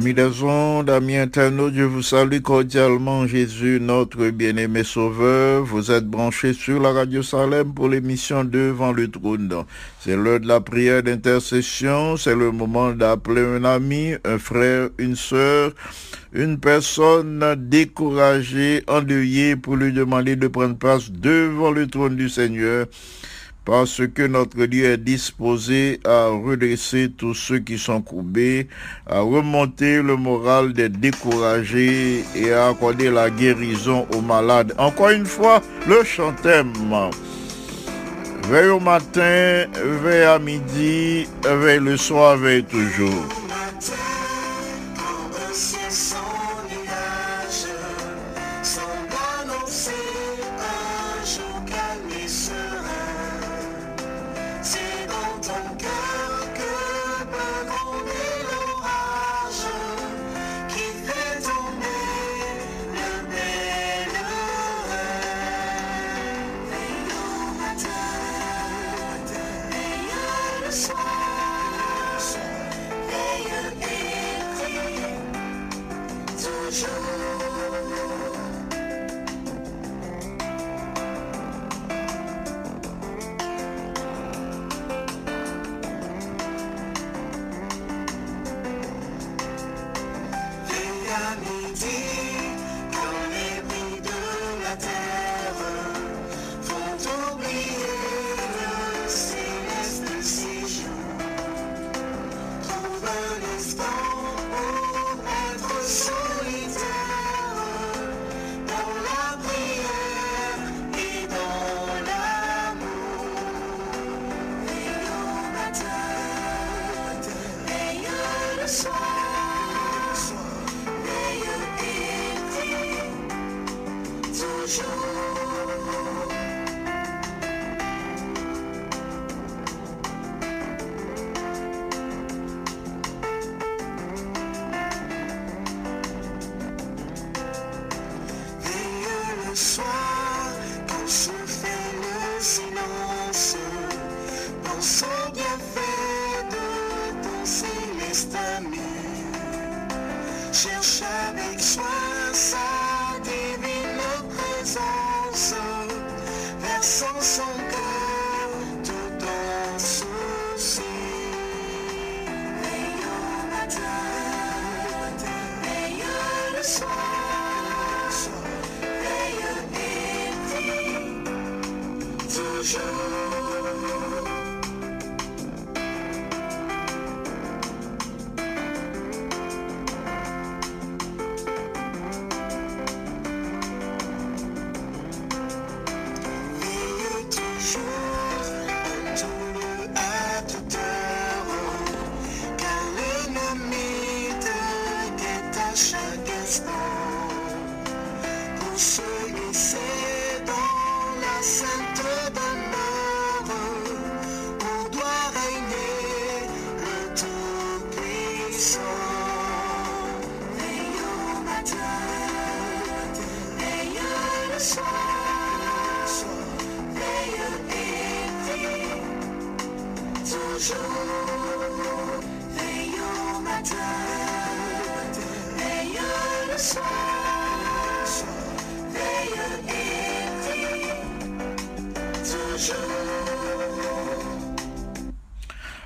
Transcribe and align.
Amis 0.00 0.14
des 0.14 0.44
ondes, 0.44 0.90
amis 0.90 1.16
internautes, 1.16 1.74
je 1.74 1.82
vous 1.82 2.02
salue 2.02 2.38
cordialement. 2.38 3.26
Jésus, 3.26 3.80
notre 3.80 4.28
bien-aimé 4.28 4.84
sauveur, 4.84 5.64
vous 5.64 5.90
êtes 5.90 6.06
branchés 6.06 6.52
sur 6.52 6.78
la 6.78 6.92
radio 6.92 7.20
Salem 7.20 7.74
pour 7.74 7.88
l'émission 7.88 8.44
Devant 8.44 8.92
le 8.92 9.10
trône. 9.10 9.64
C'est 9.98 10.14
l'heure 10.14 10.38
de 10.38 10.46
la 10.46 10.60
prière 10.60 11.02
d'intercession, 11.02 12.16
c'est 12.16 12.36
le 12.36 12.52
moment 12.52 12.92
d'appeler 12.92 13.40
un 13.40 13.64
ami, 13.64 14.14
un 14.24 14.38
frère, 14.38 14.90
une 14.98 15.16
sœur, 15.16 15.72
une 16.32 16.60
personne 16.60 17.56
découragée, 17.58 18.84
endeuillée 18.86 19.56
pour 19.56 19.74
lui 19.74 19.92
demander 19.92 20.36
de 20.36 20.46
prendre 20.46 20.76
place 20.76 21.10
devant 21.10 21.72
le 21.72 21.88
trône 21.88 22.14
du 22.14 22.28
Seigneur 22.28 22.86
parce 23.68 24.00
que 24.14 24.22
notre 24.22 24.64
Dieu 24.64 24.86
est 24.86 24.96
disposé 24.96 26.00
à 26.06 26.28
redresser 26.28 27.10
tous 27.14 27.34
ceux 27.34 27.58
qui 27.58 27.76
sont 27.76 28.00
courbés, 28.00 28.66
à 29.06 29.20
remonter 29.20 30.00
le 30.00 30.16
moral 30.16 30.72
des 30.72 30.88
découragés 30.88 32.24
et 32.34 32.50
à 32.50 32.68
accorder 32.68 33.10
la 33.10 33.28
guérison 33.28 34.06
aux 34.16 34.22
malades. 34.22 34.72
Encore 34.78 35.10
une 35.10 35.26
fois, 35.26 35.60
le 35.86 36.02
chantème. 36.02 36.72
Veille 38.48 38.70
au 38.70 38.80
matin, 38.80 39.66
veille 40.02 40.22
à 40.22 40.38
midi, 40.38 41.28
veille 41.44 41.80
le 41.80 41.98
soir, 41.98 42.38
veille 42.38 42.64
toujours. 42.64 43.28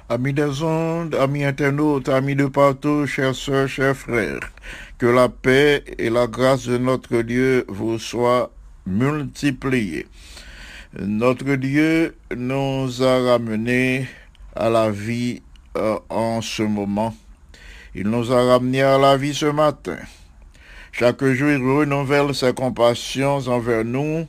Amis 0.08 0.32
des 0.32 0.62
ondes, 0.62 1.14
amis 1.14 1.44
internautes, 1.44 2.08
amis 2.08 2.36
de 2.36 2.46
partout, 2.46 3.06
chers 3.06 3.34
sœurs, 3.34 3.68
chers 3.68 3.96
frères, 3.96 4.40
que 4.98 5.06
la 5.06 5.28
paix 5.28 5.84
et 5.98 6.10
la 6.10 6.26
grâce 6.26 6.66
de 6.66 6.78
notre 6.78 7.22
Dieu 7.22 7.64
vous 7.68 7.98
soient 7.98 8.50
multipliées. 8.86 10.06
Notre 10.98 11.56
Dieu 11.56 12.14
nous 12.36 13.02
a 13.02 13.32
ramenés 13.32 14.06
à 14.54 14.68
la 14.68 14.90
vie 14.90 15.42
euh, 15.76 15.98
en 16.10 16.40
ce 16.42 16.62
moment. 16.62 17.14
Il 17.94 18.08
nous 18.08 18.32
a 18.32 18.44
ramenés 18.44 18.82
à 18.82 18.98
la 18.98 19.16
vie 19.16 19.34
ce 19.34 19.46
matin. 19.46 19.96
Chaque 20.90 21.24
jour, 21.24 21.50
il 21.50 21.62
renouvelle 21.62 22.34
ses 22.34 22.52
compassions 22.52 23.38
envers 23.48 23.84
nous 23.84 24.26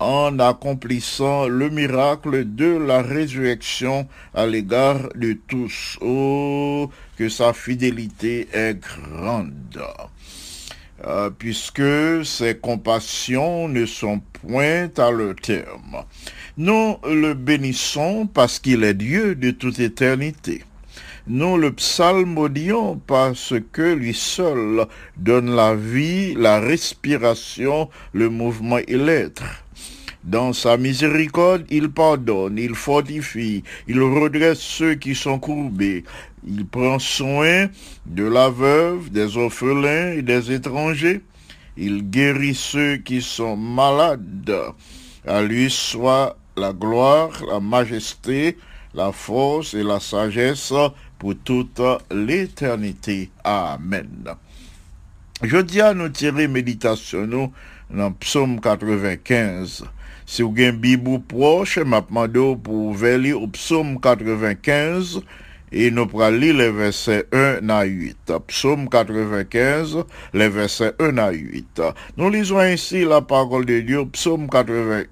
en 0.00 0.38
accomplissant 0.38 1.46
le 1.46 1.70
miracle 1.70 2.44
de 2.54 2.76
la 2.76 3.02
résurrection 3.02 4.08
à 4.34 4.46
l'égard 4.46 5.08
de 5.14 5.38
tous. 5.46 5.98
Oh, 6.00 6.90
que 7.16 7.28
sa 7.28 7.52
fidélité 7.52 8.48
est 8.52 8.78
grande. 8.80 9.82
Euh, 11.06 11.28
puisque 11.30 12.24
ses 12.24 12.56
compassions 12.56 13.68
ne 13.68 13.84
sont 13.84 14.20
point 14.20 14.88
à 14.96 15.10
leur 15.10 15.34
terme. 15.34 16.04
Nous 16.56 16.96
le 17.04 17.34
bénissons 17.34 18.26
parce 18.26 18.58
qu'il 18.58 18.84
est 18.84 18.94
Dieu 18.94 19.34
de 19.34 19.50
toute 19.50 19.80
éternité. 19.80 20.64
Nous 21.26 21.56
le 21.56 21.72
psalmodions 21.72 23.00
parce 23.06 23.54
que 23.72 23.94
lui 23.94 24.14
seul 24.14 24.86
donne 25.16 25.54
la 25.54 25.74
vie, 25.74 26.34
la 26.34 26.60
respiration, 26.60 27.88
le 28.12 28.28
mouvement 28.28 28.78
et 28.78 28.96
l'être. 28.96 29.63
Dans 30.24 30.54
sa 30.54 30.78
miséricorde, 30.78 31.66
il 31.68 31.90
pardonne, 31.90 32.56
il 32.56 32.74
fortifie, 32.74 33.62
il 33.86 34.00
redresse 34.00 34.58
ceux 34.60 34.94
qui 34.94 35.14
sont 35.14 35.38
courbés. 35.38 36.04
Il 36.46 36.66
prend 36.66 36.98
soin 36.98 37.68
de 38.06 38.24
la 38.24 38.48
veuve, 38.48 39.10
des 39.10 39.36
orphelins 39.36 40.12
et 40.12 40.22
des 40.22 40.50
étrangers. 40.50 41.20
Il 41.76 42.08
guérit 42.10 42.54
ceux 42.54 42.96
qui 42.96 43.20
sont 43.20 43.56
malades. 43.56 44.54
À 45.26 45.42
lui 45.42 45.70
soit 45.70 46.38
la 46.56 46.72
gloire, 46.72 47.44
la 47.46 47.60
majesté, 47.60 48.56
la 48.94 49.12
force 49.12 49.74
et 49.74 49.82
la 49.82 50.00
sagesse 50.00 50.72
pour 51.18 51.34
toute 51.44 51.82
l'éternité. 52.10 53.30
Amen. 53.42 54.24
Je 55.42 55.58
dis 55.58 55.82
à 55.82 55.92
nous 55.92 56.08
tirer 56.08 56.48
méditation 56.48 57.26
nous 57.26 57.52
dans 57.90 58.12
Psaume 58.12 58.60
95. 58.60 59.84
Si 60.26 60.42
vous 60.42 60.52
avez 60.52 60.68
une 60.68 60.76
Bible 60.76 61.20
proche, 61.20 61.74
je 61.74 61.80
demande 61.80 62.62
pour 62.62 62.74
ouvrir 62.74 63.42
au 63.42 63.46
Psaume 63.48 64.00
95 64.00 65.20
et 65.70 65.90
nous 65.90 66.06
pourrons 66.06 66.30
lire 66.30 66.56
les 66.56 66.70
versets 66.70 67.26
1 67.32 67.68
à 67.68 67.84
8. 67.84 68.32
Psaume 68.46 68.88
95, 68.88 69.98
les 70.32 70.48
versets 70.48 70.94
1 70.98 71.18
à 71.18 71.30
8. 71.30 71.82
Nous 72.16 72.30
lisons 72.30 72.58
ainsi 72.58 73.04
la 73.04 73.20
parole 73.20 73.66
de 73.66 73.80
Dieu, 73.80 74.06
Psaume 74.06 74.48
95 74.48 75.06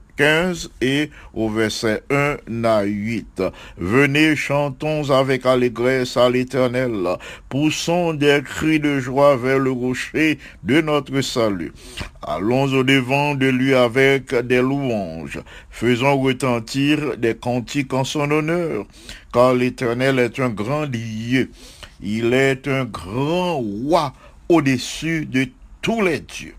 et 0.80 1.10
au 1.34 1.48
verset 1.48 2.02
1 2.10 2.64
à 2.64 2.82
8. 2.82 3.42
Venez, 3.76 4.36
chantons 4.36 5.10
avec 5.10 5.46
allégresse 5.46 6.16
à 6.16 6.30
l'Éternel, 6.30 7.16
poussons 7.48 8.14
des 8.14 8.40
cris 8.44 8.78
de 8.78 9.00
joie 9.00 9.36
vers 9.36 9.58
le 9.58 9.70
rocher 9.70 10.38
de 10.62 10.80
notre 10.80 11.20
salut. 11.22 11.72
Allons 12.22 12.72
au 12.72 12.84
devant 12.84 13.34
de 13.34 13.46
lui 13.46 13.74
avec 13.74 14.34
des 14.34 14.60
louanges, 14.60 15.40
faisons 15.70 16.20
retentir 16.20 17.16
des 17.16 17.34
cantiques 17.34 17.92
en 17.92 18.04
son 18.04 18.30
honneur, 18.30 18.86
car 19.32 19.54
l'Éternel 19.54 20.18
est 20.18 20.38
un 20.38 20.50
grand 20.50 20.86
Dieu, 20.86 21.50
il 22.00 22.32
est 22.32 22.68
un 22.68 22.84
grand 22.84 23.56
roi 23.56 24.12
au-dessus 24.48 25.26
de 25.26 25.48
tous 25.80 26.00
les 26.00 26.20
dieux. 26.20 26.54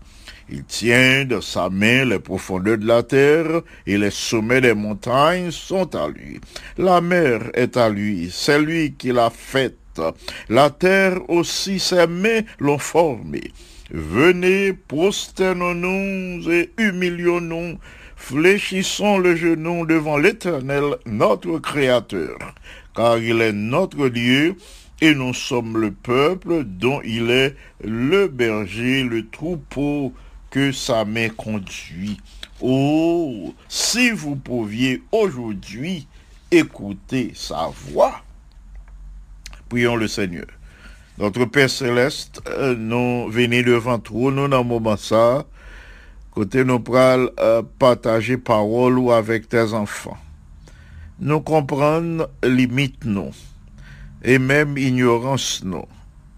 Il 0.56 0.62
tient 0.62 1.24
de 1.24 1.40
sa 1.40 1.68
main 1.68 2.04
les 2.04 2.20
profondeurs 2.20 2.78
de 2.78 2.86
la 2.86 3.02
terre 3.02 3.62
et 3.88 3.98
les 3.98 4.12
sommets 4.12 4.60
des 4.60 4.72
montagnes 4.72 5.50
sont 5.50 5.96
à 5.96 6.06
lui. 6.06 6.40
La 6.78 7.00
mer 7.00 7.50
est 7.54 7.76
à 7.76 7.88
lui, 7.88 8.30
c'est 8.32 8.60
lui 8.60 8.94
qui 8.96 9.10
l'a 9.10 9.30
faite. 9.30 10.00
La 10.48 10.70
terre 10.70 11.18
aussi 11.28 11.80
ses 11.80 12.06
mains 12.06 12.42
l'ont 12.60 12.78
formée. 12.78 13.50
Venez, 13.90 14.74
prosternons-nous 14.74 16.48
et 16.48 16.70
humilions-nous, 16.78 17.76
fléchissons 18.14 19.18
le 19.18 19.34
genou 19.34 19.86
devant 19.86 20.18
l'Éternel, 20.18 20.84
notre 21.04 21.58
Créateur, 21.58 22.38
car 22.94 23.18
il 23.18 23.40
est 23.40 23.52
notre 23.52 24.08
Dieu 24.08 24.54
et 25.00 25.16
nous 25.16 25.34
sommes 25.34 25.78
le 25.78 25.90
peuple 25.90 26.62
dont 26.62 27.00
il 27.04 27.32
est 27.32 27.56
le 27.82 28.28
berger, 28.28 29.02
le 29.02 29.28
troupeau 29.28 30.12
que 30.54 30.70
sa 30.70 31.04
main 31.04 31.30
conduit. 31.30 32.16
Oh, 32.60 33.52
si 33.68 34.12
vous 34.12 34.36
pouviez 34.36 35.02
aujourd'hui 35.10 36.06
écouter 36.52 37.32
sa 37.34 37.72
voix. 37.74 38.22
Prions 39.68 39.96
le 39.96 40.06
Seigneur. 40.06 40.46
Notre 41.18 41.46
Père 41.46 41.68
Céleste, 41.68 42.40
euh, 42.46 42.76
nous 42.76 43.28
venons 43.30 43.62
devant 43.66 43.98
toi, 43.98 44.30
nous 44.30 44.46
dans 44.46 44.62
moment 44.62 44.96
ça, 44.96 45.44
côté 46.30 46.64
nous 46.64 46.78
pral 46.78 47.30
euh, 47.40 47.62
partager 47.80 48.36
parole 48.36 48.96
ou 48.96 49.10
avec 49.10 49.48
tes 49.48 49.72
enfants. 49.72 50.18
Nous 51.18 51.40
comprendre 51.40 52.30
limite 52.44 53.04
nous, 53.04 53.32
et 54.22 54.38
même 54.38 54.78
ignorance 54.78 55.62
nous. 55.64 55.86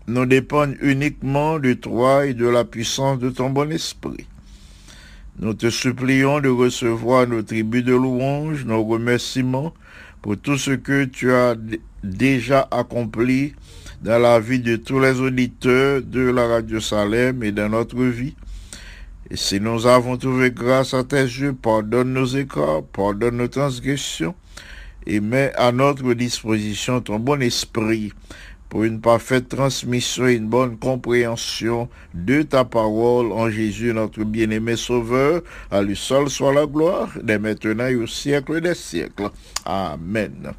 Nous 0.08 0.25
dépendons 0.25 0.76
uniquement 0.82 1.58
de 1.58 1.72
toi 1.72 2.26
et 2.26 2.34
de 2.34 2.46
la 2.46 2.64
puissance 2.64 3.18
de 3.18 3.28
ton 3.28 3.50
bon 3.50 3.72
esprit. 3.72 4.26
Nous 5.40 5.54
te 5.54 5.68
supplions 5.68 6.40
de 6.40 6.48
recevoir 6.48 7.26
nos 7.26 7.42
tribus 7.42 7.84
de 7.84 7.92
louanges, 7.92 8.64
nos 8.64 8.84
remerciements 8.84 9.75
pour 10.22 10.36
tout 10.36 10.58
ce 10.58 10.70
que 10.70 11.04
tu 11.06 11.32
as 11.32 11.56
déjà 12.04 12.68
accompli 12.70 13.54
dans 14.00 14.20
la 14.20 14.38
vie 14.38 14.60
de 14.60 14.76
tous 14.76 15.00
les 15.00 15.20
auditeurs 15.20 16.02
de 16.02 16.20
la 16.20 16.46
Radio 16.46 16.78
Salem 16.78 17.42
et 17.42 17.50
dans 17.50 17.68
notre 17.68 18.02
vie. 18.04 18.36
Et 19.28 19.36
si 19.36 19.60
nous 19.60 19.88
avons 19.88 20.16
trouvé 20.16 20.52
grâce 20.52 20.94
à 20.94 21.02
tes 21.02 21.22
yeux, 21.22 21.52
pardonne 21.52 22.12
nos 22.12 22.26
écarts, 22.26 22.84
pardonne 22.92 23.38
nos 23.38 23.48
transgressions 23.48 24.36
et 25.04 25.18
mets 25.18 25.52
à 25.56 25.72
notre 25.72 26.14
disposition 26.14 27.00
ton 27.00 27.18
bon 27.18 27.42
esprit 27.42 28.12
pour 28.76 28.85
une 28.85 29.00
parfaite 29.00 29.49
transmission 29.49 30.26
et 30.26 30.35
une 30.35 30.50
bonne 30.50 30.76
compréhension 30.76 31.88
de 32.12 32.42
ta 32.42 32.66
parole 32.66 33.33
en 33.33 33.49
Jésus, 33.49 33.95
notre 33.95 34.23
bien-aimé 34.23 34.76
Sauveur. 34.76 35.40
À 35.71 35.80
lui 35.80 35.97
seul 35.97 36.28
soit 36.28 36.52
la 36.52 36.66
gloire, 36.66 37.09
dès 37.23 37.38
maintenant 37.38 37.87
et 37.87 37.95
au 37.95 38.06
siècle 38.06 38.61
des 38.61 38.75
siècles. 38.75 39.30
Amen. 39.64 40.52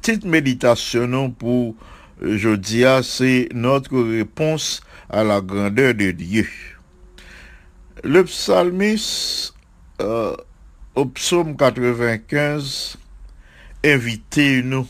Petite 0.00 0.24
méditation 0.24 1.30
pour 1.32 1.74
jeudi, 2.22 2.84
c'est 3.02 3.50
notre 3.52 4.00
réponse 4.00 4.80
à 5.10 5.22
la 5.22 5.42
grandeur 5.42 5.92
de 5.92 6.12
Dieu. 6.12 6.48
Le 8.04 8.24
psalmiste, 8.24 9.52
euh, 10.00 10.34
au 10.94 11.04
psaume 11.04 11.58
95, 11.58 12.96
invitez-nous 13.84 14.88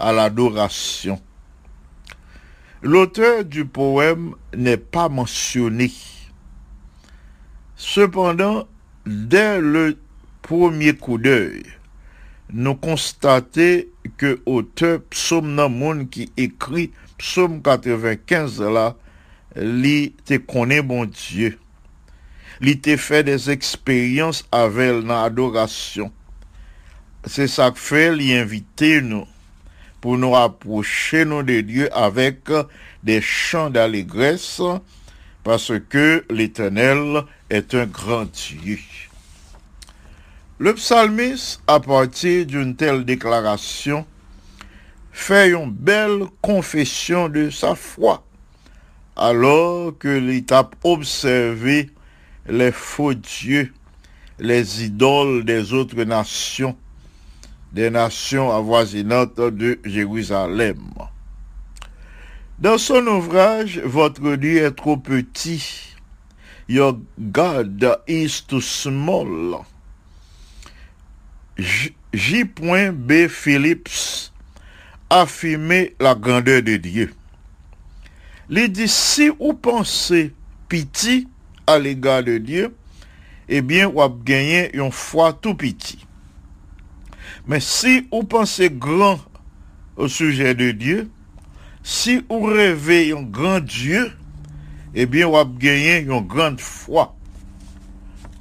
à 0.00 0.12
l'adoration. 0.12 1.20
L'auteur 2.82 3.44
du 3.44 3.66
poème 3.66 4.34
n'est 4.56 4.78
pas 4.78 5.08
mentionné. 5.10 5.92
Cependant, 7.76 8.66
dès 9.06 9.60
le 9.60 9.98
premier 10.42 10.94
coup 10.94 11.18
d'œil, 11.18 11.62
nous 12.52 12.74
constatons 12.74 13.82
que 14.16 14.40
auteur 14.46 15.02
psaume 15.10 16.08
qui 16.08 16.32
écrit 16.36 16.90
psaume 17.18 17.60
95 17.62 18.62
là, 18.62 18.96
li 19.56 20.12
te 20.24 20.38
connaît 20.38 20.82
bon 20.82 21.04
Dieu. 21.04 21.58
Li 22.60 22.80
te 22.80 22.96
fait 22.96 23.24
des 23.24 23.50
expériences 23.50 24.44
avec 24.50 25.04
dans 25.04 25.22
adoration. 25.22 26.10
C'est 27.26 27.46
ça 27.46 27.70
que 27.70 27.78
fait 27.78 28.14
li 28.14 28.34
inviter 28.34 29.02
nous 29.02 29.26
pour 30.00 30.16
nous 30.16 30.30
rapprocher 30.30 31.24
nous 31.24 31.42
de 31.42 31.60
Dieu 31.60 31.88
avec 31.96 32.48
des 33.02 33.20
chants 33.20 33.70
d'allégresse 33.70 34.62
parce 35.44 35.72
que 35.88 36.24
l'Éternel 36.30 37.22
est 37.48 37.74
un 37.74 37.86
grand 37.86 38.26
Dieu. 38.26 38.78
Le 40.58 40.74
psalmiste, 40.74 41.62
à 41.66 41.80
partir 41.80 42.44
d'une 42.44 42.76
telle 42.76 43.04
déclaration, 43.04 44.06
fait 45.10 45.50
une 45.52 45.70
belle 45.70 46.24
confession 46.42 47.28
de 47.28 47.50
sa 47.50 47.74
foi, 47.74 48.24
alors 49.16 49.96
que 49.98 50.08
l'étape 50.08 50.76
observé 50.84 51.90
les 52.46 52.72
faux 52.72 53.14
dieux, 53.14 53.72
les 54.38 54.84
idoles 54.84 55.44
des 55.44 55.72
autres 55.72 56.02
nations, 56.04 56.76
des 57.72 57.90
nations 57.90 58.50
avoisinantes 58.50 59.40
de 59.40 59.78
Jérusalem. 59.84 60.92
Dans 62.58 62.78
son 62.78 63.06
ouvrage, 63.06 63.78
Votre 63.78 64.36
Dieu 64.36 64.64
est 64.64 64.72
trop 64.72 64.96
petit. 64.96 65.96
Your 66.68 66.98
God 67.18 67.98
is 68.06 68.42
too 68.46 68.60
small. 68.60 69.64
J.B. 72.12 73.28
Phillips 73.28 74.30
affirmait 75.08 75.94
la 76.00 76.14
grandeur 76.14 76.62
de 76.62 76.76
Dieu. 76.76 77.12
Il 78.48 78.70
dit, 78.70 78.88
si 78.88 79.28
vous 79.28 79.54
pensez 79.54 80.32
petit 80.68 81.28
à 81.66 81.78
l'égard 81.78 82.22
de 82.22 82.38
Dieu, 82.38 82.74
eh 83.48 83.62
bien, 83.62 83.88
vous 83.88 84.00
avez 84.00 84.14
gagné 84.24 84.76
une 84.76 84.92
foi 84.92 85.32
tout 85.32 85.54
petit. 85.54 86.06
Mais 87.46 87.60
si 87.60 88.06
vous 88.12 88.22
pensez 88.24 88.70
grand 88.70 89.18
au 89.96 90.08
sujet 90.08 90.54
de 90.54 90.70
Dieu, 90.70 91.10
si 91.82 92.24
vous 92.28 92.42
rêvez 92.42 93.12
un 93.12 93.22
grand 93.22 93.60
Dieu, 93.60 94.12
eh 94.94 95.06
bien, 95.06 95.26
vous 95.26 95.36
avez 95.36 95.50
gagné 95.58 95.98
une 96.00 96.20
grande 96.20 96.60
foi. 96.60 97.14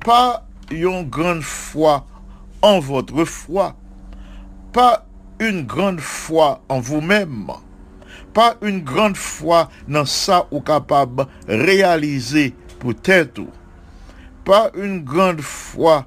Pas 0.03 0.45
une 0.71 1.09
grande 1.09 1.41
foi 1.41 2.05
en 2.61 2.79
votre 2.79 3.23
foi, 3.25 3.75
pas 4.73 5.05
une 5.39 5.65
grande 5.65 6.01
foi 6.01 6.61
en 6.69 6.79
vous-même, 6.79 7.47
pas 8.33 8.57
une 8.61 8.81
grande 8.81 9.17
foi 9.17 9.69
dans 9.87 10.05
ça 10.05 10.47
ou 10.51 10.59
capable 10.61 11.25
réaliser 11.47 12.53
peut-être, 12.79 13.41
pas 14.43 14.71
une 14.75 15.03
grande 15.03 15.41
foi 15.41 16.05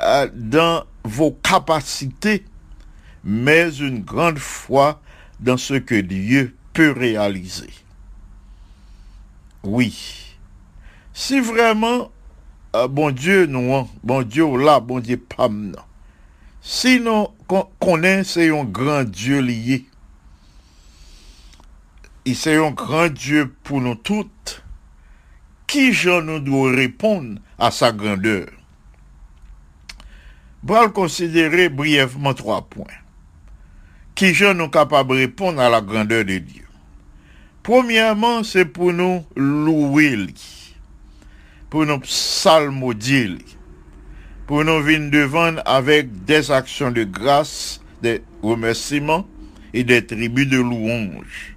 euh, 0.00 0.28
dans 0.34 0.84
vos 1.04 1.32
capacités, 1.32 2.44
mais 3.24 3.70
une 3.76 4.02
grande 4.02 4.38
foi 4.38 5.00
dans 5.40 5.56
ce 5.56 5.74
que 5.74 6.00
Dieu 6.00 6.56
peut 6.72 6.92
réaliser. 6.92 7.70
Oui, 9.62 10.36
si 11.12 11.40
vraiment 11.40 12.10
euh, 12.76 12.86
bon 12.86 13.10
Dieu 13.10 13.46
nous, 13.46 13.88
bon 14.04 14.22
Dieu 14.22 14.56
là, 14.56 14.78
bon 14.78 15.00
Dieu 15.00 15.16
pas 15.16 15.48
non. 15.48 15.72
Sinon, 16.60 17.32
qu'on 17.46 18.02
c'est 18.24 18.50
un 18.50 18.64
grand 18.64 19.04
Dieu 19.04 19.40
lié. 19.40 19.86
Et 22.26 22.34
c'est 22.34 22.56
un 22.56 22.72
grand 22.72 23.08
Dieu 23.08 23.54
pour 23.64 23.80
nous 23.80 23.94
toutes. 23.94 24.62
Qui 25.66 25.94
je 25.94 26.20
nous 26.20 26.40
doit 26.40 26.72
répondre 26.72 27.40
à 27.58 27.70
sa 27.70 27.90
grandeur? 27.90 28.48
Pour 30.66 30.92
considérer 30.92 31.68
brièvement 31.68 32.34
trois 32.34 32.62
points. 32.62 32.84
Qui 34.14 34.34
je 34.34 34.52
nous 34.52 34.68
capable 34.68 35.10
de 35.10 35.20
répondre 35.20 35.60
à 35.60 35.68
la 35.68 35.80
grandeur 35.80 36.24
de 36.24 36.38
Dieu? 36.38 36.64
Premièrement, 37.62 38.42
c'est 38.42 38.64
pour 38.64 38.92
nous 38.92 39.24
louer 39.36 40.16
pour 41.70 41.84
nous 41.84 41.98
psalmodier, 42.00 43.36
pour 44.46 44.64
nous 44.64 44.80
venir 44.80 45.10
devant 45.10 45.54
avec 45.66 46.24
des 46.24 46.50
actions 46.50 46.90
de 46.90 47.04
grâce, 47.04 47.80
des 48.02 48.22
remerciements 48.42 49.26
et 49.74 49.84
des 49.84 50.04
tribus 50.04 50.48
de 50.48 50.58
louange. 50.58 51.56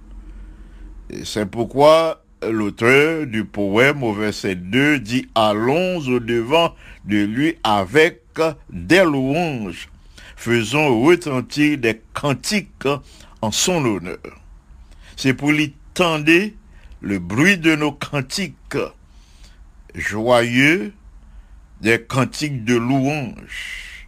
C'est 1.23 1.45
pourquoi 1.45 2.23
l'auteur 2.49 3.25
du 3.25 3.45
poème 3.45 4.03
au 4.03 4.13
verset 4.13 4.55
2 4.55 4.99
dit 4.99 5.27
Allons 5.35 5.99
au 6.07 6.19
devant 6.19 6.75
de 7.05 7.23
lui 7.23 7.55
avec 7.63 8.20
des 8.69 9.03
louanges, 9.03 9.89
faisons 10.35 11.01
retentir 11.01 11.77
des 11.77 12.01
cantiques 12.13 12.87
en 13.41 13.51
son 13.51 13.83
honneur. 13.85 14.17
C'est 15.15 15.33
pour 15.33 15.51
lui 15.51 15.73
tendre 15.93 16.49
le 17.01 17.19
bruit 17.19 17.57
de 17.57 17.75
nos 17.75 17.91
cantiques 17.91 18.77
joyeux 19.95 20.93
des 21.81 22.01
cantiques 22.01 22.63
de 22.63 22.75
louange. 22.75 24.07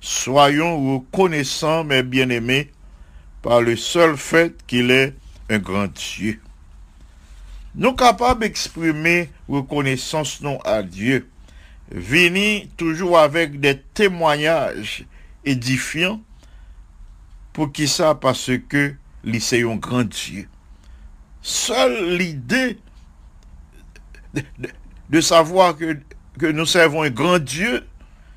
Soyons 0.00 0.94
reconnaissants, 0.94 1.84
mes 1.84 2.02
bien-aimés, 2.02 2.70
par 3.42 3.60
le 3.60 3.76
seul 3.76 4.16
fait 4.16 4.54
qu'il 4.66 4.90
est 4.90 5.14
un 5.48 5.58
grand 5.58 5.86
Dieu. 5.92 6.40
Nous 7.74 7.92
capables 7.92 8.40
d'exprimer 8.40 9.30
reconnaissance 9.48 10.40
non 10.40 10.58
à 10.60 10.82
Dieu, 10.82 11.28
venir 11.90 12.66
toujours 12.76 13.18
avec 13.18 13.60
des 13.60 13.78
témoignages 13.78 15.04
édifiants, 15.44 16.20
pour 17.52 17.72
qui 17.72 17.88
ça? 17.88 18.14
Parce 18.14 18.50
que 18.68 18.94
c'est 19.38 19.62
un 19.62 19.76
grand 19.76 20.04
Dieu. 20.04 20.48
Seule 21.42 22.16
l'idée 22.16 22.78
de, 24.34 24.42
de- 24.58 24.68
de 25.10 25.20
savoir 25.20 25.76
que, 25.76 25.98
que 26.38 26.46
nous 26.46 26.66
servons 26.66 27.02
un 27.02 27.10
grand 27.10 27.38
Dieu, 27.38 27.84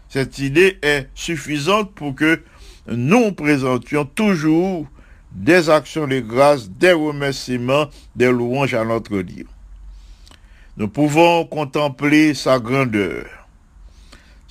cette 0.10 0.40
idée 0.40 0.80
est 0.82 1.10
suffisante 1.14 1.94
pour 1.94 2.16
que 2.16 2.44
nous 2.88 3.32
présentions 3.32 4.06
toujours 4.06 4.88
des 5.32 5.70
actions 5.70 6.08
de 6.08 6.20
grâce, 6.20 6.70
des 6.70 6.94
remerciements, 6.94 7.90
des 8.16 8.32
louanges 8.32 8.74
à 8.74 8.84
notre 8.84 9.22
Dieu. 9.22 9.48
Nous 10.78 10.88
pouvons 10.88 11.46
contempler 11.46 12.34
sa 12.34 12.60
grandeur, 12.60 13.43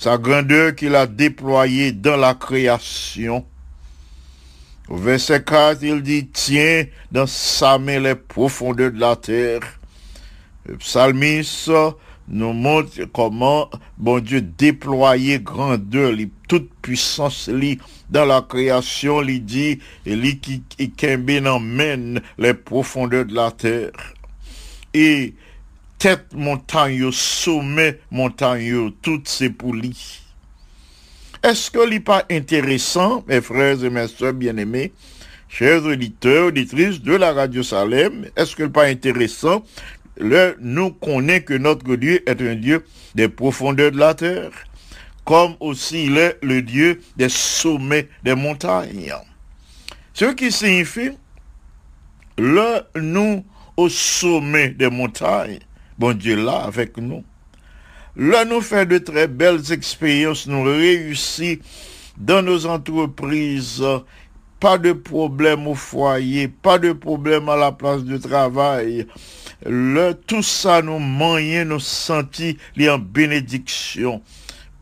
sa 0.02 0.18
grandeur 0.18 0.74
qu'il 0.74 0.96
a 0.96 1.06
déployée 1.06 1.92
dans 1.92 2.16
la 2.16 2.34
création. 2.34 3.46
Au 4.88 4.96
verset 4.96 5.44
4, 5.44 5.80
il 5.84 6.02
dit, 6.02 6.26
tiens 6.26 6.86
dans 7.12 7.28
sa 7.28 7.78
main 7.78 8.00
les 8.00 8.16
profondeurs 8.16 8.90
de 8.90 8.98
la 8.98 9.14
terre. 9.14 9.60
Le 10.66 10.76
psalmiste 10.76 11.70
nous 12.26 12.52
montre 12.52 13.04
comment 13.12 13.70
bon 13.96 14.18
Dieu 14.18 14.40
déployait 14.40 15.38
grandeur, 15.38 16.12
toute 16.48 16.74
puissance 16.82 17.48
dans 18.10 18.24
la 18.24 18.42
création, 18.42 19.20
li 19.20 19.38
dit, 19.38 19.78
et 20.04 20.16
li 20.16 20.40
qui, 20.40 20.64
men 21.60 22.20
les 22.38 22.54
profondeurs 22.54 23.26
de 23.26 23.34
la 23.36 23.52
terre. 23.52 23.92
Et 24.94 25.34
tête 26.02 26.34
montagne, 26.34 27.12
sommet 27.12 28.00
montagne, 28.10 28.64
yo, 28.64 28.90
tout 28.90 29.22
c'est 29.24 29.50
pour 29.50 29.72
lui. 29.72 30.20
Est-ce 31.44 31.70
que 31.70 31.88
n'est 31.88 32.00
pas 32.00 32.24
intéressant, 32.28 33.24
mes 33.28 33.40
frères 33.40 33.84
et 33.84 33.88
mes 33.88 34.08
soeurs 34.08 34.32
bien-aimés, 34.32 34.92
chers 35.48 35.84
auditeurs, 35.84 36.46
auditrices 36.46 37.00
de 37.00 37.14
la 37.14 37.32
radio 37.32 37.62
Salem, 37.62 38.26
est-ce 38.34 38.56
que 38.56 38.64
pas 38.64 38.86
intéressant 38.86 39.62
le, 40.16 40.56
nous 40.58 40.90
connaît 40.90 41.44
que 41.44 41.54
notre 41.54 41.94
Dieu 41.94 42.28
est 42.28 42.42
un 42.42 42.56
Dieu 42.56 42.84
des 43.14 43.28
profondeurs 43.28 43.92
de 43.92 43.98
la 43.98 44.14
terre, 44.14 44.50
comme 45.24 45.54
aussi 45.60 46.06
il 46.06 46.18
est 46.18 46.36
le 46.42 46.62
Dieu 46.62 47.00
des 47.16 47.28
sommets 47.28 48.08
des 48.24 48.34
montagnes? 48.34 49.14
Ce 50.14 50.24
qui 50.24 50.50
signifie, 50.50 51.12
le 52.38 52.80
nous 52.96 53.44
au 53.76 53.88
sommet 53.88 54.70
des 54.70 54.90
montagnes, 54.90 55.60
bon 56.02 56.18
Dieu 56.18 56.34
là 56.34 56.64
avec 56.64 56.96
nous. 56.96 57.22
Là, 58.16 58.44
nous 58.44 58.60
fait 58.60 58.86
de 58.86 58.98
très 58.98 59.28
belles 59.28 59.70
expériences, 59.70 60.48
nous 60.48 60.64
réussit 60.64 61.62
dans 62.16 62.42
nos 62.42 62.66
entreprises, 62.66 63.84
pas 64.58 64.78
de 64.78 64.94
problème 64.94 65.68
au 65.68 65.76
foyer, 65.76 66.48
pas 66.48 66.80
de 66.80 66.92
problème 66.92 67.48
à 67.48 67.54
la 67.54 67.70
place 67.70 68.02
de 68.02 68.18
travail. 68.18 69.06
Tout 70.26 70.42
ça, 70.42 70.82
nous 70.82 70.98
moyens, 70.98 71.68
nous 71.68 71.78
sentis 71.78 72.58
les 72.74 72.90
en 72.90 72.98
bénédiction 72.98 74.22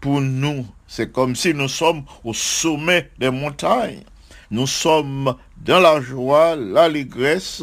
pour 0.00 0.22
nous. 0.22 0.64
C'est 0.86 1.12
comme 1.12 1.36
si 1.36 1.52
nous 1.52 1.68
sommes 1.68 2.04
au 2.24 2.32
sommet 2.32 3.10
des 3.18 3.30
montagnes. 3.30 4.04
Nous 4.50 4.66
sommes 4.66 5.34
dans 5.58 5.80
la 5.80 6.00
joie, 6.00 6.56
l'allégresse, 6.56 7.62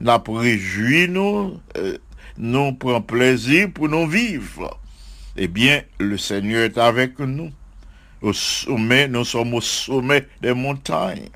nous 0.00 0.34
réjouis 0.34 1.08
nous, 1.08 1.58
euh, 1.76 1.98
nous 2.38 2.72
prenons 2.72 3.02
plaisir 3.02 3.70
pour 3.72 3.88
nous 3.88 4.06
vivre. 4.06 4.78
Eh 5.36 5.48
bien, 5.48 5.82
le 5.98 6.16
Seigneur 6.16 6.64
est 6.64 6.78
avec 6.78 7.18
nous. 7.18 7.50
Au 8.22 8.32
sommet, 8.32 9.08
nous 9.08 9.24
sommes 9.24 9.54
au 9.54 9.60
sommet 9.60 10.26
des 10.40 10.54
montagnes. 10.54 11.28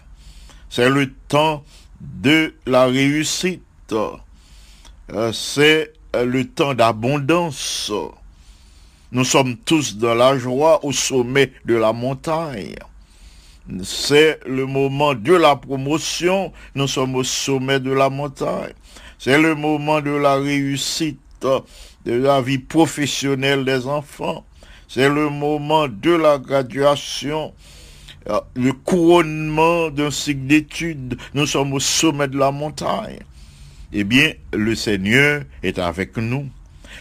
C'est 0.71 0.89
le 0.89 1.13
temps 1.29 1.65
de 2.01 2.55
la 2.67 2.87
réussite. 2.87 3.63
Euh, 3.93 5.33
C'est 5.33 5.93
le 6.15 6.45
temps 6.45 6.75
d'abondance. 6.75 7.93
Nous 9.13 9.25
sommes 9.25 9.57
tous 9.57 9.97
dans 9.97 10.15
la 10.15 10.39
joie 10.39 10.85
au 10.85 10.93
sommet 10.93 11.53
de 11.65 11.75
la 11.75 11.93
montagne. 11.93 12.77
C'est 13.83 14.41
le 14.47 14.67
moment 14.67 15.15
de 15.15 15.35
la 15.35 15.57
promotion. 15.57 16.53
Nous 16.75 16.87
sommes 16.89 17.17
au 17.17 17.25
sommet 17.25 17.81
de 17.81 17.91
la 17.91 18.09
montagne. 18.09 18.73
C'est 19.23 19.39
le 19.39 19.55
moment 19.55 20.01
de 20.01 20.13
la 20.13 20.37
réussite 20.37 21.21
de 21.43 22.13
la 22.13 22.41
vie 22.41 22.57
professionnelle 22.57 23.67
des 23.67 23.87
enfants. 23.87 24.47
C'est 24.89 25.11
le 25.11 25.29
moment 25.29 25.89
de 25.89 26.13
la 26.13 26.39
graduation, 26.39 27.53
euh, 28.31 28.41
le 28.55 28.73
couronnement 28.73 29.91
d'un 29.91 30.11
cycle 30.11 30.47
d'études. 30.47 31.19
Nous 31.35 31.45
sommes 31.45 31.75
au 31.75 31.81
sommet 31.81 32.29
de 32.29 32.39
la 32.39 32.51
montagne. 32.51 33.19
Eh 33.93 34.05
bien, 34.05 34.33
le 34.55 34.75
Seigneur 34.75 35.43
est 35.63 35.79
avec 35.79 36.17
nous. 36.17 36.49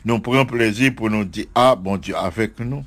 Nous 0.03 0.19
prenons 0.19 0.45
plaisir 0.45 0.93
pour 0.93 1.10
nous 1.10 1.23
dire, 1.23 1.45
ah, 1.55 1.77
bon 1.77 1.95
Dieu, 1.95 2.17
avec 2.17 2.60
nous. 2.60 2.84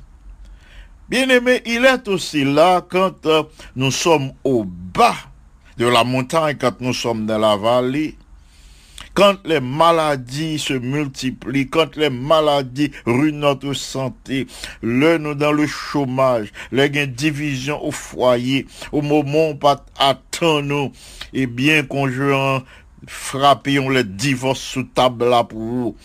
Bien 1.09 1.27
aimé, 1.29 1.63
il 1.65 1.83
est 1.85 2.07
aussi 2.07 2.43
là 2.43 2.85
quand 2.87 3.25
euh, 3.25 3.41
nous 3.75 3.89
sommes 3.89 4.31
au 4.43 4.63
bas 4.63 5.15
de 5.75 5.87
la 5.87 6.03
montagne, 6.03 6.55
quand 6.61 6.79
nous 6.81 6.93
sommes 6.93 7.25
dans 7.25 7.39
la 7.39 7.57
vallée. 7.57 8.15
Quand 9.13 9.35
les 9.45 9.59
maladies 9.59 10.57
se 10.57 10.73
multiplient, 10.73 11.69
quand 11.69 11.95
les 11.95 12.09
maladies 12.09 12.91
ruinent 13.05 13.39
notre 13.39 13.73
santé, 13.73 14.47
le 14.81 15.19
nous 15.19 15.35
dans 15.35 15.51
le 15.51 15.67
chômage, 15.67 16.51
les 16.71 16.89
division 17.05 17.83
au 17.83 17.91
foyer, 17.91 18.65
au 18.91 19.01
moment 19.01 19.51
où 19.51 19.55
pas 19.55 19.85
attend 19.99 20.63
nous, 20.63 20.91
et 21.31 21.45
bien 21.45 21.83
conjoint 21.83 22.63
frapper 23.07 23.79
on 23.79 23.89
le 23.89 24.03
divorce 24.03 24.61
sous 24.61 24.83
table 24.83 25.29
là 25.29 25.43
pour 25.43 25.59
vous. 25.59 25.95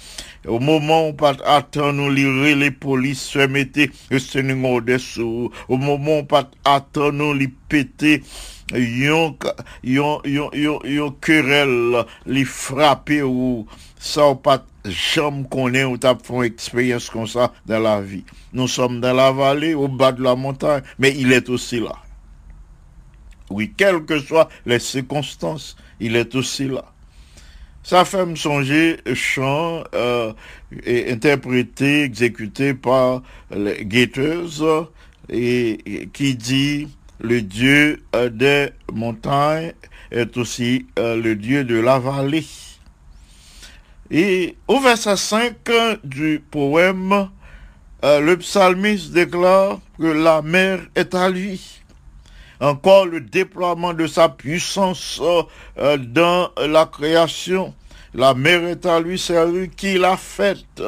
Au 0.47 0.59
moment 0.61 1.09
où 1.09 1.13
pas 1.13 1.37
attend 1.45 1.93
nous 1.93 2.11
lire 2.11 2.57
les 2.57 2.71
polices 2.71 3.23
se 3.23 3.47
mettez 3.47 3.91
ce 4.17 4.39
numéro 4.39 4.81
dessous. 4.81 5.51
Au 5.69 5.77
moment 5.77 6.21
où 6.21 6.25
pas 6.25 6.51
attend 6.65 7.13
nous 7.13 7.35
li 7.35 7.49
péter 7.69 8.23
yon, 8.73 9.37
yon, 9.83 10.21
yon, 10.25 10.81
yon, 10.85 11.11
querelle 11.21 12.05
li 12.27 12.45
frapper 12.45 13.23
ou 13.23 13.67
ça 13.99 14.29
ou 14.29 14.37
pas 14.37 14.65
jamais 14.85 15.45
connaît 15.49 15.85
ou 15.85 15.97
t'as 15.97 16.17
fait 16.17 16.35
une 16.35 16.45
expérience 16.45 17.11
comme 17.11 17.27
ça 17.27 17.53
dans 17.67 17.81
la 17.81 18.01
vie. 18.01 18.25
Nous 18.53 18.69
sommes 18.69 19.01
dans 19.01 19.15
la 19.15 19.33
vallée, 19.33 19.75
au 19.75 19.89
bas 19.89 20.13
de 20.13 20.23
la 20.23 20.35
montagne, 20.35 20.83
mais 20.99 21.15
il 21.17 21.33
est 21.33 21.49
aussi 21.49 21.81
là. 21.81 21.97
Oui, 23.51 23.73
quelles 23.77 24.05
que 24.05 24.19
soient 24.19 24.49
les 24.67 24.79
circonstances, 24.79 25.77
il 26.01 26.17
est 26.17 26.35
aussi 26.35 26.69
là. 26.69 26.85
Ça 27.83 28.05
fait 28.05 28.27
me 28.27 28.37
songer 28.37 28.99
chant 29.15 29.83
euh, 29.95 30.33
interprété, 30.87 32.03
exécuté 32.03 32.75
par 32.75 33.23
les 33.51 33.85
guetteuses 33.87 34.65
et, 35.31 36.03
et 36.03 36.07
qui 36.09 36.35
dit 36.35 36.89
le 37.21 37.43
Dieu 37.43 38.03
euh, 38.15 38.29
des 38.31 38.71
montagnes 38.93 39.73
est 40.11 40.37
aussi 40.37 40.87
euh, 40.99 41.17
le 41.17 41.35
Dieu 41.37 41.65
de 41.65 41.79
la 41.79 41.99
vallée. 41.99 42.47
Et 44.11 44.57
au 44.69 44.81
verset 44.81 45.17
5 45.17 45.55
du 46.05 46.43
poème, 46.51 47.29
euh, 48.05 48.21
le 48.21 48.37
psalmiste 48.39 49.11
déclare 49.11 49.81
que 49.99 50.07
la 50.07 50.43
mer 50.43 50.81
est 50.95 51.15
à 51.15 51.29
lui. 51.29 51.83
Encore 52.61 53.07
le 53.07 53.21
déploiement 53.21 53.95
de 53.95 54.07
sa 54.07 54.29
puissance 54.29 55.21
dans 55.99 56.51
la 56.57 56.87
création. 56.87 57.73
La 58.15 58.35
mer 58.35 58.65
est 58.65 58.85
à 58.85 58.99
lui, 58.99 59.17
c'est 59.17 59.47
lui 59.47 59.71
qui 59.71 59.97
l'a 59.97 60.17
faite. 60.17 60.83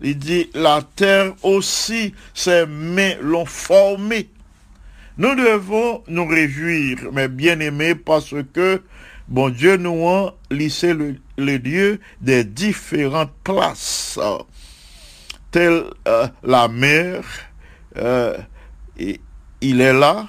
Il 0.00 0.18
dit, 0.18 0.50
la 0.52 0.82
terre 0.96 1.32
aussi, 1.44 2.12
ses 2.34 2.66
mains 2.66 3.14
l'ont 3.20 3.46
formée. 3.46 4.28
Nous 5.18 5.34
devons 5.34 6.02
nous 6.08 6.26
réjouir, 6.26 7.10
mes 7.10 7.28
bien-aimés, 7.28 7.94
parce 7.94 8.34
que, 8.52 8.82
bon 9.28 9.48
Dieu 9.48 9.78
nous 9.78 10.06
a 10.06 10.34
lissé 10.50 10.92
le, 10.92 11.58
Dieu 11.58 12.00
des 12.20 12.44
différentes 12.44 13.32
places, 13.42 14.18
telle 15.50 15.84
euh, 16.06 16.26
la 16.42 16.68
mer, 16.68 17.24
euh, 17.96 18.36
il 18.98 19.80
est 19.80 19.94
là, 19.94 20.28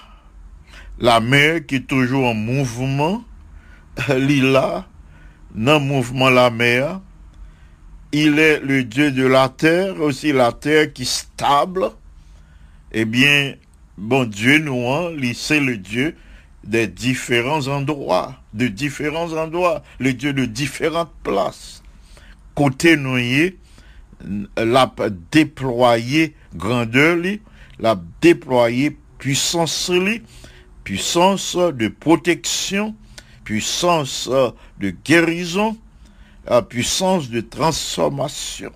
la 1.00 1.20
mer 1.20 1.66
qui 1.66 1.76
est 1.76 1.88
toujours 1.88 2.28
en 2.28 2.34
mouvement, 2.34 3.26
il 4.10 4.32
est 4.32 4.52
là, 4.52 4.86
dans 5.54 5.80
le 5.80 5.86
mouvement 5.86 6.30
la 6.30 6.50
mer, 6.50 7.02
il 8.14 8.40
est 8.40 8.62
le 8.62 8.86
Dieu 8.86 9.12
de 9.12 9.26
la 9.26 9.50
terre, 9.50 10.00
aussi 10.00 10.32
la 10.32 10.54
terre 10.54 10.94
qui 10.94 11.02
est 11.02 11.06
stable, 11.06 11.92
eh 12.94 13.04
bien, 13.04 13.56
bon 13.98 14.26
Dieu 14.26 14.60
nous 14.60 14.86
c'est 15.34 15.60
le 15.60 15.78
Dieu 15.78 16.16
des 16.64 16.88
différents 16.88 17.68
endroits, 17.68 18.36
de 18.54 18.68
différents 18.68 19.34
endroits, 19.34 19.84
le 20.00 20.14
Dieu 20.14 20.34
de 20.34 20.46
différentes 20.46 21.14
places. 21.24 21.82
Côté 22.56 22.98
noyer, 22.98 23.58
l'a 24.58 24.94
déployé 25.32 26.36
grandeur, 26.56 27.18
l'a 27.80 28.00
déployé 28.22 28.98
puissance, 29.18 29.92
puissance 30.84 31.56
de 31.56 31.88
protection, 31.88 32.96
puissance 33.44 34.30
de 34.80 34.90
guérison, 35.06 35.78
puissance 36.70 37.30
de 37.30 37.42
transformation. 37.42 38.72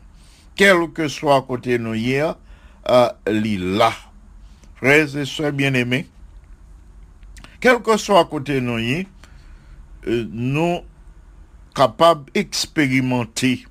Quel 0.56 0.90
que 0.94 1.08
soit 1.08 1.42
côté 1.42 1.78
noyer, 1.78 2.32
euh, 2.90 3.10
li 3.28 3.58
là 3.58 3.94
frères 4.82 5.16
et 5.16 5.26
sœurs 5.26 5.54
bien-aimés, 5.54 6.08
quel 7.60 7.80
que 7.82 7.96
soit 7.98 8.20
à 8.20 8.26
côté 8.26 8.60
nous, 8.60 8.80
euh, 10.08 10.28
nous 10.32 10.80
capables 11.76 12.32
d'expérimenter 12.34 13.66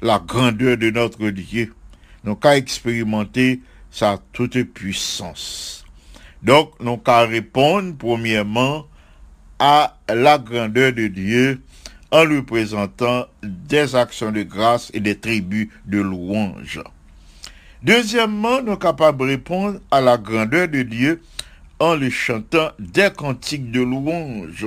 la 0.00 0.18
grandeur 0.18 0.78
de 0.78 0.90
notre 0.90 1.28
Dieu. 1.28 1.74
Nous 2.24 2.36
qu'à 2.36 2.56
expérimenter 2.56 3.60
sa 3.90 4.18
toute 4.32 4.62
puissance. 4.62 5.84
Donc, 6.42 6.72
nous 6.80 6.96
qu'à 6.96 7.20
répondre 7.26 7.94
premièrement 7.98 8.86
à 9.58 9.98
la 10.08 10.38
grandeur 10.38 10.92
de 10.92 11.08
Dieu 11.08 11.62
en 12.10 12.24
lui 12.24 12.42
présentant 12.42 13.26
des 13.42 13.94
actions 13.94 14.32
de 14.32 14.42
grâce 14.42 14.90
et 14.94 15.00
des 15.00 15.18
tribus 15.18 15.68
de 15.84 16.00
louange. 16.00 16.80
Deuxièmement, 17.82 18.60
nous 18.60 18.72
sommes 18.72 18.78
capables 18.78 19.18
de 19.18 19.30
répondre 19.30 19.78
à 19.92 20.00
la 20.00 20.18
grandeur 20.18 20.66
de 20.66 20.82
Dieu 20.82 21.22
en 21.78 21.94
lui 21.94 22.10
chantant 22.10 22.72
des 22.80 23.10
cantiques 23.16 23.70
de 23.70 23.80
louange 23.80 24.66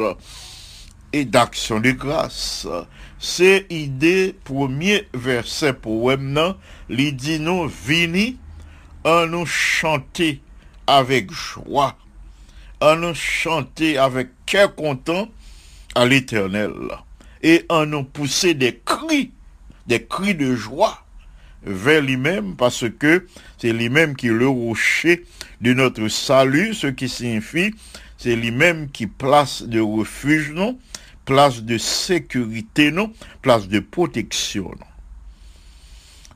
et 1.12 1.26
d'action 1.26 1.82
de 1.82 1.92
grâce. 1.92 2.66
C'est 3.20 3.66
idée 3.70 4.34
premier 4.46 5.10
verset 5.14 5.74
poème 5.74 6.56
li 6.88 7.12
dit 7.12 7.42
nous 7.42 7.68
vini 7.68 8.38
en 9.04 9.28
nous 9.28 9.46
chanter 9.46 10.42
avec 10.88 11.32
joie, 11.32 11.98
en 12.80 12.96
nous 12.96 13.14
chanter 13.14 13.98
avec 13.98 14.30
cœur 14.46 14.74
content 14.74 15.28
à 15.96 16.06
l'éternel 16.06 16.72
et 17.44 17.66
en 17.68 17.92
ont 17.92 18.06
poussé 18.06 18.54
des 18.54 18.80
cris, 18.86 19.32
des 19.86 20.06
cris 20.06 20.34
de 20.34 20.56
joie 20.56 21.01
vers 21.64 22.02
lui-même 22.02 22.56
parce 22.56 22.86
que 22.90 23.28
c'est 23.58 23.74
lui-même 23.74 24.16
qui 24.16 24.28
est 24.28 24.32
le 24.32 24.48
rocher 24.48 25.26
de 25.62 25.74
notre 25.74 26.08
salut, 26.08 26.74
ce 26.74 26.88
qui 26.88 27.08
signifie 27.08 27.74
c'est 28.22 28.36
lui-même 28.36 28.92
qui 28.92 29.08
place 29.08 29.64
de 29.64 29.80
refuge, 29.80 30.52
non, 30.52 30.78
place 31.26 31.64
de 31.64 31.80
sécurité, 31.80 32.92
non, 32.92 33.12
place 33.42 33.68
de 33.68 33.80
protection. 33.80 34.76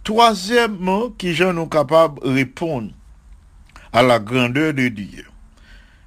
Troisièmement, 0.03 1.11
qui 1.11 1.35
j'en 1.35 1.53
nous 1.53 1.67
capable 1.67 2.23
de 2.23 2.29
répondre 2.29 2.89
à 3.93 4.01
la 4.01 4.17
grandeur 4.17 4.73
de 4.73 4.87
Dieu. 4.87 5.27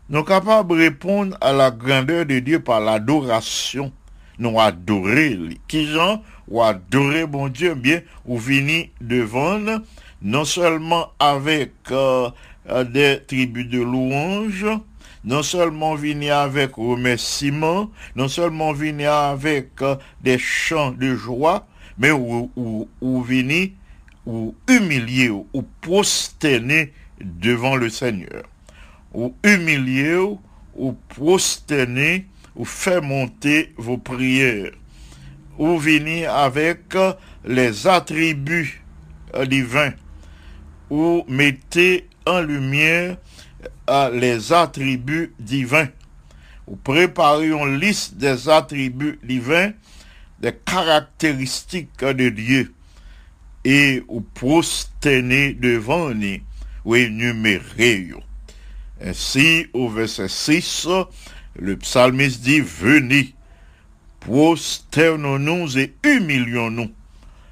Nous 0.08 0.24
capables 0.24 0.76
de 0.76 0.82
répondre 0.82 1.38
à 1.40 1.52
la 1.52 1.70
grandeur 1.70 2.26
de 2.26 2.40
Dieu 2.40 2.58
par 2.58 2.80
l'adoration. 2.80 3.92
Nous 4.40 4.58
adorer. 4.58 5.38
Qui 5.68 5.86
j'en 5.86 6.24
ou 6.50 6.62
adorer 6.62 7.26
bon 7.26 7.48
Dieu, 7.48 7.74
bien, 7.74 8.00
ou 8.26 8.38
venir 8.38 8.86
devant, 9.00 9.60
non 10.22 10.44
seulement 10.44 11.12
avec 11.18 11.72
euh, 11.90 12.30
des 12.84 13.20
tribus 13.26 13.68
de 13.68 13.80
louanges, 13.80 14.66
non 15.24 15.42
seulement 15.42 15.94
venir 15.94 16.36
avec 16.36 16.74
remerciements, 16.76 17.90
non 18.16 18.28
seulement 18.28 18.72
venir 18.72 19.12
avec 19.12 19.82
euh, 19.82 19.96
des 20.22 20.38
chants 20.38 20.92
de 20.92 21.14
joie, 21.14 21.66
mais 21.98 22.10
ou, 22.10 22.50
ou, 22.56 22.88
ou 23.00 23.22
venir 23.22 23.70
ou 24.28 24.54
humilier 24.68 25.30
ou 25.30 25.62
prosterner 25.80 26.92
devant 27.20 27.76
le 27.76 27.88
Seigneur. 27.88 28.44
Ou 29.14 29.34
humilier 29.42 30.18
ou 30.76 30.92
prosterner 31.08 32.26
ou 32.54 32.64
faire 32.64 33.02
monter 33.02 33.72
vos 33.78 33.96
prières. 33.96 34.72
Ou 35.58 35.76
venir 35.78 36.32
avec 36.32 36.96
les 37.44 37.86
attributs 37.86 38.82
euh, 39.34 39.44
divins. 39.44 39.92
Ou 40.88 41.24
mettez 41.28 42.08
en 42.26 42.40
lumière 42.40 43.16
euh, 43.90 44.10
les 44.10 44.52
attributs 44.52 45.34
divins. 45.38 45.88
Ou 46.66 46.76
préparez 46.76 47.48
une 47.48 47.78
liste 47.78 48.16
des 48.16 48.48
attributs 48.48 49.18
divins, 49.22 49.72
des 50.40 50.52
caractéristiques 50.52 51.98
de 52.04 52.28
Dieu 52.28 52.72
et 53.64 54.02
ou 54.08 54.20
prosterner 54.20 55.52
devant 55.54 56.14
nous 56.14 56.38
ou 56.84 56.94
énumérer. 56.94 58.08
Ainsi, 59.00 59.66
au 59.72 59.88
verset 59.88 60.28
6, 60.28 60.88
le 61.58 61.76
psalmiste 61.76 62.40
dit, 62.40 62.60
venez, 62.60 63.34
prosternons-nous 64.20 65.78
et 65.78 65.94
humilions-nous, 66.04 66.90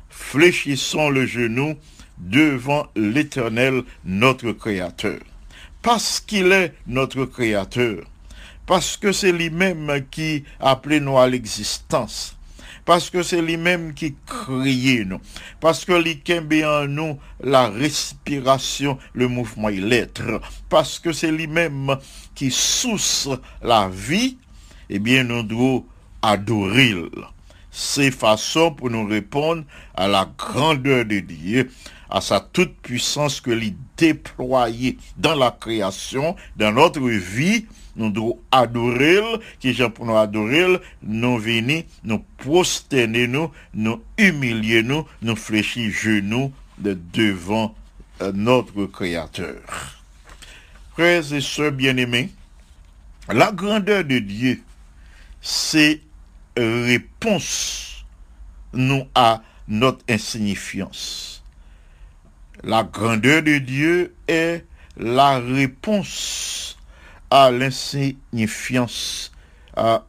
fléchissons 0.09 1.11
le 1.11 1.27
genou 1.27 1.77
devant 2.19 2.87
l'éternel, 2.97 3.83
notre 4.05 4.53
Créateur. 4.53 5.21
Parce 5.83 6.21
qu'il 6.21 6.53
est 6.53 6.75
notre 6.87 7.25
Créateur, 7.27 8.05
parce 8.67 8.97
que 8.97 9.13
c'est 9.13 9.33
lui-même 9.33 10.05
qui 10.11 10.45
appelé 10.61 11.01
nous 11.01 11.19
à 11.19 11.29
l'existence, 11.29 12.37
parce 12.85 13.11
que 13.11 13.23
c'est 13.23 13.43
lui-même 13.43 13.95
qui 13.95 14.15
crée 14.27 15.05
nous, 15.05 15.21
parce 15.61 15.85
que 15.85 15.93
lui 15.93 16.65
en 16.65 16.87
nous 16.87 17.19
la 17.41 17.69
respiration, 17.69 18.99
le 19.13 19.29
mouvement 19.29 19.69
et 19.69 19.81
l'être, 19.81 20.41
parce 20.69 20.99
que 20.99 21.13
c'est 21.13 21.31
lui-même 21.31 21.97
qui 22.35 22.51
sousse 22.51 23.29
la 23.63 23.89
vie, 23.89 24.39
eh 24.89 24.99
bien 24.99 25.25
nous 25.25 25.43
devons 25.43 25.85
adorer. 26.23 26.95
C'est 27.71 28.11
façon 28.11 28.73
pour 28.73 28.91
nous 28.91 29.07
répondre 29.07 29.65
à 29.95 30.09
la 30.09 30.29
grandeur 30.39 31.05
de 31.05 31.21
Dieu, 31.21 31.71
à 32.09 32.21
sa 32.21 32.41
toute 32.41 32.75
puissance 32.77 33.41
que 33.41 33.51
lui 33.51 33.75
déployer 33.97 34.99
dans 35.17 35.35
la 35.35 35.51
création, 35.51 36.37
dans 36.57 36.73
notre 36.73 37.01
vie, 37.01 37.67
nous 37.97 38.11
devons 38.11 38.39
adorer, 38.53 39.21
qui 39.59 39.75
pour 39.95 40.07
nous 40.07 40.17
adorer, 40.17 40.81
nous 41.03 41.39
venir, 41.39 41.85
nous 42.05 42.25
prosterner 42.39 43.27
nous, 43.27 43.51
nous 43.75 44.03
humilier 44.19 44.83
nous, 44.83 45.07
nous 45.23 45.37
fléchir 45.37 45.91
genoux 45.91 46.53
de 46.79 46.99
devant 47.13 47.75
euh, 48.21 48.33
notre 48.35 48.87
Créateur. 48.87 49.61
Frères 50.93 51.33
et 51.33 51.41
sœurs 51.41 51.73
bien-aimés, 51.73 52.31
la 53.29 53.51
grandeur 53.53 54.05
de 54.05 54.19
Dieu, 54.19 54.63
c'est 55.41 56.01
réponse 56.57 58.05
nous 58.73 59.05
à 59.15 59.43
notre 59.69 60.05
insignifiance. 60.09 61.43
La 62.63 62.85
grandeur 62.85 63.43
de 63.43 63.59
Dieu 63.59 64.15
est 64.29 64.65
la 64.97 65.39
réponse 65.39 66.79
à 67.31 67.51
l'insignifiance, 67.51 69.33
à 69.77 70.05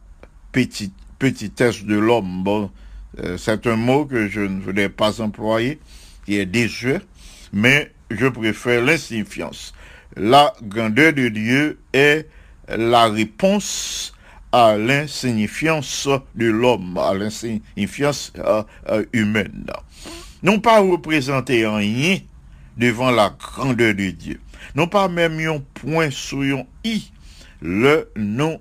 petite, 0.52 0.94
petitesse 1.18 1.84
de 1.84 1.96
l'homme. 1.96 2.42
Bon, 2.42 2.70
euh, 3.20 3.36
c'est 3.36 3.66
un 3.66 3.76
mot 3.76 4.06
que 4.06 4.28
je 4.28 4.40
ne 4.40 4.60
voulais 4.60 4.88
pas 4.88 5.20
employer, 5.20 5.78
qui 6.24 6.36
est 6.36 6.46
désuet, 6.46 7.00
mais 7.52 7.92
je 8.10 8.26
préfère 8.26 8.82
l'insignifiance. 8.82 9.74
La 10.16 10.54
grandeur 10.62 11.12
de 11.12 11.28
Dieu 11.28 11.80
est 11.92 12.28
la 12.68 13.08
réponse 13.08 14.14
à 14.52 14.76
l'insignifiance 14.76 16.08
de 16.34 16.46
l'homme, 16.46 16.98
à 16.98 17.14
l'insignifiance 17.14 18.32
euh, 18.38 18.62
euh, 18.88 19.04
humaine. 19.12 19.66
Non 20.42 20.60
pas 20.60 20.80
représenter 20.80 21.66
rien 21.66 22.18
devant 22.76 23.10
la 23.10 23.30
grandeur 23.30 23.94
de 23.94 24.10
Dieu. 24.10 24.40
Non 24.74 24.86
pas 24.86 25.08
même 25.08 25.38
un 25.40 25.60
point 25.74 26.10
sur 26.10 26.40
un 26.40 26.64
i, 26.84 27.10
le 27.60 28.10
nom 28.16 28.60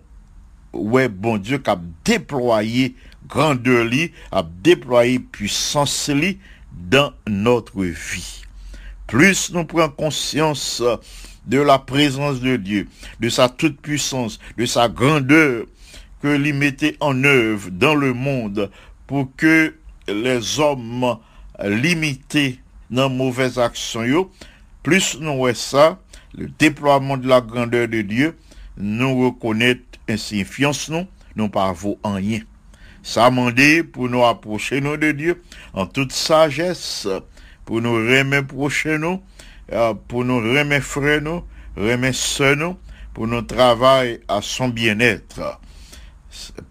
ouais 0.74 1.10
bon 1.10 1.38
Dieu 1.38 1.58
qui 1.60 1.70
a 1.70 1.80
déployé 2.04 2.96
grandeur 3.28 3.88
a 4.32 4.44
déployé 4.64 5.20
puissance 5.20 6.10
dans 6.72 7.14
notre 7.28 7.84
vie. 7.84 8.42
Plus 9.06 9.52
nous 9.52 9.66
prenons 9.66 9.90
conscience 9.90 10.82
de 11.46 11.60
la 11.60 11.80
présence 11.80 12.40
de 12.42 12.58
Dieu, 12.58 12.88
de 13.20 13.30
sa 13.30 13.50
toute 13.50 13.80
puissance, 13.80 14.40
de 14.58 14.66
sa 14.66 14.90
grandeur 14.90 15.66
que 16.22 16.28
l'y 16.28 16.98
en 17.00 17.24
œuvre 17.24 17.70
dans 17.72 17.96
le 17.96 18.14
monde 18.14 18.72
pour 19.06 19.30
que 19.36 19.76
les 20.08 20.60
hommes 20.60 21.18
limités 21.64 22.60
dans 22.90 23.10
mauvaises 23.10 23.60
actions, 23.60 24.30
plus 24.84 25.18
nous 25.20 25.36
voyons 25.38 25.56
ça, 25.56 26.00
le 26.34 26.48
déploiement 26.60 27.18
de 27.18 27.28
la 27.28 27.42
grandeur 27.42 27.88
de 27.88 28.02
Dieu, 28.02 28.38
nous 28.78 29.26
reconnaître 29.26 29.82
insignifiance 30.08 30.90
nous, 30.90 31.06
nous 31.36 31.50
pas 31.50 31.74
en 32.04 32.14
rien. 32.14 32.40
Ça 33.04 33.30
demandé 33.30 33.84
pour 33.84 34.10
nous 34.10 34.24
approcher 34.24 34.82
nous 34.82 34.98
de 34.98 35.12
Dieu 35.12 35.42
en 35.74 35.86
toute 35.86 36.12
sagesse, 36.12 37.08
pour 37.66 37.82
nous 37.82 37.96
remettre 37.96 38.54
nous, 38.98 39.22
euh, 39.72 39.94
pour 40.08 40.26
nous 40.26 40.38
remettre 40.38 41.20
nous, 41.22 41.44
remettre 41.76 42.56
nous, 42.56 42.78
pour 43.14 43.28
nous 43.28 43.42
travailler 43.42 44.22
à 44.28 44.42
son 44.42 44.70
bien-être. 44.70 45.60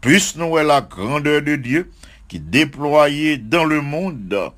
Plus 0.01 0.37
nous 0.37 0.49
voyons 0.49 0.69
la 0.69 0.81
grandeur 0.81 1.43
de 1.43 1.57
Dieu 1.57 1.91
qui 2.29 2.37
est 2.37 2.41
déployée 2.41 3.39
dans 3.39 3.65
le 3.65 3.81
monde, 3.81 4.53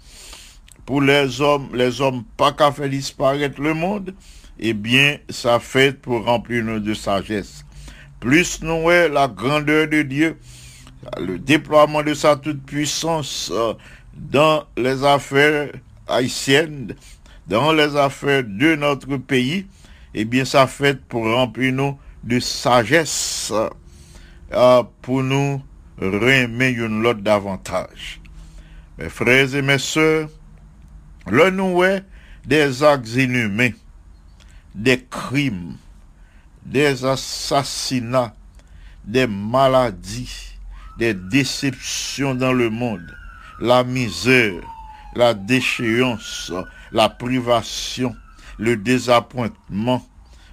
pour 0.86 1.02
les 1.02 1.40
hommes, 1.40 1.68
les 1.74 2.00
hommes 2.00 2.24
pas 2.36 2.52
qu'à 2.52 2.72
faire 2.72 2.88
disparaître 2.88 3.60
le 3.60 3.74
monde, 3.74 4.14
eh 4.58 4.72
bien, 4.72 5.18
ça 5.28 5.60
fait 5.60 5.92
pour 5.92 6.24
remplir 6.24 6.64
nous 6.64 6.80
de 6.80 6.94
sagesse. 6.94 7.64
Plus 8.20 8.62
nous 8.62 8.80
voyons 8.80 9.12
la 9.12 9.28
grandeur 9.28 9.86
de 9.86 10.02
Dieu, 10.02 10.38
le 11.20 11.38
déploiement 11.38 12.02
de 12.02 12.14
sa 12.14 12.36
toute 12.36 12.64
puissance 12.64 13.50
euh, 13.52 13.74
dans 14.14 14.64
les 14.76 15.04
affaires 15.04 15.70
haïtiennes, 16.08 16.94
dans 17.46 17.72
les 17.72 17.96
affaires 17.96 18.42
de 18.44 18.74
notre 18.74 19.16
pays, 19.18 19.66
eh 20.14 20.24
bien, 20.24 20.44
ça 20.44 20.66
fait 20.66 21.00
pour 21.06 21.24
remplir 21.24 21.72
nous 21.72 21.98
de 22.24 22.40
sagesse, 22.40 23.52
pour 24.50 25.22
nous 25.22 25.62
remettre 25.98 26.80
une 26.80 27.02
lot 27.02 27.14
davantage. 27.14 28.20
Mes 28.98 29.08
frères 29.08 29.54
et 29.54 29.62
mes 29.62 29.78
sœurs, 29.78 30.28
le 31.26 31.50
nous 31.50 31.82
des 32.44 32.82
actes 32.82 33.14
inhumains, 33.14 33.72
des 34.74 35.04
crimes, 35.04 35.76
des 36.64 37.04
assassinats, 37.04 38.34
des 39.04 39.26
maladies, 39.26 40.54
des 40.98 41.14
déceptions 41.14 42.34
dans 42.34 42.52
le 42.52 42.70
monde, 42.70 43.14
la 43.60 43.84
misère, 43.84 44.62
la 45.14 45.34
déchéance, 45.34 46.52
la 46.92 47.08
privation, 47.08 48.14
le 48.58 48.76
désappointement, 48.76 50.06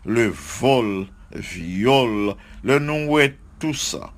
le 0.05 0.27
vol, 0.27 1.07
viol, 1.31 2.35
le 2.63 2.79
nous 2.79 3.17
ça. 3.73 4.11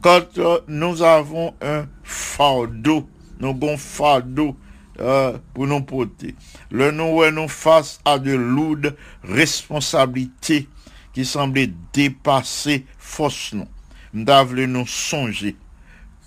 quand 0.00 0.38
euh, 0.38 0.60
nous 0.68 1.02
avons 1.02 1.54
un 1.62 1.86
fardeau, 2.02 3.08
nous 3.40 3.48
avons 3.48 3.72
un 3.72 3.76
fardeau 3.76 4.56
euh, 5.00 5.36
pour 5.52 5.66
nous 5.66 5.80
porter, 5.80 6.34
le 6.70 6.90
nous 6.90 7.30
nous 7.30 7.48
face 7.48 8.00
à 8.04 8.18
de 8.18 8.32
lourdes 8.32 8.96
responsabilités 9.24 10.68
qui 11.12 11.24
semblaient 11.24 11.70
dépasser 11.92 12.84
force 12.98 13.54
nous. 13.54 13.66
Nous 14.12 14.66
nous 14.66 14.86
songer 14.86 15.56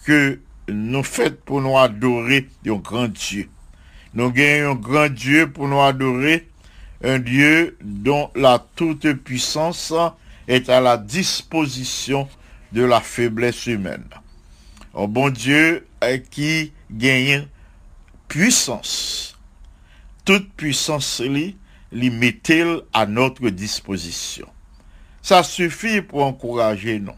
que 0.05 0.39
nous 0.67 1.03
faits 1.03 1.43
pour 1.45 1.61
nous 1.61 1.77
adorer 1.77 2.47
un 2.65 2.75
grand 2.75 3.07
Dieu. 3.07 3.49
Nous 4.13 4.31
gagnons 4.31 4.71
un 4.71 4.75
grand 4.75 5.09
Dieu 5.09 5.51
pour 5.51 5.67
nous 5.67 5.81
adorer, 5.81 6.47
un 7.03 7.19
Dieu 7.19 7.77
dont 7.81 8.31
la 8.35 8.65
toute 8.75 9.13
puissance 9.13 9.93
est 10.47 10.69
à 10.69 10.81
la 10.81 10.97
disposition 10.97 12.27
de 12.77 12.83
la 12.83 13.01
faiblesse 13.01 13.65
humaine. 13.65 14.07
Un 14.93 15.07
bon 15.07 15.31
Dieu 15.31 15.87
qui 16.29 16.71
gagne 16.91 17.47
puissance. 18.27 19.35
Toute 20.23 20.53
puissance 20.53 21.19
li, 21.21 21.57
à 22.93 23.05
notre 23.07 23.49
disposition. 23.49 24.47
Ça 25.23 25.41
suffit 25.41 26.03
pour 26.03 26.23
encourager 26.23 26.99
nous. 26.99 27.15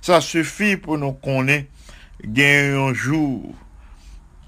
Ça 0.00 0.20
suffit 0.20 0.76
pour 0.76 0.98
nous 0.98 1.12
connaître 1.12 1.70
gagne 2.24 2.74
un 2.74 2.92
jour 2.92 3.54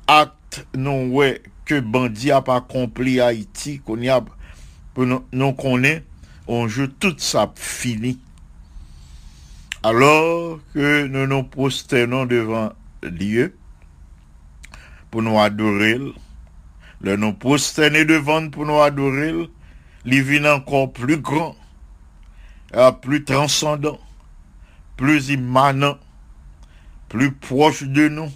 acte 0.09 0.67
non 0.75 1.07
ouais 1.11 1.41
que 1.67 1.79
bandit 1.79 2.33
a 2.33 2.43
pas 2.43 2.57
accompli 2.57 3.21
Haïti 3.21 3.79
qu'on 3.79 4.01
y 4.01 4.09
a 4.09 4.25
pour 4.95 5.07
nous, 5.07 5.25
nous 5.31 5.53
connaît 5.53 6.03
on 6.49 6.67
joue 6.67 6.87
tout 6.87 7.15
ça 7.19 7.53
fini 7.55 8.19
alors 9.83 10.59
que 10.75 11.07
nous 11.07 11.27
nous 11.27 11.45
prosternons 11.45 12.27
devant 12.27 12.73
Dieu 13.03 13.57
pour 15.11 15.23
nous 15.23 15.39
adorer 15.39 15.99
le 17.01 17.17
nous 17.17 17.33
prosterner 17.33 18.05
devant 18.05 18.49
pour 18.51 18.67
nous 18.67 18.81
adorer 18.81 19.49
il 20.05 20.47
encore 20.47 20.93
plus 20.93 21.19
grand 21.19 21.57
plus 23.03 23.25
transcendant 23.25 23.99
plus 24.97 25.31
immanent 25.31 25.99
plus 27.09 27.33
proche 27.33 27.85
de 27.85 28.09
nous, 28.09 28.31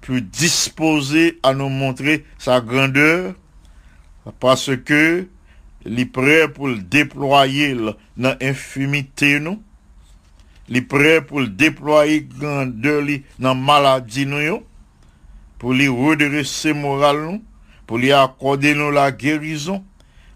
plus 0.00 0.22
disposé 0.22 1.38
à 1.42 1.54
nous 1.54 1.68
montrer 1.68 2.24
sa 2.38 2.60
grandeur, 2.60 3.34
parce 4.40 4.70
que 4.76 5.28
il 5.86 6.00
est 6.00 6.06
prêt 6.06 6.48
pour 6.48 6.68
le 6.68 6.78
déployer 6.78 7.74
dans 8.16 8.36
l'infimité 8.40 9.38
nous, 9.38 9.62
est 10.70 10.82
prêt 10.82 11.20
pour 11.20 11.40
le 11.40 11.48
déployer 11.48 12.22
grandeur 12.22 13.02
li 13.02 13.22
dans 13.38 13.54
maladie 13.54 14.26
nous, 14.26 14.40
yo, 14.40 14.66
pour 15.58 15.72
lui 15.72 15.88
redresser 15.88 16.72
moral 16.72 17.40
accorder 18.12 18.74
nous 18.74 18.90
la 18.90 19.12
guérison, 19.12 19.84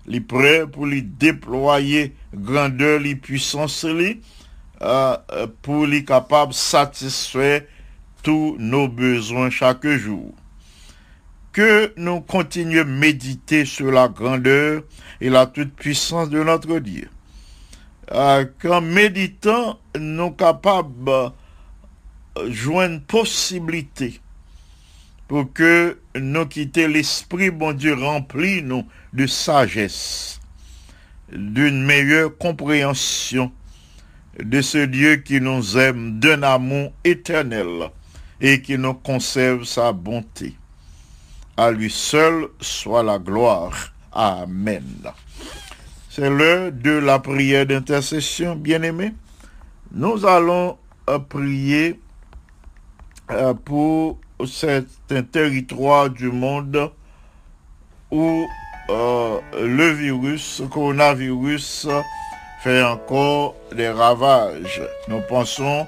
il 0.06 0.16
est 0.16 0.20
prêt 0.20 0.66
pour 0.66 0.86
lui 0.86 1.02
déployer 1.02 2.14
grandeur 2.34 3.00
li 3.00 3.14
puissance 3.14 3.84
li, 3.84 4.20
euh, 4.82 5.16
euh, 5.32 6.00
capables 6.06 6.52
de 6.52 6.56
satisfaire 6.56 7.62
tous 8.22 8.56
nos 8.58 8.88
besoins 8.88 9.50
chaque 9.50 9.86
jour. 9.86 10.34
Que 11.52 11.92
nous 11.96 12.20
continuions 12.20 12.82
à 12.82 12.84
méditer 12.84 13.64
sur 13.64 13.90
la 13.90 14.08
grandeur 14.08 14.82
et 15.20 15.30
la 15.30 15.46
toute 15.46 15.74
puissance 15.74 16.28
de 16.28 16.42
notre 16.42 16.78
Dieu. 16.78 17.08
Euh, 18.12 18.46
Qu'en 18.60 18.80
méditant, 18.80 19.78
nous 19.98 20.28
sommes 20.28 20.36
capables 20.36 21.04
de 22.36 22.50
joindre 22.50 23.02
possibilité 23.02 24.20
pour 25.26 25.52
que 25.52 25.98
nous 26.16 26.46
quittions 26.46 26.88
l'esprit, 26.88 27.50
bon 27.50 27.74
Dieu, 27.74 27.94
rempli 27.94 28.62
nous 28.62 28.86
de 29.12 29.26
sagesse, 29.26 30.40
d'une 31.30 31.84
meilleure 31.84 32.36
compréhension 32.38 33.52
de 34.42 34.62
ce 34.62 34.86
Dieu 34.86 35.16
qui 35.16 35.40
nous 35.40 35.76
aime 35.76 36.18
d'un 36.18 36.42
amour 36.42 36.92
éternel 37.04 37.90
et 38.40 38.62
qui 38.62 38.78
nous 38.78 38.94
conserve 38.94 39.64
sa 39.64 39.92
bonté. 39.92 40.54
À 41.56 41.70
lui 41.70 41.90
seul 41.90 42.48
soit 42.60 43.02
la 43.02 43.18
gloire. 43.18 43.92
Amen. 44.12 45.12
C'est 46.18 46.30
l'heure 46.30 46.72
de 46.72 46.90
la 46.90 47.20
prière 47.20 47.64
d'intercession, 47.64 48.56
bien-aimés. 48.56 49.12
Nous 49.92 50.26
allons 50.26 50.76
euh, 51.08 51.20
prier 51.20 52.00
euh, 53.30 53.54
pour 53.54 54.18
certains 54.44 55.22
territoires 55.22 56.10
du 56.10 56.32
monde 56.32 56.90
où 58.10 58.44
euh, 58.90 59.38
le 59.62 59.90
virus, 59.90 60.60
coronavirus, 60.72 61.86
fait 62.64 62.82
encore 62.82 63.54
des 63.72 63.88
ravages. 63.88 64.82
Nous 65.06 65.20
pensons 65.28 65.86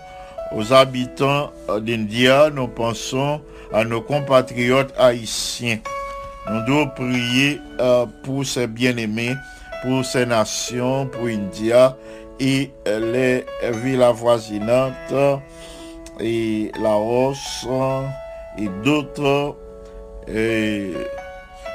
aux 0.54 0.72
habitants 0.72 1.52
d'India, 1.80 2.50
nous 2.50 2.68
pensons 2.68 3.42
à 3.72 3.82
nos 3.82 4.00
compatriotes 4.00 4.94
haïtiens. 4.96 5.80
Nous 6.48 6.60
devons 6.66 6.86
prier 6.86 7.60
pour 8.22 8.46
ces 8.46 8.68
bien-aimés, 8.68 9.34
pour 9.82 10.04
ces 10.04 10.26
nations, 10.26 11.06
pour 11.06 11.26
India 11.26 11.96
et 12.38 12.70
les 12.86 13.44
villes 13.82 14.02
avoisinantes 14.02 15.40
et 16.18 16.70
Laos 16.80 17.66
et 18.58 18.68
d'autres. 18.84 19.56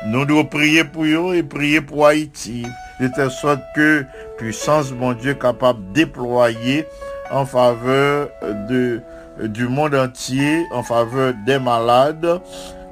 Nous 0.08 0.26
devons 0.26 0.46
prier 0.46 0.84
pour 0.84 1.04
eux 1.04 1.36
et 1.36 1.44
prier 1.44 1.82
pour 1.82 2.06
Haïti, 2.08 2.66
de 3.00 3.08
telle 3.08 3.32
sorte 3.32 3.62
que 3.76 4.06
puissance, 4.38 4.92
mon 4.92 5.14
Dieu, 5.14 5.34
capable 5.34 5.80
de 5.90 5.94
déployer 5.94 6.86
en 7.32 7.46
faveur 7.46 8.30
du 8.70 9.68
monde 9.68 9.96
entier, 9.96 10.64
en 10.72 10.84
faveur 10.84 11.34
des 11.46 11.60
malades, 11.60 12.42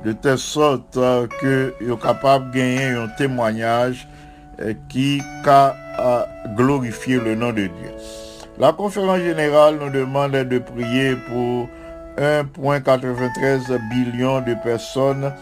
de 0.04 0.12
telle 0.12 0.38
sorte 0.38 1.00
que 1.40 1.74
sont 1.88 1.98
capables 1.98 2.52
de 2.52 2.58
gagner 2.58 2.86
un 2.88 3.08
témoignage 3.18 4.08
qui 4.90 5.22
a 5.46 6.26
glorifié 6.56 7.20
le 7.20 7.36
nom 7.36 7.50
de 7.50 7.68
Dieu. 7.68 7.92
La 8.60 8.72
conférence 8.72 9.20
générale 9.20 9.78
nous 9.80 9.90
demande 9.90 10.34
de 10.34 10.60
prier 10.60 11.16
pour 11.28 11.68
1,93 12.18 13.80
billion 13.90 14.42
de 14.42 14.54
personnes 14.64 15.34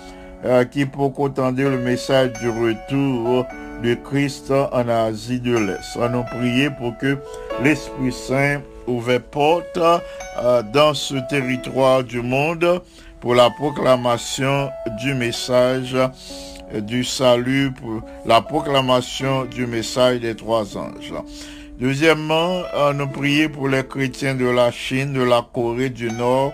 euh, 0.45 0.63
qui 0.63 0.85
pour 0.85 1.19
entendre 1.19 1.61
le 1.61 1.77
message 1.77 2.31
du 2.39 2.49
retour 2.49 3.45
de 3.83 3.93
Christ 3.95 4.51
en 4.51 4.87
Asie 4.87 5.39
de 5.39 5.57
l'Est. 5.57 5.97
On 5.97 6.09
nous 6.09 6.23
prier 6.23 6.69
pour 6.69 6.97
que 6.97 7.17
l'Esprit 7.61 8.13
Saint 8.13 8.61
ouvre 8.87 9.17
porte 9.17 9.77
euh, 9.77 10.63
dans 10.73 10.93
ce 10.93 11.15
territoire 11.29 12.03
du 12.03 12.21
monde 12.21 12.81
pour 13.19 13.35
la 13.35 13.49
proclamation 13.51 14.69
du 14.99 15.13
message 15.13 15.95
du 16.79 17.03
salut, 17.03 17.71
pour 17.71 18.01
la 18.25 18.41
proclamation 18.41 19.45
du 19.45 19.67
message 19.67 20.19
des 20.19 20.35
trois 20.35 20.77
anges. 20.77 21.13
Deuxièmement, 21.81 22.61
euh, 22.75 22.93
nous 22.93 23.07
prier 23.07 23.49
pour 23.49 23.67
les 23.67 23.83
chrétiens 23.83 24.35
de 24.35 24.45
la 24.45 24.69
Chine, 24.71 25.13
de 25.13 25.23
la 25.23 25.43
Corée 25.51 25.89
du 25.89 26.11
Nord, 26.11 26.53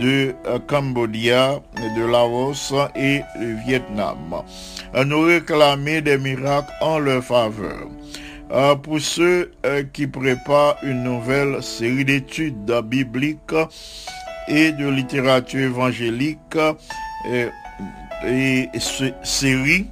de 0.00 0.34
euh, 0.46 0.58
Cambodia, 0.66 1.60
de 1.76 2.02
Laos 2.10 2.72
et 2.96 3.20
du 3.38 3.56
Vietnam. 3.66 4.42
Euh, 4.94 5.04
nous 5.04 5.20
réclamer 5.20 6.00
des 6.00 6.16
miracles 6.16 6.72
en 6.80 6.98
leur 6.98 7.22
faveur. 7.22 7.88
Pour 8.82 9.00
ceux 9.00 9.50
qui 9.92 10.06
préparent 10.06 10.76
une 10.82 11.02
nouvelle 11.02 11.60
série 11.62 12.04
d'études 12.04 12.70
bibliques 12.84 13.40
et 14.46 14.70
de 14.70 14.86
littérature 14.86 15.60
évangélique 15.60 16.56
et 18.26 18.68
série 19.22 19.86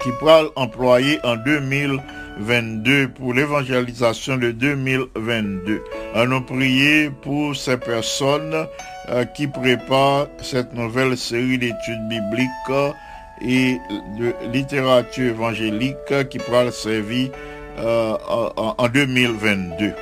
qui 0.00 0.10
pourra 0.18 0.42
employer 0.56 1.18
en 1.24 1.36
2022 1.36 3.08
pour 3.08 3.34
l'évangélisation 3.34 4.36
de 4.36 4.52
2022. 4.52 5.82
À 6.14 6.26
nous 6.26 6.40
prier 6.42 7.10
pour 7.10 7.56
ces 7.56 7.76
personnes 7.76 8.66
euh, 9.08 9.24
qui 9.24 9.46
préparent 9.46 10.28
cette 10.42 10.72
nouvelle 10.74 11.16
série 11.16 11.58
d'études 11.58 12.08
bibliques 12.08 12.96
et 13.42 13.78
de 14.18 14.34
littérature 14.52 15.30
évangélique 15.30 16.28
qui 16.30 16.38
pourra 16.38 16.70
servir 16.70 17.30
euh, 17.78 18.16
en, 18.28 18.74
en 18.76 18.88
2022. 18.88 19.92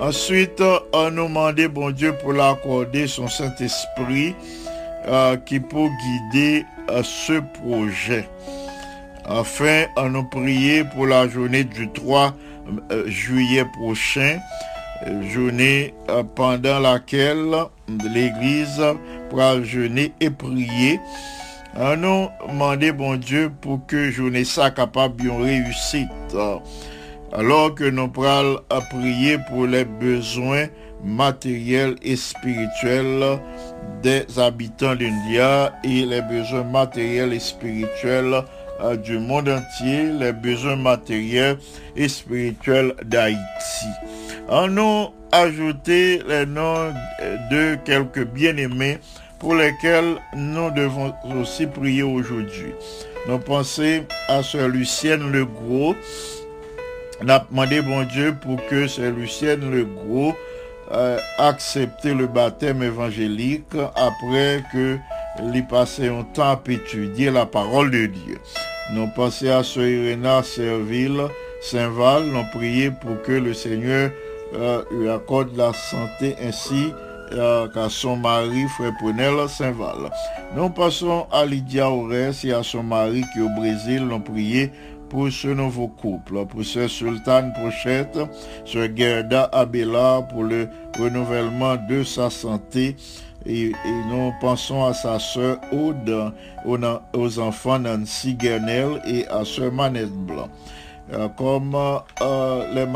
Ensuite, 0.00 0.62
on 0.92 1.10
nous 1.10 1.26
demander, 1.26 1.66
bon 1.66 1.90
Dieu, 1.90 2.14
pour 2.22 2.32
l'accorder 2.32 3.08
son 3.08 3.26
Saint-Esprit 3.26 4.32
euh, 4.32 4.67
qui 5.46 5.60
peut 5.60 5.88
guider 6.32 6.64
euh, 6.90 7.02
ce 7.02 7.40
projet. 7.62 8.28
Enfin, 9.26 9.84
nous 10.10 10.24
prier 10.24 10.84
pour 10.84 11.06
la 11.06 11.28
journée 11.28 11.64
du 11.64 11.90
3 11.90 12.34
euh, 12.90 13.06
juillet 13.06 13.64
prochain, 13.78 14.38
journée 15.30 15.94
euh, 16.08 16.22
pendant 16.22 16.78
laquelle 16.78 17.54
l'Église 18.14 18.82
pourra 19.28 19.62
jeûner 19.62 20.12
et 20.20 20.30
prier. 20.30 20.98
Euh, 21.76 21.96
nous 21.96 22.28
demander 22.48 22.92
bon 22.92 23.16
Dieu 23.16 23.50
pour 23.60 23.86
que 23.86 24.10
journée 24.10 24.44
ça 24.44 24.70
capable 24.70 25.22
bien 25.22 25.38
réussite. 25.38 26.08
Alors 27.32 27.74
que 27.74 27.84
nous 27.84 28.08
pourrons 28.08 28.56
prier 28.90 29.38
pour 29.50 29.66
les 29.66 29.84
besoins 29.84 30.66
matériels 31.04 31.96
et 32.02 32.16
spirituels 32.16 33.38
des 34.02 34.24
habitants 34.38 34.94
d'India 34.94 35.72
et 35.84 36.04
les 36.04 36.22
besoins 36.22 36.64
matériels 36.64 37.32
et 37.32 37.40
spirituels 37.40 38.42
euh, 38.80 38.96
du 38.96 39.18
monde 39.18 39.48
entier, 39.48 40.04
les 40.18 40.32
besoins 40.32 40.76
matériels 40.76 41.58
et 41.96 42.08
spirituels 42.08 42.94
d'Haïti. 43.04 43.86
En 44.48 44.68
nous 44.68 45.08
ajouter 45.32 46.22
les 46.28 46.46
noms 46.46 46.92
de 47.50 47.76
quelques 47.84 48.24
bien-aimés 48.24 48.98
pour 49.38 49.54
lesquels 49.54 50.16
nous 50.34 50.70
devons 50.70 51.12
aussi 51.40 51.66
prier 51.66 52.02
aujourd'hui. 52.02 52.72
Nous 53.28 53.38
pensons 53.38 54.04
à 54.28 54.42
Sœur 54.42 54.68
Lucienne 54.68 55.30
Le 55.30 55.44
Gros. 55.44 55.94
On 57.20 57.28
a 57.28 57.40
demandé 57.50 57.82
bon 57.82 58.04
Dieu 58.04 58.34
pour 58.40 58.64
que 58.68 58.86
Sœur 58.86 59.12
Lucienne 59.12 59.70
Le 59.70 59.84
Gros 59.84 60.34
euh, 60.92 61.18
accepte 61.38 62.04
le 62.04 62.26
baptême 62.26 62.82
évangélique 62.82 63.74
après 63.94 64.62
que 64.72 64.96
lui 65.52 65.62
passé 65.62 66.08
un 66.08 66.22
temps 66.22 66.52
à 66.52 66.60
étudier 66.68 67.30
la 67.30 67.46
parole 67.46 67.90
de 67.90 68.06
Dieu. 68.06 68.38
Nous 68.92 69.06
pensons 69.14 69.50
à 69.50 69.62
Sœur 69.62 69.86
Irena 69.86 70.42
Serville 70.42 71.22
Saint-Val, 71.60 72.24
nous 72.24 72.44
prions 72.52 72.92
pour 73.00 73.20
que 73.22 73.32
le 73.32 73.52
Seigneur 73.52 74.10
euh, 74.54 74.82
lui 74.90 75.10
accorde 75.10 75.54
la 75.56 75.72
santé 75.72 76.36
ainsi 76.42 76.92
euh, 77.32 77.68
qu'à 77.68 77.90
son 77.90 78.16
mari, 78.16 78.66
Frère 78.76 78.94
Prunel 78.98 79.48
Saint-Val. 79.48 80.10
Nous 80.56 80.70
passons 80.70 81.26
à 81.30 81.44
Lydia 81.44 81.90
Ores 81.90 82.44
et 82.44 82.52
à 82.52 82.62
son 82.62 82.82
mari 82.82 83.24
qui 83.32 83.40
est 83.40 83.42
au 83.42 83.50
Brésil, 83.50 84.06
nous 84.06 84.20
prions 84.20 84.70
pour 85.08 85.30
ce 85.30 85.48
nouveau 85.48 85.88
couple, 85.88 86.46
pour 86.46 86.64
ce 86.64 86.88
Sultan 86.88 87.50
Pochette, 87.54 88.18
ce 88.64 88.88
Gerda 88.94 89.44
Abela 89.52 90.22
pour 90.30 90.44
le 90.44 90.68
renouvellement 90.98 91.76
de 91.88 92.02
sa 92.02 92.30
santé. 92.30 92.96
Et, 93.46 93.72
nous 94.10 94.32
pensons 94.40 94.84
à 94.84 94.92
sa 94.92 95.18
soeur 95.18 95.58
Aude, 95.72 96.32
aux, 96.66 97.38
enfants 97.38 97.78
Nancy 97.78 98.34
Guernel 98.34 99.00
et 99.06 99.26
à 99.28 99.44
sœur 99.44 99.72
Manette 99.72 100.10
Blanc. 100.10 100.48
Euh, 101.10 101.26
comme, 101.38 101.74
euh, 101.74 102.74
les 102.74 102.86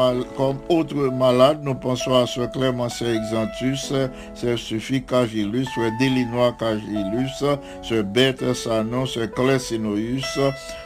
autres 0.68 0.94
malades, 1.10 1.60
nous 1.62 1.74
pensons 1.74 2.14
à 2.14 2.26
ce 2.26 2.42
Clémence 2.42 3.00
Exantus, 3.00 3.94
ce 4.34 4.56
Suffit 4.56 5.02
Cagilus, 5.02 5.66
ce 5.74 5.98
Délinois 5.98 6.54
Cagilus, 6.58 7.42
ce 7.80 8.02
Bête 8.02 8.52
Sanon, 8.52 9.06
ce 9.06 9.20
Claire 9.20 9.60
Sinoïus, 9.60 10.38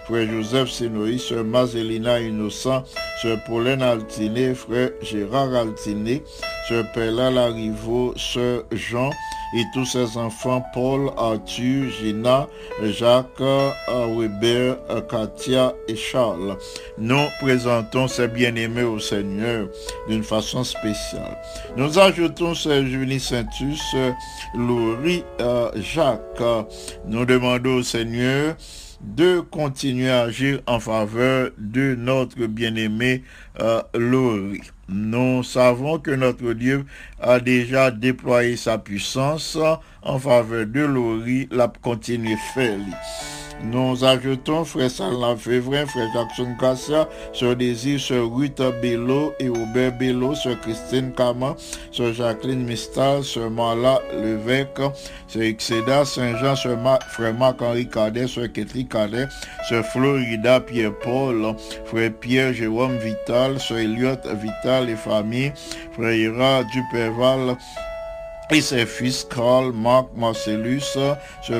frère 0.06 0.28
Joseph 0.30 0.70
Sinoïus, 0.70 1.28
ce 1.28 1.34
Mazelina 1.34 2.20
Innocent, 2.20 2.84
ce 3.22 3.36
Pauline 3.46 3.82
Altiné, 3.82 4.54
frère 4.54 4.90
Gérard 5.02 5.52
Altiné, 5.54 6.22
ce 6.68 6.84
Pella 6.94 7.30
Larivo, 7.30 8.14
ce 8.16 8.62
Jean, 8.72 9.10
et 9.56 9.62
tous 9.72 9.84
ses 9.84 10.16
enfants, 10.16 10.64
Paul, 10.74 11.10
Arthur, 11.16 11.90
Gina, 11.90 12.48
Jacques, 12.82 13.40
Weber, 13.88 14.76
Katia 15.08 15.72
et 15.88 15.96
Charles. 15.96 16.56
Nous 16.98 17.24
présentons 17.40 18.06
ces 18.08 18.28
bien-aimés 18.28 18.82
au 18.82 18.98
Seigneur 18.98 19.68
d'une 20.08 20.24
façon 20.24 20.62
spéciale. 20.62 21.38
Nous 21.76 21.98
ajoutons 21.98 22.54
ce 22.54 22.84
Julie 22.84 23.20
Saintus, 23.20 23.82
Laurie, 24.54 25.24
Jacques. 25.76 26.66
Nous 27.06 27.24
demandons 27.24 27.76
au 27.76 27.82
Seigneur 27.82 28.56
de 29.00 29.40
continuer 29.40 30.10
à 30.10 30.22
agir 30.22 30.60
en 30.66 30.80
faveur 30.80 31.50
de 31.58 31.94
notre 31.94 32.46
bien-aimé 32.46 33.22
euh. 33.60 33.82
Nous 34.88 35.42
savons 35.42 35.98
que 35.98 36.12
notre 36.12 36.52
Dieu 36.52 36.86
a 37.20 37.40
déjà 37.40 37.90
déployé 37.90 38.56
sa 38.56 38.78
puissance 38.78 39.58
en 40.02 40.18
faveur 40.18 40.66
de 40.66 40.80
Laurie, 40.80 41.48
la 41.50 41.66
continuer 41.82 42.36
faire. 42.54 42.78
Nous 43.62 44.04
ajoutons 44.04 44.64
Frère 44.64 44.90
Salah 44.90 45.34
Févrin, 45.36 45.86
Frère 45.86 46.08
Jackson 46.12 46.54
Cassia, 46.60 47.08
Sœur 47.32 47.56
Désir, 47.56 47.98
Sœur 47.98 48.30
Ruth 48.30 48.60
Bello 48.82 49.32
et 49.40 49.48
Aubert 49.48 49.96
Bello, 49.98 50.34
Sœur 50.34 50.60
Christine 50.60 51.12
Kama, 51.12 51.56
Sœur 51.90 52.12
Jacqueline 52.12 52.64
Mistal, 52.64 53.24
Sœur 53.24 53.50
Marla 53.50 54.00
Levesque, 54.12 54.80
Sœur 55.26 55.42
Exceda, 55.42 56.04
Saint-Jean, 56.04 56.54
Sœur 56.54 56.78
Frère 57.08 57.34
Marc-Henri 57.34 57.88
Cadet, 57.88 58.28
Sœur 58.28 58.52
Ketri 58.52 58.86
Cadet, 58.86 59.26
Sœur 59.68 59.84
Florida 59.86 60.60
Pierre-Paul, 60.60 61.56
Frère 61.86 62.12
Pierre 62.20 62.52
Jérôme 62.52 62.98
Vital, 62.98 63.58
Sœur 63.58 63.78
Elliot 63.78 64.16
Vital 64.34 64.90
et 64.90 64.96
famille, 64.96 65.52
Frère 65.92 66.12
Ira 66.12 66.62
Duperval, 66.64 67.56
et 68.50 68.60
ses 68.60 68.86
fils 68.86 69.24
Carl, 69.24 69.72
Marc, 69.72 70.06
Marcellus, 70.16 70.96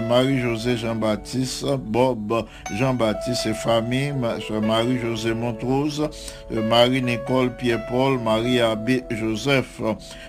Marie-José 0.09 0.77
Jean-Baptiste, 0.77 1.67
Bob 1.79 2.47
Jean-Baptiste 2.79 3.47
et 3.47 3.55
famille, 3.55 4.15
Marie-José 4.63 5.35
Montrose, 5.35 6.09
Marie-Nicole 6.51 7.57
Pierre-Paul, 7.57 8.21
Marie-Abbé 8.21 9.03
Joseph, 9.11 9.81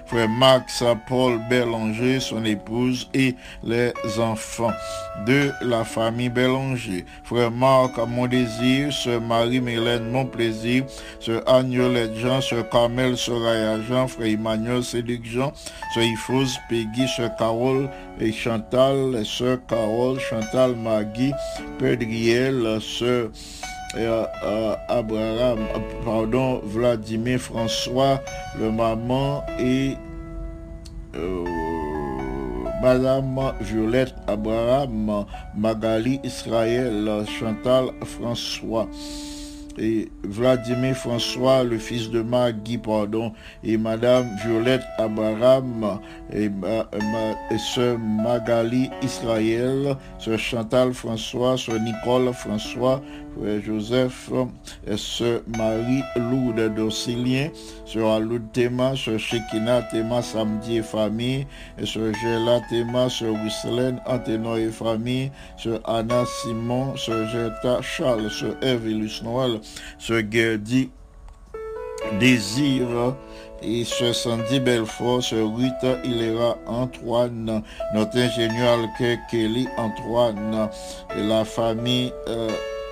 Frère 0.08 0.30
Max 0.30 0.84
Paul 1.08 1.40
Bélanger, 1.50 2.20
son 2.20 2.44
épouse 2.44 3.08
et 3.14 3.36
les 3.64 3.94
enfants 4.20 4.74
de 5.28 5.52
la 5.62 5.84
famille 5.84 6.30
Bélanger, 6.30 7.06
Frère 7.24 7.52
Marc 7.52 7.98
Mondésir, 7.98 8.92
Sœur 8.92 9.22
Marie-Mélène 9.22 10.10
Monplaisir, 10.10 10.86
Sœur 11.20 11.44
Agnolette 11.48 12.16
Jean, 12.16 12.42
Sœur 12.42 12.68
Carmel 12.70 13.16
Soraya 13.16 13.80
Jean, 13.82 14.08
Frère 14.08 14.28
Emmanuel 14.28 14.84
Cédric 14.84 15.24
Jean, 15.26 15.54
Sœur 15.94 16.04
Ifos 16.04 16.47
Peggy, 16.70 17.08
Sœur 17.08 17.36
Carole 17.36 17.90
et 18.20 18.32
Chantal, 18.32 19.26
Sœur 19.26 19.60
Carole, 19.68 20.20
Chantal 20.20 20.76
Maggie, 20.76 21.34
Pedriel, 21.80 22.80
Sœur 22.82 23.30
euh, 23.96 24.26
euh, 24.44 24.76
Abraham, 24.90 25.60
pardon, 26.04 26.60
Vladimir 26.64 27.40
François, 27.40 28.20
le 28.60 28.70
maman 28.70 29.44
et 29.60 29.96
euh, 31.16 31.46
Madame 32.82 33.54
Violette 33.62 34.14
Abraham, 34.28 35.26
Magali 35.56 36.20
Israël, 36.24 37.24
Chantal 37.40 37.86
François 38.04 38.88
et 39.78 40.10
Vladimir 40.24 40.96
François, 40.96 41.64
le 41.64 41.78
fils 41.78 42.10
de 42.10 42.22
Maggie, 42.22 42.78
pardon, 42.78 43.34
et 43.64 43.78
Madame 43.78 44.28
Violette 44.46 44.84
Abraham, 44.98 46.00
et, 46.34 46.50
ma, 46.50 46.88
Sœur 47.58 47.98
Magali 48.00 48.90
Israël, 49.02 49.96
Sœur 50.20 50.40
Chantal 50.40 50.94
François, 50.94 51.58
Sœur 51.58 51.80
Nicole 51.80 52.34
François, 52.34 53.02
Joseph, 53.64 54.30
et 54.86 54.98
Sœur 54.98 55.42
Marie 55.58 56.04
Lourdes 56.16 56.74
d'Ocilien, 56.76 57.50
Sœur 57.86 58.12
Aloud 58.12 58.52
Théma, 58.52 58.96
Sœur 58.96 59.20
Shekina 59.20 59.84
Théma, 59.84 60.22
Samedi 60.22 60.78
et 60.78 60.84
famille, 60.84 61.48
et 61.78 61.86
Sœur 61.86 62.14
Gela 62.14 62.62
Théma, 62.70 63.10
Sœur 63.10 63.34
Wisselaine, 63.44 64.02
Anténoy 64.06 64.64
et 64.64 64.72
famille, 64.72 65.32
Sœur 65.58 65.82
Anna 65.86 66.24
Simon, 66.26 66.96
Sœur 66.96 67.28
Gerta 67.30 67.82
Charles, 67.82 68.30
Sœur 68.30 68.56
Evelus 68.62 69.22
Noël, 69.24 69.60
Sœur 70.00 70.22
Gerdy 70.30 70.90
Désir, 72.20 73.16
et 73.62 73.84
Sœur 73.84 74.14
Sandy 74.14 74.60
Belfort, 74.60 75.24
Sœur 75.24 75.56
Rita 75.56 75.98
Hilera 76.04 76.58
Antoine, 76.68 77.64
notre 77.94 78.18
ingénieur 78.18 78.80
Kelly 79.30 79.68
Antoine, 79.78 80.70
et 81.16 81.24
la 81.24 81.44
famille 81.44 82.14
euh, 82.28 82.50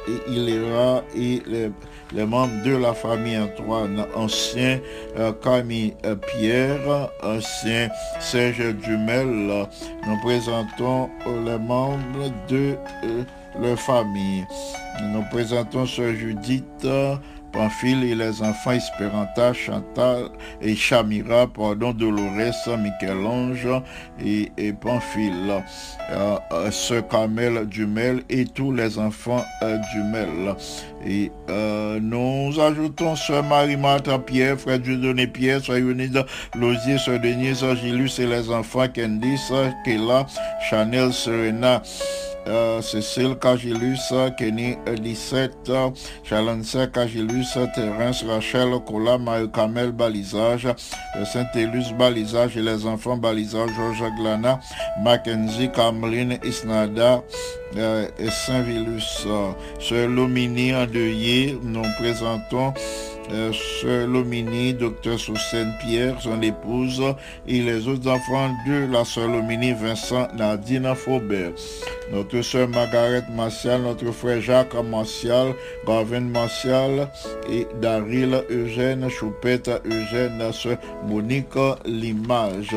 et 0.07 0.31
Hilera 0.31 1.03
et 1.15 1.41
les, 1.45 1.71
les, 2.13 2.25
membres 2.25 2.63
de 2.63 2.75
la 2.75 2.93
famille 2.93 3.37
Antoine, 3.37 4.05
ancien 4.15 4.79
euh, 5.17 5.31
Camille 5.33 5.93
euh, 6.05 6.15
Pierre, 6.15 7.09
ancien 7.23 7.89
Serge 8.19 8.75
Dumel. 8.75 9.67
Nous 10.07 10.19
présentons 10.21 11.09
les 11.45 11.57
membres 11.57 12.31
de 12.47 12.75
leur 13.59 13.79
famille. 13.79 14.45
Nous 15.03 15.23
présentons 15.31 15.85
Sœur 15.85 16.13
Judith 16.13 16.87
Pamphile 17.55 18.03
et 18.03 18.15
les 18.15 18.41
enfants 18.41 18.73
Esperanta, 18.73 19.53
Chantal 19.53 20.27
et 20.61 20.75
Chamira, 20.75 21.47
pardon, 21.47 21.93
Dolores, 21.93 22.77
Michel-Ange 22.77 23.69
et, 24.23 24.51
et 24.57 24.73
Pamphile, 24.73 25.63
euh, 26.11 26.37
euh, 26.51 26.69
Sœur 26.69 27.07
Carmel 27.07 27.65
Dumel 27.65 28.23
et 28.29 28.43
tous 28.43 28.73
les 28.73 28.99
enfants 28.99 29.45
euh, 29.63 29.77
Dumel. 29.93 30.55
Et 31.07 31.31
euh, 31.49 31.99
nous 32.01 32.59
ajoutons 32.59 33.15
Sœur 33.15 33.43
Marie-Martha 33.43 34.19
Pierre, 34.19 34.59
Frère 34.59 34.79
Dieudonné 34.79 35.27
Pierre, 35.27 35.63
Sœur 35.63 35.77
Yonide 35.77 36.25
Lozier, 36.55 36.97
Sœur 36.97 37.21
Denise, 37.21 37.65
Gilus 37.81 38.19
et 38.19 38.27
les 38.27 38.49
enfants 38.49 38.87
Candice, 38.93 39.53
Kela, 39.85 40.25
Chanel, 40.69 41.13
Serena, 41.13 41.81
euh, 42.47 42.81
Cécile 42.81 43.35
Cagilus, 43.39 44.13
Kenny 44.37 44.77
17, 45.01 45.71
Chalense 46.23 46.77
Cagilus, 46.93 47.57
Terence, 47.73 48.23
Rachel, 48.23 48.69
Cola, 48.85 49.17
Marie 49.17 49.49
Camel, 49.51 49.91
Balisage, 49.91 50.67
Saint-Élus, 51.25 51.93
Balisage 51.97 52.57
et 52.57 52.61
les 52.61 52.85
enfants 52.85 53.17
Balisage, 53.17 53.69
Georges 53.75 54.11
Glana, 54.17 54.59
Mackenzie, 55.03 55.69
Cameline, 55.71 56.37
Isnada, 56.43 57.23
euh, 57.77 58.07
et 58.19 58.29
Saint-Vilus. 58.29 59.27
Sur 59.79 60.07
Lomini 60.07 60.73
endeuillé, 60.73 61.57
nous 61.63 61.81
présentons 61.99 62.73
euh, 62.73 63.14
Sœur 63.53 64.07
Lomini, 64.07 64.73
docteur 64.73 65.19
Soussène 65.19 65.73
Pierre, 65.79 66.21
son 66.21 66.41
épouse, 66.41 67.01
et 67.47 67.61
les 67.61 67.87
autres 67.87 68.09
enfants 68.09 68.51
de 68.67 68.91
la 68.91 69.03
Sœur 69.03 69.27
Lomini, 69.27 69.73
Vincent, 69.73 70.27
Nadine 70.35 70.93
Faubert. 70.95 71.53
Notre 72.11 72.41
Sœur 72.41 72.67
Margaret 72.69 73.23
Martial, 73.35 73.81
notre 73.81 74.11
frère 74.11 74.39
Jacques 74.39 74.75
Martial, 74.75 75.53
Gavin 75.87 76.21
Martial 76.21 77.09
et 77.49 77.67
Daryl 77.81 78.43
Eugène, 78.49 79.09
Choupette 79.09 79.71
Eugène, 79.85 80.51
Sœur 80.53 80.77
Monique 81.07 81.57
Limage. 81.85 82.75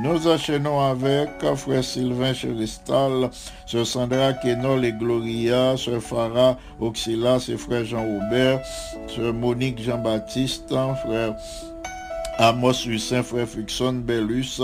Nous 0.00 0.28
enchaînons 0.28 0.80
avec 0.80 1.30
frère 1.56 1.82
Sylvain 1.82 2.32
Cheristal, 2.32 3.30
Sœur 3.66 3.84
Sandra 3.86 4.32
Kenol 4.34 4.84
et 4.84 4.92
Gloria, 4.92 5.76
Sœur 5.76 6.00
Farah 6.00 6.56
Auxilas 6.80 7.48
et 7.52 7.56
frère 7.56 7.84
Jean-Robert, 7.84 8.60
Sœur 9.08 9.34
Monique 9.34 9.87
Jean-Baptiste, 9.88 10.68
frère 10.68 11.34
Amos 12.38 12.84
Hussein, 12.84 13.22
frère 13.22 13.48
Fixon 13.48 13.94
Bellus, 14.04 14.60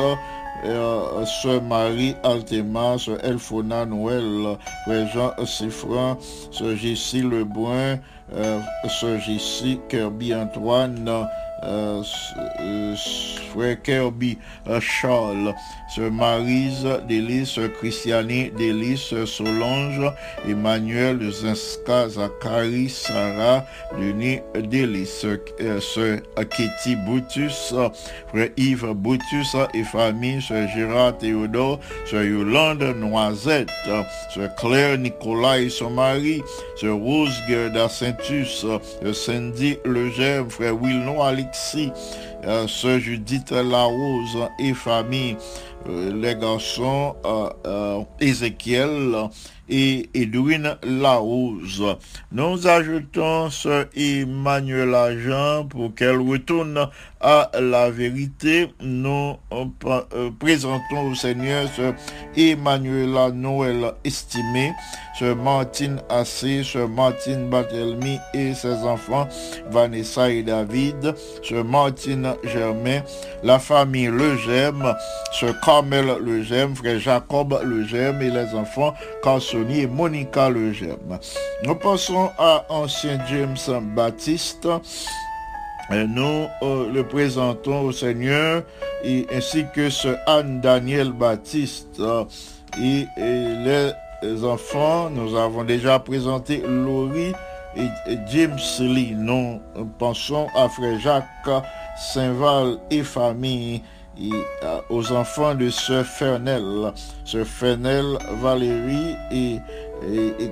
euh, 0.66 1.24
Sœur 1.24 1.62
Marie 1.62 2.14
Altema, 2.22 2.98
Sœur 2.98 3.24
Elfona 3.24 3.86
Noël, 3.86 4.58
frère 4.84 5.08
Jean 5.14 5.46
Siffran, 5.46 6.18
Sœur 6.50 6.76
Jessie 6.76 7.22
Lebrun, 7.22 7.98
euh, 8.34 8.60
Sœur 9.00 9.18
Jessie 9.18 9.80
Kirby 9.88 10.34
Antoine, 10.34 11.26
frère 13.54 13.80
Kirby 13.82 14.38
euh, 14.68 14.80
Charles, 14.80 15.54
Sœur 15.94 16.10
Marise 16.10 16.86
Délice, 17.08 17.50
Sœur 17.50 17.72
Christiane 17.78 18.50
Délice, 18.56 19.00
Sœur 19.00 19.28
Solange, 19.28 20.12
Emmanuel 20.48 21.30
Zinska, 21.30 22.08
Zachary, 22.08 22.88
Sarah, 22.88 23.64
Denis 23.98 24.40
Délice, 24.54 25.24
euh, 25.24 25.80
Sœur 25.80 26.18
Kitty 26.50 26.96
Boutus, 27.06 27.74
Frère 28.28 28.48
Yves 28.56 28.92
Boutus 28.92 29.56
et 29.72 29.84
famille, 29.84 30.42
Sœur 30.42 30.68
Gérard 30.74 31.18
Théodore, 31.18 31.78
Sœur 32.06 32.24
Yolande 32.24 32.82
Noisette, 32.96 33.70
Sœur 34.34 34.54
Claire 34.56 34.98
Nicolas 34.98 35.58
et 35.58 35.68
son 35.68 35.90
mari, 35.90 36.42
Sœur 36.76 36.96
Rose 36.96 37.34
Gerda 37.48 37.88
Saintus, 37.88 38.48
Sœur 38.48 38.80
Cindy 39.14 39.78
Legère, 39.84 40.44
Frère 40.48 40.74
Wilnon 40.74 41.22
Alexis, 41.54 41.92
euh, 42.44 42.66
Sœur 42.66 42.98
Judith 42.98 43.52
Larose 43.52 44.48
et 44.58 44.74
famille, 44.74 45.36
euh, 45.88 46.12
les 46.12 46.34
garçons 46.34 47.14
euh, 47.24 47.48
euh, 47.66 48.00
Ézéchiel 48.18 49.28
et 49.68 50.08
Edwin 50.14 50.76
Larose. 50.82 51.96
Nous 52.32 52.66
ajoutons 52.66 53.50
Sœur 53.50 53.86
Emmanuel 53.94 54.94
Agent 54.94 55.66
pour 55.66 55.94
qu'elle 55.94 56.16
retourne 56.16 56.88
à 57.20 57.50
la 57.60 57.88
vérité. 57.88 58.74
Nous 58.80 59.36
présentons 60.40 61.10
au 61.10 61.14
Seigneur 61.14 61.68
Sœur 61.68 61.94
Emmanuela 62.36 63.30
Noël 63.30 63.92
estimée, 64.04 64.72
Sœur 65.18 65.36
Martine 65.36 66.00
Assé, 66.08 66.64
Sœur 66.64 66.88
Martine 66.88 67.48
Barthelmy 67.48 68.18
et 68.32 68.52
ses 68.54 68.84
enfants 68.84 69.28
Vanessa 69.70 70.30
et 70.30 70.42
David, 70.42 71.14
Sœur 71.42 71.64
Martine 71.64 72.34
Germain, 72.42 73.00
la 73.42 73.58
famille 73.58 74.08
Legem, 74.08 74.94
Sœur 75.32 75.54
Carmel 75.60 76.06
Legem, 76.20 76.74
Frère 76.74 76.98
Jacob 76.98 77.58
Legem 77.62 78.20
et 78.22 78.30
les 78.30 78.54
enfants 78.54 78.94
Carsoni 79.22 79.80
et 79.82 79.86
Monica 79.86 80.50
Legem. 80.50 81.18
Nous 81.62 81.74
passons 81.76 82.30
à 82.38 82.64
Ancien 82.68 83.18
James 83.28 83.82
Baptiste. 83.94 84.68
Et 85.92 86.06
nous 86.06 86.46
euh, 86.62 86.90
le 86.90 87.06
présentons 87.06 87.82
au 87.82 87.92
Seigneur 87.92 88.62
ainsi 89.30 89.66
que 89.74 89.90
ce 89.90 90.16
Anne 90.26 90.60
Daniel 90.62 91.12
Baptiste 91.12 92.00
et, 92.80 93.06
les 93.18 93.92
enfants. 94.42 95.10
Nous 95.10 95.36
avons 95.36 95.64
déjà 95.64 95.98
présenté 95.98 96.62
Laurie 96.66 97.32
et, 97.76 98.16
James 98.28 98.58
Lee. 98.80 99.14
Nous 99.16 99.60
pensons 99.98 100.46
à 100.56 100.68
Frère 100.68 100.98
Jacques 101.00 101.64
Saint-Val 101.96 102.78
et 102.90 103.02
famille 103.02 103.82
et 104.20 104.30
aux 104.90 105.12
enfants 105.12 105.54
de 105.54 105.70
Sœur 105.70 106.04
Fernel, 106.04 106.92
Sœur 107.24 107.46
Fernel, 107.46 108.04
Valérie 108.40 109.16
et, 109.32 109.58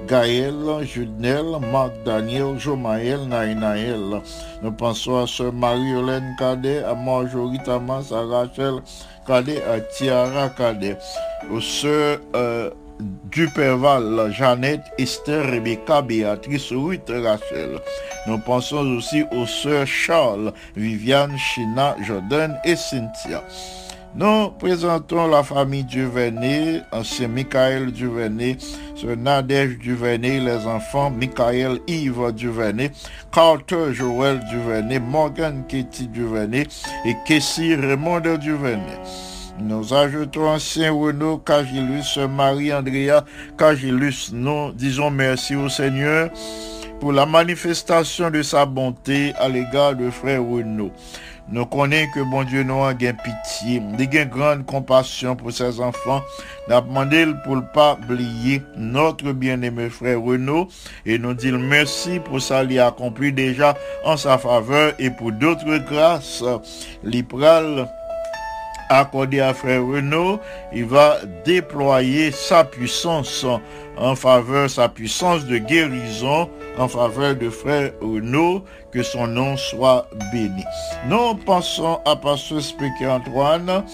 Gaël, 0.08 0.54
Judnel, 0.82 1.44
Marc 1.70 1.92
Daniel, 2.04 2.58
Jomaël, 2.58 3.20
Naïnaël. 3.28 4.22
Nous 4.62 4.72
pensons 4.72 5.18
à 5.18 5.26
Sœur 5.26 5.52
Marie-Hélène 5.52 6.34
Cadet, 6.38 6.82
à 6.82 6.94
Marjorie 6.94 7.58
Tamas, 7.64 8.12
à 8.12 8.22
Rachel 8.22 8.76
Cadet, 9.26 9.62
à 9.64 9.80
Tiara 9.80 10.48
Cadet, 10.48 10.96
aux 11.52 11.60
Sœurs 11.60 12.18
euh, 12.34 12.70
Duperval, 13.30 14.32
Jeannette, 14.32 14.92
Esther, 14.98 15.50
Rebecca, 15.50 16.02
Béatrice, 16.02 16.72
Ruth, 16.72 17.08
Rachel. 17.08 17.80
Nous 18.26 18.38
pensons 18.38 18.96
aussi 18.96 19.24
aux 19.32 19.46
sœurs 19.46 19.86
Charles, 19.86 20.52
Viviane, 20.76 21.36
China, 21.36 21.96
Jordan 22.06 22.58
et 22.64 22.76
Cynthia. 22.76 23.42
Nous 24.14 24.50
présentons 24.58 25.26
la 25.26 25.42
famille 25.42 25.84
Duvernay, 25.84 26.82
ancien 26.92 27.28
Michael 27.28 27.92
Duvernay, 27.92 28.58
sœur 28.94 29.16
Nadège 29.16 29.78
Duvernay, 29.78 30.38
les 30.38 30.66
enfants 30.66 31.10
Michael 31.10 31.78
Yves 31.86 32.32
Duvernay, 32.32 32.90
Carter 33.32 33.94
Joël 33.94 34.40
Duvernay, 34.50 34.98
Morgan 34.98 35.64
Katie 35.66 36.08
Duvernay 36.08 36.66
et 37.06 37.16
Kessie 37.26 37.74
Raymond 37.74 38.20
Duvernay. 38.38 38.98
Nous 39.64 39.94
ajoutons 39.94 40.48
ancien 40.48 40.92
Renaud 40.92 41.38
Cagilus, 41.38 42.18
Marie-Andrea 42.28 43.24
Cagilus. 43.56 44.32
Nous 44.32 44.72
disons 44.72 45.10
merci 45.10 45.54
au 45.54 45.68
Seigneur 45.68 46.30
pour 46.98 47.12
la 47.12 47.26
manifestation 47.26 48.28
de 48.28 48.42
sa 48.42 48.66
bonté 48.66 49.32
à 49.38 49.48
l'égard 49.48 49.94
de 49.94 50.10
frère 50.10 50.42
Renaud. 50.42 50.90
Nous 51.48 51.66
connaissons 51.66 52.10
que 52.12 52.20
bon 52.20 52.42
Dieu 52.42 52.64
nous 52.64 52.82
a 52.82 52.94
gain 52.94 53.14
pitié, 53.14 53.82
il 53.98 54.18
a 54.18 54.24
grande 54.24 54.66
compassion 54.66 55.36
pour 55.36 55.52
ses 55.52 55.80
enfants. 55.80 56.22
Nous 56.68 56.80
demandé 56.80 57.26
pour 57.44 57.56
ne 57.56 57.60
pas 57.60 57.98
oublier 58.02 58.62
notre 58.76 59.32
bien-aimé 59.32 59.90
frère 59.90 60.22
Renaud 60.22 60.66
et 61.06 61.18
nous 61.18 61.34
disons 61.34 61.58
merci 61.58 62.18
pour 62.18 62.40
ça 62.40 62.64
qu'il 62.64 62.80
a 62.80 62.88
accompli 62.88 63.32
déjà 63.32 63.76
en 64.04 64.16
sa 64.16 64.38
faveur 64.38 64.94
et 64.98 65.10
pour 65.10 65.30
d'autres 65.30 65.78
grâces. 65.78 66.42
L'Ipral 67.04 67.88
accordé 68.98 69.40
à 69.40 69.54
frère 69.54 69.84
Renaud, 69.84 70.38
il 70.72 70.84
va 70.84 71.18
déployer 71.44 72.30
sa 72.30 72.64
puissance 72.64 73.44
en 73.96 74.14
faveur, 74.14 74.70
sa 74.70 74.88
puissance 74.88 75.44
de 75.46 75.58
guérison 75.58 76.48
en 76.78 76.88
faveur 76.88 77.36
de 77.36 77.50
frère 77.50 77.92
Renaud, 78.00 78.64
que 78.90 79.02
son 79.02 79.26
nom 79.26 79.56
soit 79.56 80.08
béni. 80.32 80.64
Nous 81.08 81.34
pensons 81.46 81.98
à 82.04 82.16
Pasteur 82.16 82.60
Spéquet 82.62 83.06
Antoine, 83.06 83.84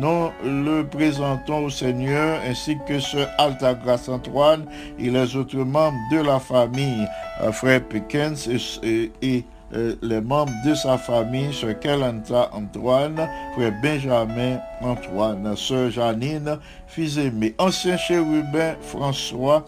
nous 0.00 0.30
le 0.44 0.82
présentons 0.82 1.64
au 1.64 1.70
Seigneur 1.70 2.40
ainsi 2.48 2.76
que 2.88 2.98
ce 2.98 3.18
Altagrace 3.38 4.08
Antoine 4.08 4.66
et 4.98 5.10
les 5.10 5.36
autres 5.36 5.58
membres 5.58 5.98
de 6.10 6.18
la 6.18 6.40
famille, 6.40 7.06
euh, 7.42 7.52
frère 7.52 7.82
Pickens 7.82 8.48
et, 8.82 9.44
les 9.72 10.20
membres 10.20 10.52
de 10.64 10.74
sa 10.74 10.96
famille, 10.96 11.52
Sœur 11.52 11.78
Kelanta 11.80 12.50
Antoine, 12.52 13.28
Frère 13.54 13.72
Benjamin 13.82 14.58
Antoine, 14.80 15.56
Sœur 15.56 15.90
Janine, 15.90 16.58
fils 16.86 17.16
aimé, 17.18 17.54
ancien 17.58 17.96
chérubin 17.96 18.74
François, 18.80 19.64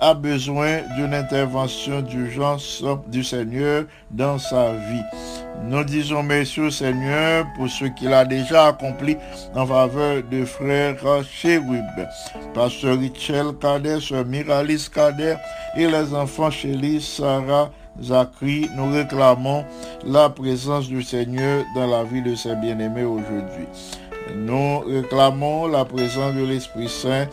a 0.00 0.14
besoin 0.14 0.80
d'une 0.96 1.14
intervention 1.14 2.00
d'urgence 2.00 2.84
du 3.08 3.24
Seigneur 3.24 3.84
dans 4.10 4.38
sa 4.38 4.72
vie. 4.72 5.02
Nous 5.64 5.82
disons 5.84 6.22
merci 6.22 6.60
au 6.60 6.70
Seigneur 6.70 7.46
pour 7.56 7.68
ce 7.68 7.86
qu'il 7.86 8.12
a 8.12 8.24
déjà 8.24 8.66
accompli 8.66 9.16
en 9.54 9.66
faveur 9.66 10.22
de 10.30 10.44
frère 10.44 10.96
Chérub, 11.24 11.82
pasteur 12.54 12.98
Richel 12.98 13.46
Kader, 13.60 14.00
sœur 14.00 14.24
Miralis 14.24 14.88
Kader 14.92 15.36
et 15.76 15.86
les 15.86 16.14
enfants 16.14 16.50
Chélie, 16.50 17.00
Sarah, 17.00 17.70
Nous 17.98 18.92
réclamons 18.92 19.64
la 20.04 20.28
présence 20.28 20.86
du 20.88 21.02
Seigneur 21.02 21.64
dans 21.74 21.86
la 21.86 22.04
vie 22.04 22.22
de 22.22 22.34
ses 22.34 22.54
bien-aimés 22.56 23.04
aujourd'hui. 23.04 23.66
Nous 24.34 24.80
réclamons 24.80 25.66
la 25.66 25.84
présence 25.84 26.34
de 26.34 26.44
l'Esprit 26.44 26.88
Saint 26.88 27.26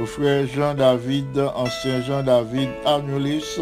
au 0.00 0.06
frère 0.06 0.46
Jean-David, 0.46 1.38
ancien 1.54 2.00
Jean-David 2.02 2.70
Arnulis, 2.86 3.60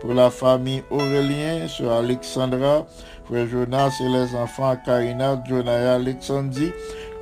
pour 0.00 0.14
la 0.14 0.30
famille 0.30 0.82
Aurélien, 0.90 1.66
sur 1.66 1.90
Alexandra, 1.90 2.86
frère 3.24 3.46
Jonas 3.48 3.92
et 4.00 4.08
les 4.08 4.34
enfants 4.36 4.76
Karina, 4.84 5.42
Jonaya, 5.48 5.94
Alexandrie. 5.94 6.72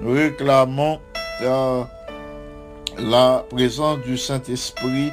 Nous 0.00 0.12
réclamons 0.12 0.98
euh, 1.42 1.82
la 2.98 3.44
présence 3.48 4.00
du 4.00 4.18
Saint-Esprit 4.18 5.10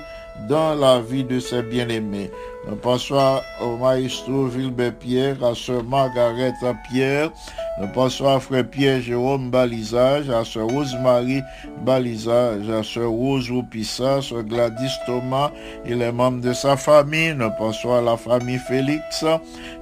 dans 0.49 0.75
la 0.75 0.99
vie 0.99 1.23
de 1.23 1.39
ses 1.39 1.61
bien-aimés. 1.61 2.29
Nous 2.67 2.75
pensons 2.77 3.41
au 3.61 3.77
maestro 3.77 4.47
Vilbert 4.47 4.95
Pierre, 4.95 5.43
à 5.43 5.53
sœur 5.53 5.83
Margaret 5.83 6.53
Pierre, 6.89 7.31
nous 7.77 7.89
pensons 7.89 8.27
à 8.27 8.39
frère 8.39 8.65
Pierre 8.69 9.01
Jérôme 9.01 9.51
Balisage, 9.51 10.29
à 10.29 10.45
sœur 10.45 10.67
Rosemary 10.69 11.41
Balisage, 11.81 12.69
à 12.69 12.81
sœur 12.83 13.09
Rose 13.09 13.51
Roupissa, 13.51 14.21
sœur 14.21 14.43
Gladys 14.43 14.93
Thomas 15.05 15.51
et 15.85 15.93
les 15.93 16.11
membres 16.11 16.39
de 16.39 16.53
sa 16.53 16.77
famille. 16.77 17.33
Nous 17.35 17.49
pensons 17.57 17.93
à 17.93 18.01
la 18.01 18.15
famille 18.15 18.59
Félix, 18.59 19.25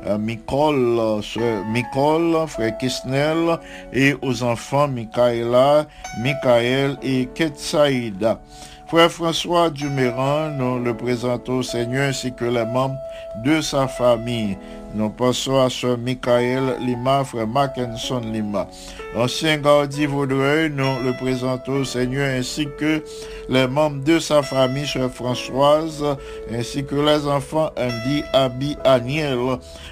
à 0.08 0.18
Nicole, 0.18 1.22
sœur 1.22 1.64
Nicole, 1.68 2.48
frère 2.48 2.76
Kisnel 2.80 3.60
et 3.94 4.16
aux 4.24 4.42
enfants 4.42 4.88
Michaela, 4.88 5.86
Michael 6.20 6.98
et 7.04 7.28
Ketsaïda. 7.36 8.42
Frère 8.88 9.12
François 9.12 9.70
Duméran, 9.70 10.50
nous 10.50 10.78
le 10.80 10.96
présentons 10.96 11.60
au 11.60 11.64
Seigneur 11.64 12.10
ainsi 12.10 12.32
que 12.34 12.46
les 12.46 12.66
membres 12.66 12.98
de 13.44 13.62
sa 13.62 13.88
famille. 13.88 14.58
Nous 14.96 15.10
pensons 15.10 15.60
à 15.60 15.72
Sœur 15.72 15.98
Michael 15.98 16.76
Lima, 16.80 17.24
Frère 17.24 17.48
Mackinson 17.48 18.20
Lima. 18.20 18.68
Ancien 19.16 19.58
Gaudi 19.58 20.06
Vaudreuil, 20.06 20.70
nous 20.70 21.04
le 21.04 21.14
présentons 21.18 21.78
au 21.78 21.84
Seigneur 21.84 22.30
ainsi 22.30 22.68
que 22.78 23.04
les 23.50 23.68
membres 23.68 24.04
de 24.04 24.20
sa 24.20 24.44
famille, 24.44 24.86
Sœur 24.86 25.12
Françoise, 25.12 26.06
ainsi 26.54 26.86
que 26.86 26.96
les 26.96 27.28
enfants 27.28 27.72
Andy, 27.76 28.24
Abi, 28.34 28.78
Aniel, 28.84 29.40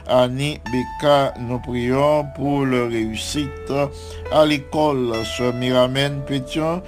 Annie, 0.08 0.60
Beka. 0.72 1.34
Nous 1.40 1.60
prions 1.60 2.26
pour 2.36 2.66
leur 2.66 2.90
réussite 2.90 3.50
à 4.32 4.46
l'école. 4.46 5.16
Sœur 5.36 5.56
Miramène 5.56 6.22
Pétion, 6.28 6.84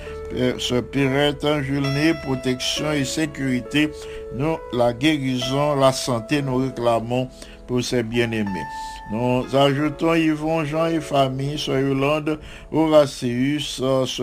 ce 0.58 0.82
Pirate 0.82 1.62
Julné, 1.62 2.14
protection 2.24 2.92
et 2.92 3.06
sécurité, 3.06 3.90
nous 4.36 4.58
la 4.74 4.94
guérison, 4.94 5.76
la 5.76 5.92
santé, 5.92 6.42
nous 6.42 6.58
réclamons 6.58 7.30
pour 7.68 7.84
ses 7.84 8.04
bien-aimés. 8.04 8.68
Nous 9.12 9.44
ajoutons 9.54 10.16
Yvon, 10.16 10.64
Jean 10.64 10.88
et 10.88 11.02
famille, 11.02 11.60
ce 11.60 11.72
Yolande, 11.72 12.40
euh, 12.74 14.16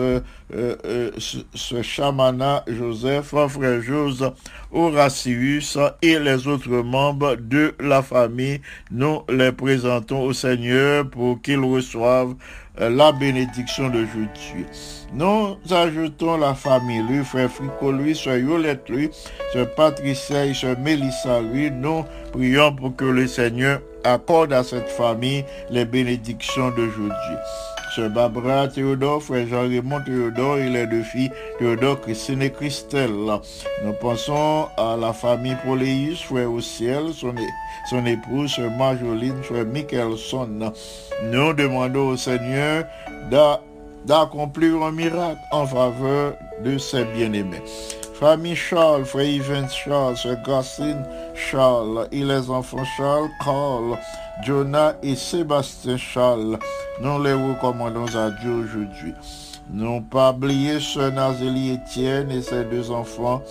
euh, 0.53 1.11
ce, 1.17 1.37
ce 1.53 1.81
Chamana, 1.81 2.63
Joseph, 2.67 3.27
frère 3.27 3.81
Joseph, 3.81 4.33
Horacéus 4.71 5.77
et 6.01 6.17
les 6.17 6.47
autres 6.47 6.81
membres 6.81 7.35
de 7.35 7.73
la 7.79 8.01
famille. 8.01 8.59
Nous 8.89 9.21
les 9.29 9.51
présentons 9.51 10.23
au 10.23 10.33
Seigneur 10.33 11.07
pour 11.09 11.41
qu'ils 11.41 11.59
reçoivent 11.59 12.33
euh, 12.33 12.70
la 12.89 13.11
bénédiction 13.11 13.89
d'aujourd'hui. 13.89 14.65
Nous 15.13 15.57
ajoutons 15.69 16.37
la 16.37 16.53
famille, 16.53 17.03
lui, 17.03 17.23
frère 17.23 17.49
Frico, 17.49 17.91
lui, 17.91 18.15
soeur 18.15 18.37
Yolette, 18.37 18.89
lui, 18.89 19.09
soeur 19.53 19.73
Patricia 19.75 20.45
et 20.45 20.53
Mélissa, 20.79 21.41
lui. 21.41 21.69
Nous 21.69 22.05
prions 22.31 22.73
pour 22.75 22.95
que 22.95 23.05
le 23.05 23.27
Seigneur 23.27 23.81
accorde 24.03 24.53
à 24.53 24.63
cette 24.63 24.89
famille 24.89 25.45
les 25.69 25.85
bénédictions 25.85 26.69
d'aujourd'hui. 26.69 27.37
Sœur 27.93 28.09
Barbara 28.09 28.69
Théodore, 28.69 29.21
frère 29.21 29.45
Jean-Raymond 29.47 30.01
Théodore 30.05 30.59
et 30.59 30.69
les 30.69 30.87
deux 30.87 31.03
filles 31.03 31.29
Théodore, 31.59 31.99
Christine 31.99 32.41
et 32.41 32.49
Christelle. 32.49 33.11
Nous 33.83 33.93
pensons 33.99 34.67
à 34.77 34.95
la 34.95 35.11
famille 35.11 35.57
Poléus, 35.65 36.21
frère 36.23 36.49
au 36.49 36.61
ciel, 36.61 37.11
son, 37.13 37.35
son 37.89 38.05
épouse, 38.05 38.53
sœur 38.53 38.71
Marjoline, 38.71 39.43
frère 39.43 39.65
Michelson. 39.65 40.71
Nous 41.31 41.53
demandons 41.53 42.09
au 42.09 42.17
Seigneur 42.17 42.85
d'accomplir 44.05 44.81
un 44.83 44.91
miracle 44.93 45.41
en 45.51 45.65
faveur 45.65 46.35
de 46.63 46.77
ses 46.77 47.03
bien-aimés. 47.03 47.61
Famille 48.21 48.55
Charles, 48.55 49.03
frère 49.03 49.25
Yvan 49.25 49.67
Charles, 49.67 50.15
sœur 50.15 50.37
Charles 51.33 52.07
et 52.11 52.23
les 52.23 52.51
enfants 52.51 52.85
Charles, 52.95 53.29
Carl, 53.43 53.97
Jonah 54.43 54.93
et 55.01 55.15
Sébastien 55.15 55.97
Charles. 55.97 56.59
Nous 57.01 57.23
les 57.23 57.33
recommandons 57.33 58.15
à 58.15 58.29
Dieu 58.29 58.51
aujourd'hui. 58.51 59.15
Nous 59.73 60.01
pas 60.01 60.33
oublier 60.33 60.79
sœur 60.79 61.11
Nazélie 61.11 61.71
Étienne 61.71 62.29
et 62.29 62.43
ses 62.43 62.63
deux 62.65 62.91
enfants. 62.91 63.41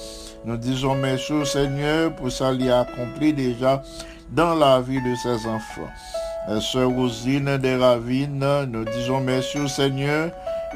Nous 0.45 0.57
disons 0.57 0.95
merci 0.95 1.33
au 1.33 1.45
Seigneur 1.45 2.15
pour 2.15 2.31
ça 2.31 2.53
lui 2.53 2.71
accompli 2.71 3.33
déjà 3.33 3.83
dans 4.31 4.55
la 4.55 4.81
vie 4.81 5.03
de 5.03 5.17
ses 5.17 5.49
enfants. 5.49 6.61
Sœur 6.61 6.91
Rosine 6.91 7.59
des 7.59 7.75
Ravines, 7.75 8.67
nous 8.69 8.85
disons 8.85 9.19
merci 9.19 9.59
au 9.59 9.67
Seigneur 9.67 10.31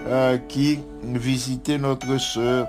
euh, 0.08 0.36
qui 0.48 0.80
visitait 1.04 1.78
notre 1.78 2.18
sœur. 2.18 2.66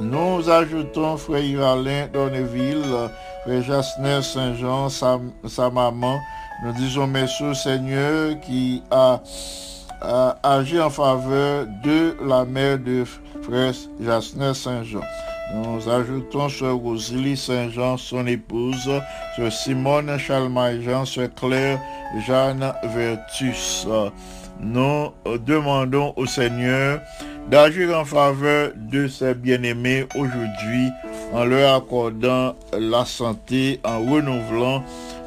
Nous 0.00 0.50
ajoutons 0.50 1.16
Frère 1.16 1.64
Alain 1.64 2.08
Donneville, 2.12 3.10
Frère 3.44 3.62
Jasner 3.62 4.22
Saint-Jean, 4.22 4.88
sa, 4.88 5.70
maman. 5.70 6.18
Nous 6.64 6.72
disons 6.72 7.06
merci 7.06 7.44
au 7.44 7.54
Seigneur 7.54 8.40
qui 8.40 8.82
a, 8.90 9.20
agi 10.42 10.80
en 10.80 10.90
faveur 10.90 11.66
de 11.84 12.16
la 12.26 12.44
mère 12.44 12.78
de 12.78 13.04
Frère 13.42 13.72
Jasner 14.00 14.54
Saint-Jean. 14.54 15.02
Nous 15.54 15.88
ajoutons 15.88 16.48
Sœur 16.48 16.76
Rosalie 16.76 17.36
Saint-Jean, 17.36 17.96
son 17.96 18.26
épouse, 18.26 18.90
Sœur 19.36 19.52
Simone 19.52 20.18
Chalmaïjean, 20.18 21.04
Claire 21.36 21.78
Jeanne 22.26 22.72
Vertus. 22.94 23.86
Nous 24.60 25.10
demandons 25.44 26.12
au 26.16 26.26
Seigneur 26.26 27.00
d'agir 27.50 27.96
en 27.96 28.04
faveur 28.04 28.72
de 28.76 29.08
ses 29.08 29.34
bien-aimés 29.34 30.06
aujourd'hui 30.16 30.88
en 31.32 31.44
leur 31.44 31.76
accordant 31.76 32.54
la 32.78 33.04
santé, 33.04 33.80
en 33.84 34.00
renouvelant 34.00 34.84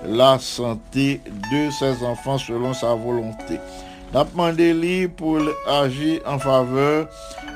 la 0.08 0.38
santé 0.40 1.22
de 1.52 1.70
ses 1.72 2.04
enfants 2.04 2.38
selon 2.38 2.74
sa 2.74 2.94
volonté. 2.94 3.60
Demandez-lui 4.14 5.08
pour 5.08 5.40
agir 5.68 6.22
en 6.26 6.40
faveur 6.40 7.08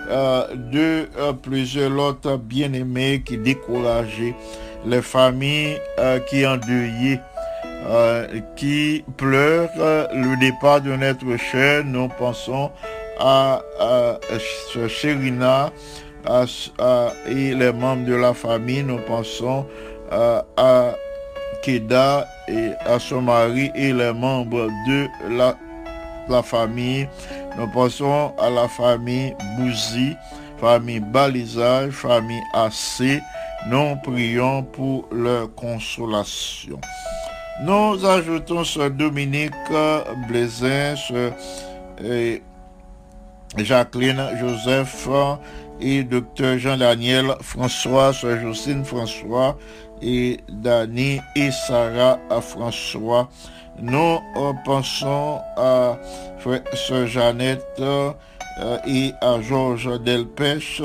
euh, 0.10 0.47
de 0.55 1.07
euh, 1.18 1.34
plusieurs 1.34 1.95
autres 1.97 2.38
bien-aimés 2.38 3.22
qui 3.26 3.38
découragés, 3.38 4.36
les 4.86 5.01
familles 5.01 5.78
euh, 5.99 6.20
qui 6.20 6.45
endeuillées, 6.45 7.20
qui 8.57 9.05
pleurent 9.16 9.70
le 10.14 10.38
départ 10.39 10.82
de 10.82 10.95
notre 10.95 11.38
cher. 11.38 11.84
Nous 11.86 12.10
pensons 12.20 12.72
à, 13.20 13.61
à, 13.80 14.20
à 14.34 14.88
Chérina 14.88 15.72
à, 16.26 16.45
et 17.28 17.53
les 17.53 17.74
membres 17.74 18.05
de 18.05 18.15
la 18.15 18.34
famille. 18.34 18.84
Nous 18.84 18.99
pensons 18.99 19.65
à, 20.11 20.93
Keda 21.61 22.26
et 22.47 22.72
à 22.86 22.99
son 22.99 23.22
mari 23.22 23.72
et 23.76 23.91
les 23.93 24.13
membres 24.13 24.67
de 24.88 25.07
la, 25.30 25.55
famille. 26.43 27.07
Nous 27.57 27.67
pensons 27.67 28.34
à 28.39 28.49
la 28.49 28.67
famille 28.67 29.36
Bouzi, 29.57 30.15
famille 30.57 30.99
Balisage, 30.99 31.91
famille 31.91 32.41
AC. 32.53 33.22
Nous 33.67 33.95
prions 34.03 34.63
pour 34.63 35.07
leur 35.11 35.53
consolation. 35.55 36.80
Nous 37.61 38.05
ajoutons 38.05 38.63
ce 38.63 38.88
Dominique 38.88 39.51
Blaisin, 40.30 40.95
ce 40.95 41.32
et 42.01 42.41
Jacqueline 43.58 44.22
Joseph 44.39 45.08
et 45.82 46.04
docteur 46.04 46.58
Jean-Daniel 46.58 47.36
François, 47.41 48.14
Sœur 48.14 48.39
Jocelyne 48.39 48.86
François 48.86 49.58
et 50.02 50.39
Dani 50.50 51.20
et 51.36 51.52
Sarah 51.52 52.20
François. 52.41 53.30
Nous 53.82 54.20
pensons 54.66 55.39
à 55.58 55.97
Sœur 56.74 57.08
Jeannette 57.08 57.82
et 58.86 59.12
à 59.22 59.41
Georges 59.41 60.02
Delpech 60.04 60.82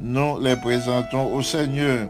nous 0.00 0.40
les 0.40 0.56
présentons 0.56 1.32
au 1.34 1.42
Seigneur. 1.42 2.08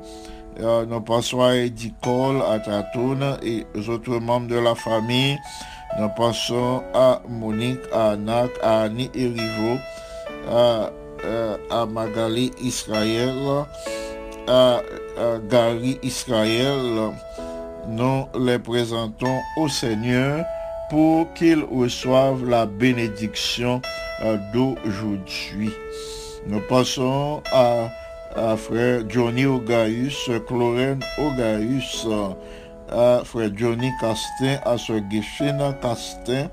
Euh, 0.60 0.86
nous 0.86 1.00
pensons 1.00 1.42
à 1.42 1.56
Eddie 1.56 1.92
Cole, 2.02 2.40
à 2.42 2.58
Tatoune 2.58 3.36
et 3.42 3.66
aux 3.74 3.90
autres 3.90 4.18
membres 4.18 4.48
de 4.48 4.56
la 4.56 4.74
famille. 4.74 5.36
Nous 5.98 6.08
pensons 6.08 6.82
à 6.92 7.20
Monique, 7.28 7.80
à 7.92 8.10
Anak, 8.10 8.50
à 8.62 8.82
Annie 8.82 9.10
et 9.14 9.28
Rivo, 9.28 9.78
à, 10.50 10.90
euh, 11.24 11.56
à 11.70 11.86
Magali 11.86 12.50
Israël, 12.60 13.64
à, 14.48 14.80
Gary 15.48 15.98
Israël. 16.02 17.12
Nous 17.88 18.26
les 18.38 18.58
présentons 18.58 19.38
au 19.56 19.68
Seigneur 19.68 20.44
pour 20.90 21.32
qu'ils 21.34 21.64
reçoivent 21.64 22.48
la 22.48 22.66
bénédiction 22.66 23.80
euh, 24.24 24.36
d'aujourd'hui. 24.52 25.70
Nous 26.46 26.60
passons 26.68 27.40
à, 27.52 27.88
frère 28.56 29.02
Johnny 29.08 29.46
Ogaïus, 29.46 30.28
Clorène 30.48 31.00
Ogaïus, 31.18 32.04
à 32.90 33.22
frère 33.24 33.50
Johnny 33.54 33.90
Castin, 34.00 34.58
à 34.64 34.76
sœur 34.78 35.00
Guichina 35.00 35.72
Castin, 35.74 36.48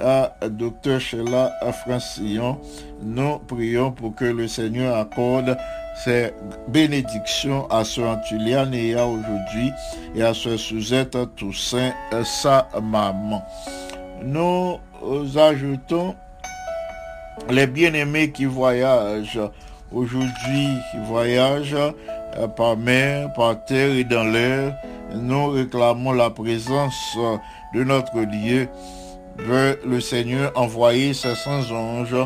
à 0.00 0.32
docteur 0.48 1.00
Sheila 1.00 1.52
Francillon. 1.84 2.58
Nous 3.02 3.38
prions 3.40 3.92
pour 3.92 4.14
que 4.14 4.24
le 4.24 4.48
Seigneur 4.48 4.96
accorde 4.96 5.56
ses 6.04 6.32
bénédictions 6.68 7.66
à 7.70 7.84
sœur 7.84 8.16
Antulianéa 8.16 9.04
aujourd'hui 9.04 9.70
et 10.14 10.22
à 10.22 10.32
sœur 10.32 10.58
Suzette 10.58 11.16
Toussaint, 11.36 11.92
sa 12.24 12.68
maman. 12.80 13.44
Nous 14.22 14.78
ajoutons 15.36 16.14
les 17.50 17.66
bien-aimés 17.66 18.30
qui 18.30 18.44
voyagent 18.44 19.40
aujourd'hui, 19.92 20.68
qui 20.90 20.98
voyagent 21.04 21.76
par 22.56 22.76
mer, 22.76 23.32
par 23.34 23.64
terre 23.64 23.90
et 23.90 24.04
dans 24.04 24.24
l'air. 24.24 24.74
Nous 25.14 25.48
réclamons 25.48 26.12
la 26.12 26.30
présence 26.30 27.16
de 27.74 27.84
notre 27.84 28.24
Dieu. 28.24 28.68
Veut 29.38 29.80
le 29.86 30.00
Seigneur 30.00 30.52
envoyer 30.54 31.14
ses 31.14 31.34
saints 31.34 31.70
anges 31.72 32.16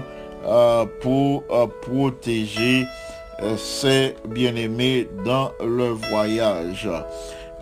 euh, 0.46 0.84
pour 1.00 1.44
euh, 1.50 1.66
protéger 1.82 2.86
euh, 3.40 3.56
ses 3.56 4.14
bien-aimés 4.28 5.08
dans 5.24 5.52
leur 5.64 5.94
voyage. 5.94 6.88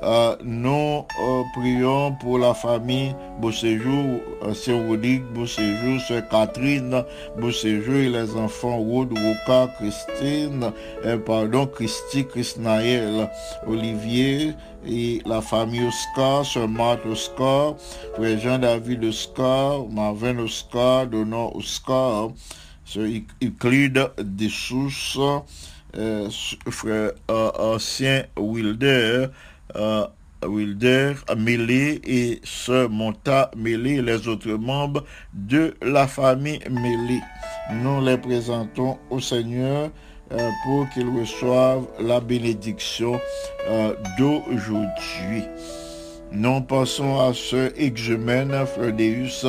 Euh, 0.02 0.34
nous 0.42 1.04
euh, 1.20 1.42
prions 1.54 2.12
pour 2.16 2.38
la 2.38 2.54
famille 2.54 3.14
Beauséjour, 3.40 4.20
euh, 4.42 4.52
Sœur 4.52 4.84
Rodrigue 4.88 5.22
Beauséjour, 5.32 6.00
Sœur 6.00 6.28
Catherine 6.28 7.04
Beauséjour 7.38 7.94
et 7.94 8.08
les 8.08 8.34
enfants 8.34 8.78
Rod, 8.78 9.16
Roca, 9.16 9.72
Christine, 9.78 10.72
euh, 11.04 11.18
pardon, 11.18 11.68
Christy, 11.68 12.26
Christnaël, 12.26 13.30
Olivier 13.68 14.54
et 14.84 15.22
la 15.24 15.40
famille 15.40 15.86
Oscar, 15.86 16.44
Sœur 16.44 16.66
Marthe 16.66 17.06
Oscar, 17.06 17.76
Frère 18.16 18.40
Jean-David 18.40 19.04
Oscar, 19.04 19.86
Marvin 19.88 20.38
Oscar, 20.40 21.06
Donor 21.06 21.54
Oscar, 21.54 22.32
Sœur 22.84 23.06
Euclide 23.40 24.10
Dessous, 24.18 24.90
Frère 26.70 27.12
Ancien 27.28 28.24
Wilder, 28.36 29.28
Wilder, 30.46 31.14
Mélé 31.36 32.00
et 32.04 32.40
Sœur 32.44 32.90
Monta 32.90 33.50
Mélé 33.56 33.96
et 33.96 34.02
les 34.02 34.28
autres 34.28 34.52
membres 34.52 35.04
de 35.32 35.74
la 35.82 36.06
famille 36.06 36.60
Mélé. 36.70 37.20
Nous 37.72 38.04
les 38.04 38.18
présentons 38.18 38.98
au 39.10 39.20
Seigneur 39.20 39.90
euh, 40.32 40.50
pour 40.64 40.88
qu'ils 40.90 41.08
reçoivent 41.08 41.86
la 42.00 42.20
bénédiction 42.20 43.20
euh, 43.68 43.94
d'aujourd'hui. 44.18 45.44
Nous 46.32 46.62
pensons 46.62 47.20
à 47.20 47.34
Sœur 47.34 47.70
Exumène, 47.76 48.54
Fleudéus, 48.66 49.44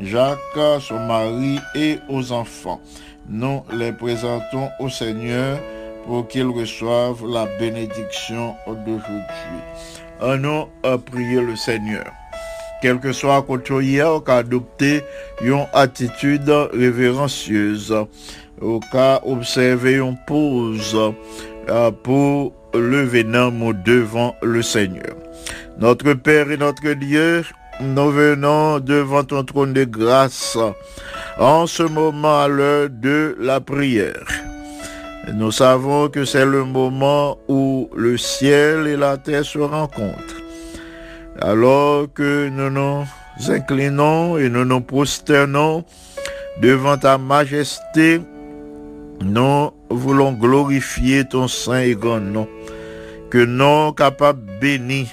Jacques, 0.00 0.38
son 0.80 1.00
mari 1.00 1.58
et 1.74 1.98
aux 2.08 2.30
enfants. 2.30 2.80
Nous 3.28 3.62
les 3.72 3.92
présentons 3.92 4.70
au 4.78 4.88
Seigneur 4.88 5.58
pour 6.08 6.26
qu'ils 6.26 6.48
reçoivent 6.48 7.26
la 7.28 7.46
bénédiction 7.58 8.54
d'aujourd'hui. 8.66 9.62
Un 10.22 10.38
nous 10.38 10.64
a 10.82 10.96
prié 10.96 11.38
le 11.42 11.54
Seigneur. 11.54 12.06
Quel 12.80 12.98
que 12.98 13.12
soit 13.12 13.42
côté 13.42 13.74
hier, 13.82 14.22
qu'a 14.24 14.38
adopté 14.38 15.02
une 15.42 15.66
attitude 15.74 16.50
révérencieuse, 16.72 17.94
au 18.60 18.80
cas 18.90 19.20
observé 19.22 19.96
une 19.96 20.16
pause 20.26 20.96
euh, 21.68 21.90
pour 21.90 22.54
lever 22.72 23.24
nos 23.24 23.74
devant 23.74 24.34
le 24.40 24.62
Seigneur. 24.62 25.14
Notre 25.78 26.14
Père 26.14 26.50
et 26.50 26.56
notre 26.56 26.94
Dieu, 26.94 27.44
nous 27.80 28.10
venons 28.10 28.80
devant 28.80 29.24
ton 29.24 29.44
trône 29.44 29.74
de 29.74 29.84
grâce 29.84 30.56
en 31.38 31.66
ce 31.66 31.82
moment 31.82 32.40
à 32.40 32.48
l'heure 32.48 32.88
de 32.90 33.36
la 33.38 33.60
prière. 33.60 34.47
Nous 35.34 35.52
savons 35.52 36.08
que 36.08 36.24
c'est 36.24 36.46
le 36.46 36.64
moment 36.64 37.38
où 37.48 37.90
le 37.94 38.16
ciel 38.16 38.86
et 38.86 38.96
la 38.96 39.16
terre 39.16 39.44
se 39.44 39.58
rencontrent. 39.58 40.42
Alors 41.40 42.06
que 42.12 42.48
nous 42.48 42.70
nous 42.70 43.04
inclinons 43.50 44.38
et 44.38 44.48
nous 44.48 44.64
nous 44.64 44.80
prosternons 44.80 45.84
devant 46.60 46.96
ta 46.96 47.18
majesté, 47.18 48.20
nous 49.22 49.70
voulons 49.90 50.32
glorifier 50.32 51.24
ton 51.24 51.46
saint 51.46 51.80
et 51.80 51.94
grand 51.94 52.20
nom, 52.20 52.48
que 53.30 53.44
nom 53.44 53.92
capable 53.92 54.42
béni 54.60 55.08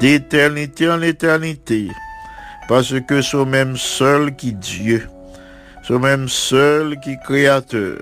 d'éternité 0.00 0.88
en 0.88 1.02
éternité, 1.02 1.88
parce 2.68 2.94
que 3.00 3.20
c'est 3.20 3.44
même 3.44 3.76
seul 3.76 4.34
qui 4.34 4.52
Dieu, 4.52 5.08
c'est 5.86 5.98
même 5.98 6.28
seul 6.28 6.98
qui 7.00 7.18
créateur, 7.18 7.98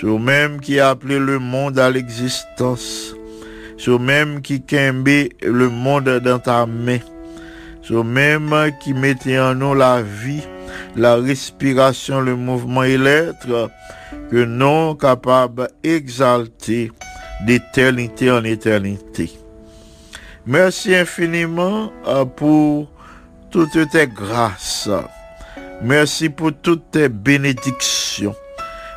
c'est 0.00 0.18
même 0.18 0.60
qui 0.60 0.80
a 0.80 0.90
appelé 0.90 1.18
le 1.18 1.38
monde 1.38 1.78
à 1.78 1.90
l'existence, 1.90 3.14
c'est 3.78 3.98
même 3.98 4.40
qui 4.40 4.62
kembe 4.62 5.08
le 5.42 5.68
monde 5.68 6.20
dans 6.20 6.38
ta 6.38 6.64
main, 6.64 7.00
c'est 7.86 8.02
même 8.02 8.54
qui 8.80 8.94
mettait 8.94 9.38
en 9.38 9.54
nous 9.54 9.74
la 9.74 10.00
vie, 10.00 10.42
la 10.96 11.16
respiration, 11.16 12.20
le 12.20 12.34
mouvement 12.34 12.84
et 12.84 12.96
l'être, 12.96 13.70
que 14.30 14.44
non 14.44 14.94
capable 14.94 15.68
d'exalter 15.82 16.90
d'éternité 17.44 18.30
en 18.30 18.44
éternité. 18.44 19.30
Merci 20.46 20.94
infiniment 20.94 21.92
euh, 22.06 22.24
pour 22.24 22.90
toutes 23.50 23.90
tes 23.90 24.06
grâces. 24.06 24.88
Merci 25.82 26.28
pour 26.28 26.52
toutes 26.52 26.90
tes 26.90 27.08
bénédictions. 27.08 28.34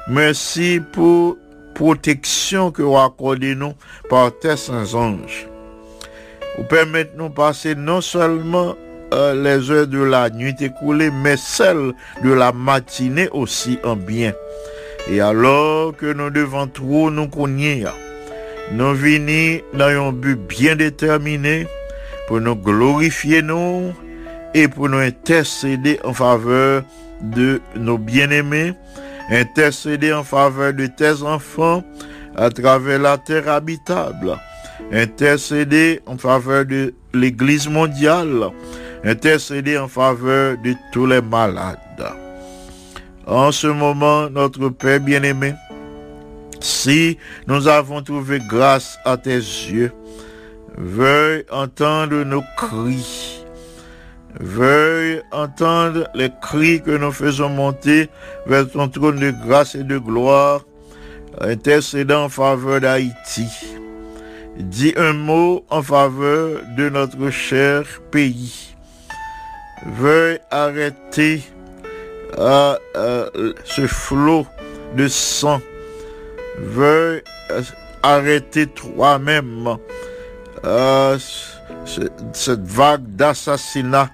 Merci 0.08 0.82
pour 0.92 1.38
protection 1.74 2.72
que 2.72 2.82
vous 2.82 2.98
accordez 2.98 3.56
nous 3.56 3.74
par 4.10 4.38
tes 4.38 4.58
saints 4.58 4.94
anges. 4.94 5.48
Vous 6.58 6.66
permettez 6.66 7.14
nous 7.18 7.30
passer 7.30 7.74
non 7.74 8.02
seulement 8.02 8.76
euh, 9.14 9.34
les 9.34 9.72
heures 9.72 9.88
de 9.88 10.04
la 10.04 10.30
nuit 10.30 10.56
écoulée, 10.60 11.10
mais 11.10 11.38
celles 11.38 11.94
de 12.22 12.34
la 12.34 12.52
matinée 12.52 13.30
aussi 13.32 13.80
en 13.86 13.96
bien. 13.96 14.34
Et 15.10 15.22
alors 15.22 15.96
que 15.96 16.12
nous 16.12 16.30
devons 16.30 16.68
trop 16.68 17.10
nous 17.10 17.28
connaître, 17.30 17.96
nous 18.74 18.94
venons 18.94 19.62
dans 19.74 20.08
un 20.08 20.12
but 20.12 20.36
bien 20.36 20.76
déterminé 20.76 21.66
pour 22.28 22.42
nous 22.42 22.56
glorifier 22.56 23.42
nous 23.42 23.94
et 24.54 24.68
pour 24.68 24.90
nous 24.90 24.98
intercéder 24.98 26.00
en 26.04 26.14
faveur 26.14 26.84
de 27.22 27.62
nos 27.76 27.98
bien-aimés, 27.98 28.74
intercéder 29.30 30.14
en 30.14 30.24
faveur 30.24 30.74
de 30.74 30.88
tes 30.88 31.22
enfants 31.24 31.84
à 32.36 32.50
travers 32.50 33.00
la 33.00 33.18
terre 33.18 33.48
habitable, 33.50 34.38
intercéder 34.92 36.02
en 36.06 36.18
faveur 36.18 36.66
de 36.66 36.94
l'Église 37.14 37.68
mondiale, 37.68 38.50
intercéder 39.04 39.78
en 39.78 39.88
faveur 39.88 40.58
de 40.64 40.74
tous 40.92 41.06
les 41.06 41.22
malades. 41.22 41.78
En 43.26 43.52
ce 43.52 43.68
moment, 43.68 44.30
notre 44.30 44.70
Père 44.70 45.00
bien-aimé, 45.00 45.54
si 46.60 47.18
nous 47.48 47.68
avons 47.68 48.02
trouvé 48.02 48.40
grâce 48.50 48.98
à 49.06 49.18
tes 49.18 49.36
yeux, 49.36 49.92
veuille 50.78 51.46
entendre 51.52 52.24
nos 52.24 52.44
cris. 52.58 53.43
Veuille 54.40 55.22
entendre 55.32 56.08
les 56.16 56.32
cris 56.42 56.82
que 56.82 56.92
nous 56.92 57.12
faisons 57.12 57.50
monter 57.50 58.10
vers 58.48 58.70
ton 58.70 58.88
trône 58.90 59.20
de 59.20 59.32
grâce 59.46 59.76
et 59.76 59.84
de 59.84 59.98
gloire, 59.98 60.62
intercédant 61.40 62.26
en 62.26 62.30
faveur 62.30 62.82
d'Haïti. 62.82 63.48
Dis 64.58 64.94
un 64.98 65.14
mot 65.14 65.66
en 65.70 65.82
faveur 65.82 66.62
de 66.78 66.90
notre 66.90 67.30
cher 67.30 67.84
pays. 68.12 68.76
Veuille 69.86 70.40
arrêter 70.52 71.44
euh, 72.38 72.76
euh, 72.96 73.54
ce 73.66 73.86
flot 73.86 74.48
de 74.96 75.08
sang 75.08 75.62
veuille 76.58 77.22
euh, 77.52 77.62
arrêter 78.02 78.68
toi-même 78.68 79.78
ce- 80.64 82.10
cette 82.34 82.66
vague 82.66 83.06
d'assassinat. 83.16 84.10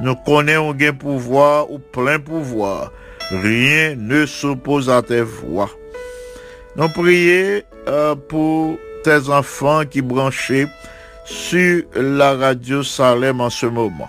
Nous 0.00 0.14
connaissons 0.14 0.72
gain 0.74 0.92
pouvoir 0.92 1.70
ou 1.70 1.78
plein 1.78 2.20
pouvoir. 2.20 2.92
Rien 3.30 3.96
ne 3.96 4.26
s'oppose 4.26 4.88
à 4.88 5.02
tes 5.02 5.22
voix. 5.22 5.70
Nous 6.76 6.88
prions 6.88 7.62
euh, 7.88 8.14
pour 8.14 8.78
tes 9.02 9.28
enfants 9.28 9.84
qui 9.84 10.00
branchés 10.00 10.66
sur 11.24 11.82
la 11.94 12.34
radio 12.34 12.82
Salem 12.82 13.40
en 13.40 13.50
ce 13.50 13.66
moment. 13.66 14.08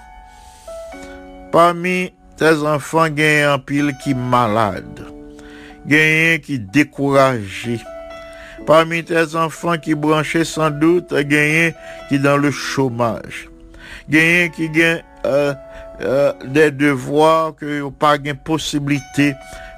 Parmi 1.52 2.14
tes 2.38 2.54
enfants, 2.64 3.08
a 3.18 3.54
un 3.54 3.60
pile 3.60 3.94
qui 4.04 4.14
malade. 4.14 5.06
Y 5.88 5.96
a 5.96 6.34
un 6.34 6.38
qui 6.38 6.60
découragé. 6.60 7.82
Parmi 8.66 9.04
tes 9.04 9.36
enfants 9.36 9.78
qui 9.78 9.96
branchés 9.96 10.46
sans 10.46 10.70
doute, 10.70 11.12
un 11.12 11.72
qui 12.08 12.20
dans 12.20 12.38
le 12.38 12.52
chômage. 12.52 13.50
Un 14.14 14.48
qui 14.50 14.70
a 14.84 15.02
euh, 15.26 15.54
euh, 16.02 16.34
des 16.46 16.72
devoirs 16.72 17.56
que 17.56 17.80
yo 17.80 17.92
pas 17.92 18.18
de 18.18 18.34
possibilité 18.34 19.34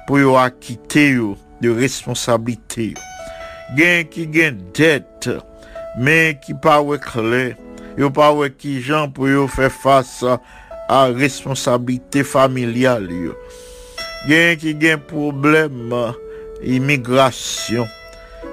pour 0.06 0.38
acquitter 0.38 1.14
de 1.60 1.70
responsabilité. 1.70 2.94
Un 3.76 4.04
qui 4.04 4.28
a 4.42 4.50
dette, 4.50 5.30
mais 5.98 6.38
qui 6.40 6.54
pas 6.54 6.82
clair. 6.98 7.56
Yo 7.96 8.10
pas 8.10 8.34
qui 8.56 8.80
gens 8.80 9.08
pour 9.08 9.50
faire 9.50 9.72
face 9.72 10.24
à 10.88 11.04
responsabilité 11.06 12.24
familiale 12.24 13.10
yo. 13.10 13.34
Gen 14.28 14.56
qui 14.56 14.76
gen 14.80 15.00
problème 15.00 16.14
immigration, 16.62 17.88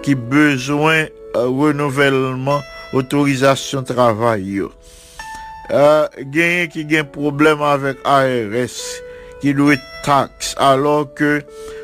qui 0.01 0.15
besoin 0.15 1.05
euh, 1.35 1.47
renouvellement 1.47 2.61
autorisation 2.93 3.83
travail. 3.83 4.61
Euh, 5.71 6.07
gen 6.31 6.67
qui 6.67 6.87
gen 6.89 7.05
problème 7.05 7.61
avec 7.61 7.97
ARS 8.03 9.01
qui 9.39 9.53
doit 9.53 9.75
taxe 10.03 10.55
alors 10.57 11.13
que 11.13 11.43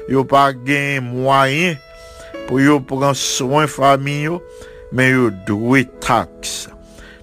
yo 0.09 0.23
pas 0.23 0.53
gen 0.65 1.03
moyen 1.05 1.75
pour 2.47 2.83
prendre 2.85 3.13
soin 3.13 3.67
famille 3.67 4.39
mais 4.91 5.11
yo 5.11 5.29
doit 5.45 5.83
taxe. 5.99 6.67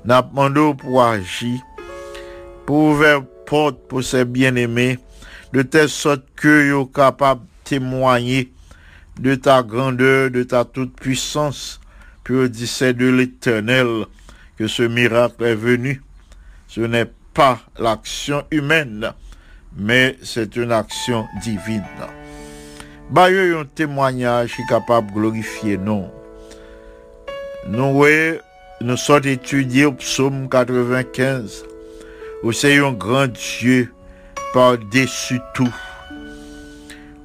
N'a 0.04 0.22
demandé 0.22 0.72
pour 0.78 1.02
agir 1.02 1.60
pour 2.66 2.92
ouvrir 2.92 3.22
porte 3.46 3.78
pour 3.88 4.02
ses 4.04 4.24
bien-aimés, 4.24 4.98
de 5.52 5.62
telle 5.62 5.88
sorte 5.88 6.22
que 6.36 6.68
yo 6.68 6.86
capable 6.86 7.42
témoigner 7.64 8.52
de 9.18 9.34
ta 9.34 9.62
grandeur, 9.62 10.30
de 10.30 10.42
ta 10.42 10.64
toute 10.64 10.94
puissance, 10.94 11.80
puis 12.24 12.48
dit 12.48 12.66
c'est 12.66 12.94
de 12.94 13.08
l'éternel 13.08 14.06
que 14.56 14.66
ce 14.66 14.84
miracle 14.84 15.44
est 15.44 15.54
venu. 15.54 16.00
Ce 16.74 16.80
n'est 16.80 17.10
pas 17.34 17.58
l'action 17.78 18.44
humaine, 18.50 19.12
mais 19.76 20.16
c'est 20.22 20.56
une 20.56 20.72
action 20.72 21.26
divine. 21.42 21.84
Bah, 23.10 23.30
yo 23.30 23.58
un 23.58 23.66
témoignage 23.66 24.56
qui 24.56 24.62
est 24.62 24.68
capable 24.70 25.08
de 25.08 25.12
glorifier. 25.12 25.76
Nous, 25.76 26.06
nous 27.68 28.96
sommes 28.96 29.26
étudiés 29.26 29.84
au 29.84 29.92
psaume 29.92 30.48
95 30.48 31.66
où 32.42 32.52
c'est 32.52 32.78
un 32.78 32.92
grand 32.92 33.26
Dieu 33.26 33.92
par-dessus 34.54 35.40
tout. 35.52 35.74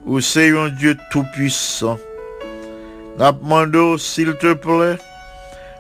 Où 0.05 0.19
c'est 0.19 0.49
un 0.57 0.67
Dieu 0.67 0.97
tout-puissant. 1.09 1.97
Demandé, 3.17 3.95
s'il 3.97 4.35
te 4.35 4.51
plaît, 4.51 4.97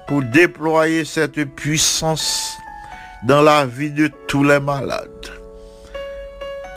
pour 0.07 0.21
déployer 0.21 1.03
cette 1.03 1.43
puissance 1.53 2.57
dans 3.27 3.41
la 3.41 3.65
vie 3.65 3.91
de 3.91 4.09
tous 4.29 4.45
les 4.45 4.61
malades. 4.61 5.27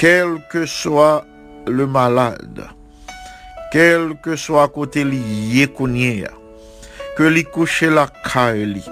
Quel 0.00 0.42
que 0.50 0.66
soit 0.66 1.24
le 1.68 1.86
malade, 1.86 2.66
quel 3.70 4.16
que 4.20 4.34
soit 4.34 4.66
côté 4.68 5.04
lié 5.04 5.68
que 7.16 7.22
li 7.22 7.44
couche 7.44 7.82
la 7.82 8.08
caille, 8.24 8.82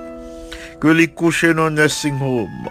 que 0.80 0.86
li 0.86 1.08
couche 1.08 1.46
dans 1.46 1.70
nursing 1.70 2.20
home, 2.22 2.68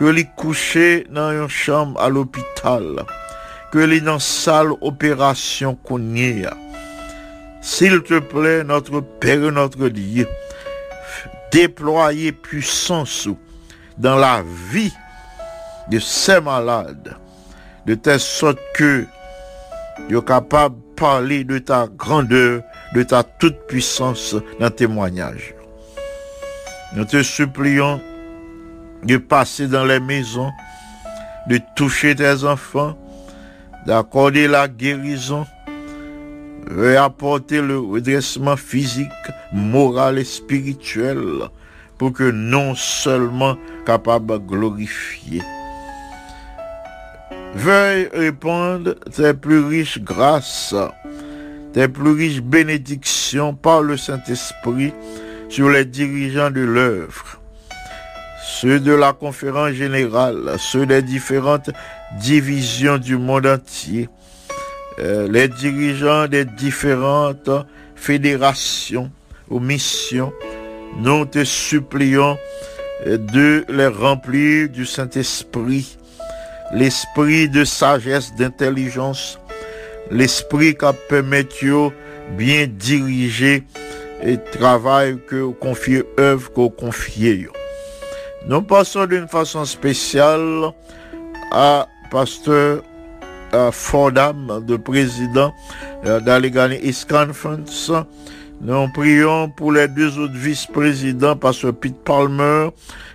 que 0.00 0.06
li 0.06 0.26
couche 0.36 1.04
dans 1.10 1.30
une 1.30 1.48
chambre 1.48 2.00
à 2.00 2.08
l'hôpital, 2.08 3.04
que 3.70 3.78
li 3.78 4.00
dans 4.00 4.18
salle 4.18 4.72
opération. 4.80 5.78
S'il 7.60 8.02
te 8.02 8.18
plaît, 8.18 8.64
notre 8.64 9.00
Père 9.00 9.52
notre 9.52 9.88
Dieu, 9.88 10.26
déployer 11.52 12.32
puissance 12.32 13.28
dans 13.98 14.16
la 14.16 14.42
vie 14.70 14.94
de 15.90 15.98
ces 15.98 16.40
malades, 16.40 17.16
de 17.86 17.94
telle 17.94 18.20
sorte 18.20 18.58
que 18.74 19.06
yo 20.08 20.22
capable 20.22 20.76
de 20.76 20.94
parler 20.94 21.44
de 21.44 21.58
ta 21.58 21.86
grandeur, 21.86 22.62
de 22.94 23.02
ta 23.02 23.22
toute 23.22 23.66
puissance 23.66 24.36
dans 24.60 24.70
témoignage. 24.70 25.54
Nous 26.94 27.04
te 27.04 27.22
supplions 27.22 28.00
de 29.04 29.16
passer 29.16 29.66
dans 29.66 29.84
les 29.84 30.00
maisons, 30.00 30.50
de 31.48 31.60
toucher 31.76 32.14
tes 32.14 32.44
enfants, 32.44 32.96
d'accorder 33.86 34.48
la 34.48 34.68
guérison, 34.68 35.46
de 36.70 36.96
apporter 36.96 37.60
le 37.60 37.78
redressement 37.78 38.56
physique, 38.56 39.08
moral 39.52 40.18
et 40.18 40.24
spirituel 40.24 41.18
pour 41.98 42.12
que 42.12 42.30
non 42.30 42.74
seulement 42.74 43.56
capable 43.84 44.32
de 44.32 44.38
glorifier. 44.38 45.42
Veuille 47.54 48.08
répandre 48.12 48.94
tes 49.14 49.34
plus 49.34 49.60
riches 49.64 49.98
grâces, 50.00 50.74
tes 51.72 51.88
plus 51.88 52.12
riches 52.12 52.40
bénédictions 52.40 53.54
par 53.54 53.82
le 53.82 53.96
Saint-Esprit 53.96 54.92
sur 55.48 55.70
les 55.70 55.84
dirigeants 55.84 56.50
de 56.50 56.60
l'œuvre, 56.60 57.40
ceux 58.44 58.80
de 58.80 58.92
la 58.92 59.12
conférence 59.12 59.72
générale, 59.72 60.56
ceux 60.58 60.86
des 60.86 61.02
différentes 61.02 61.70
divisions 62.20 62.98
du 62.98 63.16
monde 63.16 63.46
entier, 63.46 64.08
euh, 64.98 65.28
les 65.30 65.48
dirigeants 65.48 66.26
des 66.26 66.44
différentes 66.44 67.50
fédérations 67.96 69.10
ou 69.48 69.58
missions, 69.58 70.32
nous 70.96 71.24
te 71.24 71.44
supplions 71.44 72.38
de 73.06 73.64
les 73.68 73.86
remplir 73.86 74.68
du 74.68 74.84
Saint-Esprit, 74.84 75.96
l'esprit 76.72 77.48
de 77.48 77.64
sagesse, 77.64 78.34
d'intelligence, 78.34 79.38
l'esprit 80.10 80.74
qui 80.74 80.86
permet 81.08 81.44
de 81.44 81.90
bien 82.36 82.66
diriger 82.66 83.64
et 84.22 84.36
travail 84.58 85.18
que 85.28 85.36
vous 85.36 85.52
confiez, 85.52 86.02
œuvre 86.18 86.52
que 86.52 86.60
vous 86.60 86.70
confiez. 86.70 87.48
Nous 88.46 88.62
passons 88.62 89.06
d'une 89.06 89.28
façon 89.28 89.64
spéciale 89.64 90.72
à 91.52 91.86
pasteur 92.10 92.82
Fordham, 93.72 94.64
le 94.68 94.78
président 94.78 95.54
d'Allegheny 96.04 96.78
East 96.82 97.08
Conference. 97.08 97.92
Nous 98.60 98.88
prions 98.88 99.48
pour 99.50 99.70
les 99.70 99.86
deux 99.86 100.18
autres 100.18 100.34
vice-présidents, 100.34 101.36
pasteur 101.36 101.72
Pete 101.74 102.02
Palmer 102.02 102.70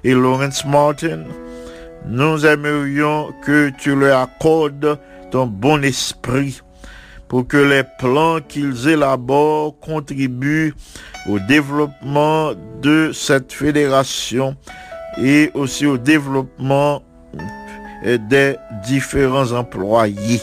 et 0.05 0.13
Lawrence 0.13 0.63
Martin. 0.65 1.23
Nous 2.07 2.45
aimerions 2.45 3.33
que 3.43 3.69
tu 3.77 3.93
leur 3.93 4.21
accordes 4.21 4.97
ton 5.31 5.47
bon 5.47 5.83
esprit 5.83 6.61
pour 7.27 7.45
que 7.45 7.57
les 7.57 7.83
plans 7.99 8.39
qu'ils 8.39 8.87
élaborent 8.87 9.77
contribuent 9.81 10.73
au 11.27 11.39
développement 11.39 12.51
de 12.81 13.11
cette 13.13 13.51
fédération 13.51 14.55
et 15.21 15.51
aussi 15.55 15.85
au 15.85 15.97
développement 15.97 17.03
des 18.05 18.55
différents 18.85 19.51
employés. 19.51 20.41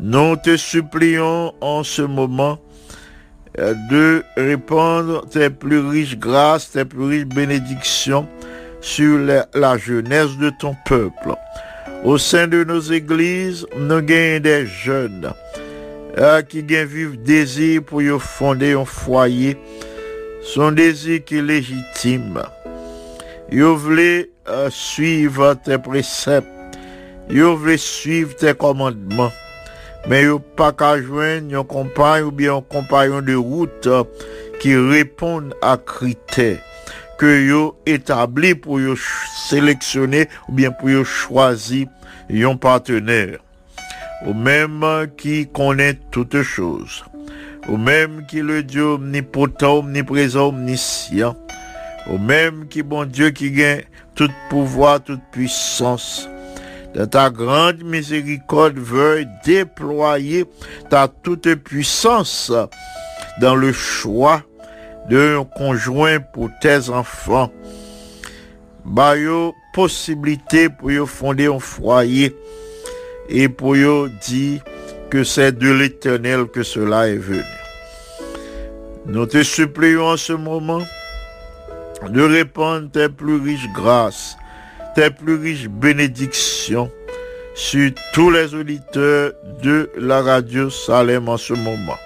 Nous 0.00 0.36
te 0.36 0.56
supplions 0.58 1.54
en 1.62 1.82
ce 1.82 2.02
moment 2.02 2.58
de 3.56 4.24
répandre 4.36 5.26
tes 5.28 5.50
plus 5.50 5.78
riches 5.78 6.18
grâces, 6.18 6.72
tes 6.72 6.84
plus 6.84 7.04
riches 7.04 7.26
bénédictions 7.26 8.28
sur 8.80 9.18
la, 9.18 9.78
jeunesse 9.78 10.36
de 10.38 10.50
ton 10.60 10.76
peuple. 10.86 11.34
Au 12.04 12.18
sein 12.18 12.46
de 12.46 12.64
nos 12.64 12.80
églises, 12.80 13.66
nous 13.76 14.00
gagnons 14.02 14.40
des 14.40 14.66
jeunes 14.66 15.32
euh, 16.18 16.42
qui 16.42 16.62
gagnent 16.62 16.86
vivre 16.86 17.16
désir 17.16 17.82
pour 17.82 18.02
y 18.02 18.10
fonder 18.18 18.72
un 18.72 18.84
foyer. 18.84 19.56
Son 20.42 20.72
désir 20.72 21.24
qui 21.24 21.38
est 21.38 21.42
légitime. 21.42 22.42
Voulez 23.50 24.30
euh, 24.48 24.68
suivre 24.70 25.54
tes 25.64 25.78
préceptes. 25.78 26.48
Yo 27.30 27.56
voulez 27.56 27.78
suivre 27.78 28.36
tes 28.36 28.52
commandements. 28.52 29.32
Men 30.10 30.26
yo 30.26 30.40
pa 30.58 30.70
ka 30.76 30.94
jwen 31.00 31.50
yon 31.52 31.68
kompany 31.70 32.26
ou 32.26 32.34
bien 32.34 32.54
yon 32.54 32.68
kompanyon 32.72 33.24
de 33.26 33.38
route 33.38 33.88
euh, 33.88 34.04
ki 34.60 34.76
repon 34.90 35.52
a 35.64 35.76
kriter 35.80 36.60
ke 37.20 37.30
yo 37.46 37.72
etabli 37.88 38.52
pou 38.58 38.82
yo 38.82 38.98
seleksyone 38.98 40.26
ou 40.48 40.58
bien 40.60 40.74
pou 40.76 40.92
yo 40.92 41.06
chwazi 41.08 41.86
yon 42.28 42.56
partener. 42.60 43.38
Ou 44.26 44.32
même 44.32 45.06
qui 45.18 45.46
connaît 45.48 45.98
toutes 46.10 46.42
choses. 46.42 47.04
Ou 47.68 47.76
même 47.76 48.24
qui 48.26 48.40
le 48.40 48.62
Dieu 48.62 48.84
omnipotent, 48.84 49.80
omniprésent, 49.80 50.48
omniscient. 50.48 51.36
Ou 52.10 52.18
même 52.18 52.66
qui 52.68 52.82
bon 52.82 53.04
Dieu 53.04 53.30
qui 53.30 53.50
gagne 53.50 53.82
tout 54.14 54.30
pouvoir, 54.48 55.02
toute 55.02 55.20
puissance. 55.30 56.28
Dans 56.94 57.06
ta 57.06 57.28
grande 57.28 57.82
miséricorde, 57.82 58.78
veuille 58.78 59.26
déployer 59.44 60.44
ta 60.90 61.08
toute 61.08 61.54
puissance 61.56 62.52
dans 63.40 63.56
le 63.56 63.72
choix 63.72 64.42
d'un 65.10 65.44
conjoint 65.44 66.20
pour 66.20 66.50
tes 66.60 66.88
enfants. 66.88 67.50
Ba 68.84 69.16
yo 69.16 69.54
possibilité 69.72 70.68
pour 70.68 70.90
yo 70.90 71.06
fonder 71.06 71.46
un 71.46 71.58
foyer 71.58 72.36
et 73.28 73.48
pour 73.48 73.76
yo 73.76 74.08
dire 74.08 74.62
que 75.10 75.24
c'est 75.24 75.58
de 75.58 75.70
l'éternel 75.70 76.46
que 76.46 76.62
cela 76.62 77.08
est 77.08 77.16
venu. 77.16 77.42
Nous 79.06 79.26
te 79.26 79.42
supplions 79.42 80.08
en 80.08 80.16
ce 80.16 80.32
moment 80.32 80.82
de 82.08 82.22
répandre 82.22 82.90
tes 82.90 83.08
plus 83.08 83.36
riches 83.36 83.68
grâces, 83.74 84.36
tes 84.94 85.10
plus 85.10 85.34
riches 85.36 85.68
bénédictions 85.68 86.90
sur 87.54 87.90
tous 88.12 88.30
les 88.30 88.54
auditeurs 88.54 89.32
de 89.62 89.90
la 89.98 90.22
radio 90.22 90.70
Salem 90.70 91.28
en 91.28 91.36
ce 91.36 91.52
moment. 91.54 91.98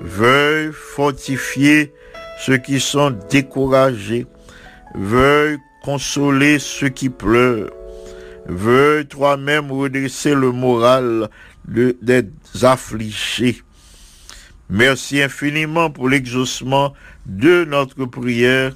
Veuille 0.00 0.70
fortifier 0.72 1.92
ceux 2.40 2.58
qui 2.58 2.80
sont 2.80 3.16
découragés. 3.30 4.26
Veuille 4.94 5.58
consoler 5.84 6.58
ceux 6.58 6.88
qui 6.88 7.08
pleurent. 7.10 7.70
Veuille 8.46 9.06
toi-même 9.06 9.70
redresser 9.72 10.34
le 10.34 10.52
moral 10.52 11.28
de- 11.66 11.96
des 12.02 12.24
affligés. 12.62 13.62
Merci 14.68 15.22
infiniment 15.22 15.90
pour 15.90 16.08
l'exaucement 16.08 16.92
de 17.26 17.64
notre 17.64 18.04
prière 18.06 18.72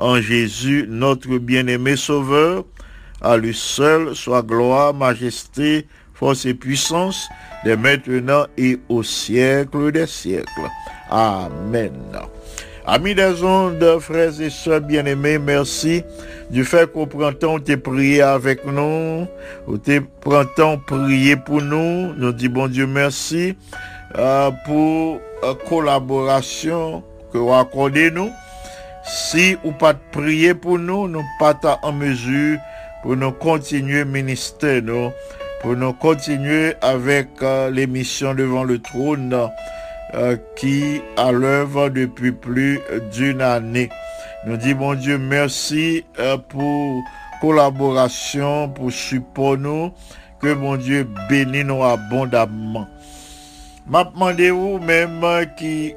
en 0.00 0.20
Jésus, 0.20 0.86
notre 0.88 1.38
bien-aimé 1.38 1.96
Sauveur. 1.96 2.64
À 3.22 3.36
lui 3.36 3.54
seul 3.54 4.14
soit 4.16 4.42
gloire, 4.42 4.94
majesté, 4.94 5.86
force 6.14 6.46
et 6.46 6.54
puissance, 6.54 7.28
dès 7.64 7.76
maintenant 7.76 8.46
et 8.56 8.78
au 8.88 9.02
siècle 9.02 9.92
des 9.92 10.06
siècles. 10.06 10.68
Amen. 11.10 11.92
Amis 12.86 13.14
des 13.14 13.42
ondes, 13.44 13.98
frères 14.00 14.40
et 14.40 14.48
sœurs 14.48 14.80
bien-aimés, 14.80 15.38
merci 15.38 16.02
du 16.50 16.64
fait 16.64 16.90
qu'au 16.90 17.04
printemps, 17.06 17.60
tu 17.60 17.76
prié 17.76 18.22
avec 18.22 18.64
nous, 18.64 19.26
au 19.66 19.76
te- 19.76 20.00
printemps, 20.22 20.78
prié 20.78 21.36
pour 21.36 21.60
nous. 21.60 22.14
Nous 22.16 22.32
dit 22.32 22.48
bon 22.48 22.68
Dieu 22.68 22.86
merci 22.86 23.54
euh, 24.16 24.50
pour 24.64 25.20
euh, 25.44 25.54
collaboration 25.68 27.04
que 27.32 27.38
vous 27.38 27.52
accordez 27.52 28.10
nous. 28.10 28.30
Si 29.12 29.56
ou 29.64 29.72
pas 29.72 29.94
prier 29.94 30.54
pour 30.54 30.78
nous, 30.78 31.08
nous 31.08 31.24
pas 31.38 31.58
en 31.82 31.92
mesure 31.92 32.58
pour 33.02 33.16
nous 33.16 33.32
continuer 33.32 34.04
ministère, 34.04 34.82
pour 35.62 35.74
nous 35.74 35.92
continuer 35.92 36.74
avec 36.80 37.28
euh, 37.42 37.70
l'émission 37.70 38.34
devant 38.34 38.62
le 38.62 38.78
trône 38.78 39.34
euh, 40.14 40.36
qui 40.56 41.00
à 41.16 41.32
l'œuvre 41.32 41.88
depuis 41.88 42.32
plus 42.32 42.80
d'une 43.12 43.40
année. 43.40 43.88
Nous 44.46 44.56
dit 44.56 44.74
bon 44.74 44.94
Dieu 44.94 45.18
merci 45.18 46.04
euh, 46.18 46.36
pour 46.36 47.02
collaboration, 47.40 48.68
pour 48.68 48.92
support 48.92 49.56
nous, 49.56 49.92
que 50.40 50.54
bon 50.54 50.76
Dieu 50.76 51.08
bénisse 51.28 51.64
nous 51.64 51.82
abondamment. 51.82 52.86
M'a 53.86 54.04
demandé 54.04 54.50
ou 54.50 54.78
même 54.78 55.22
euh, 55.24 55.44
qui 55.44 55.94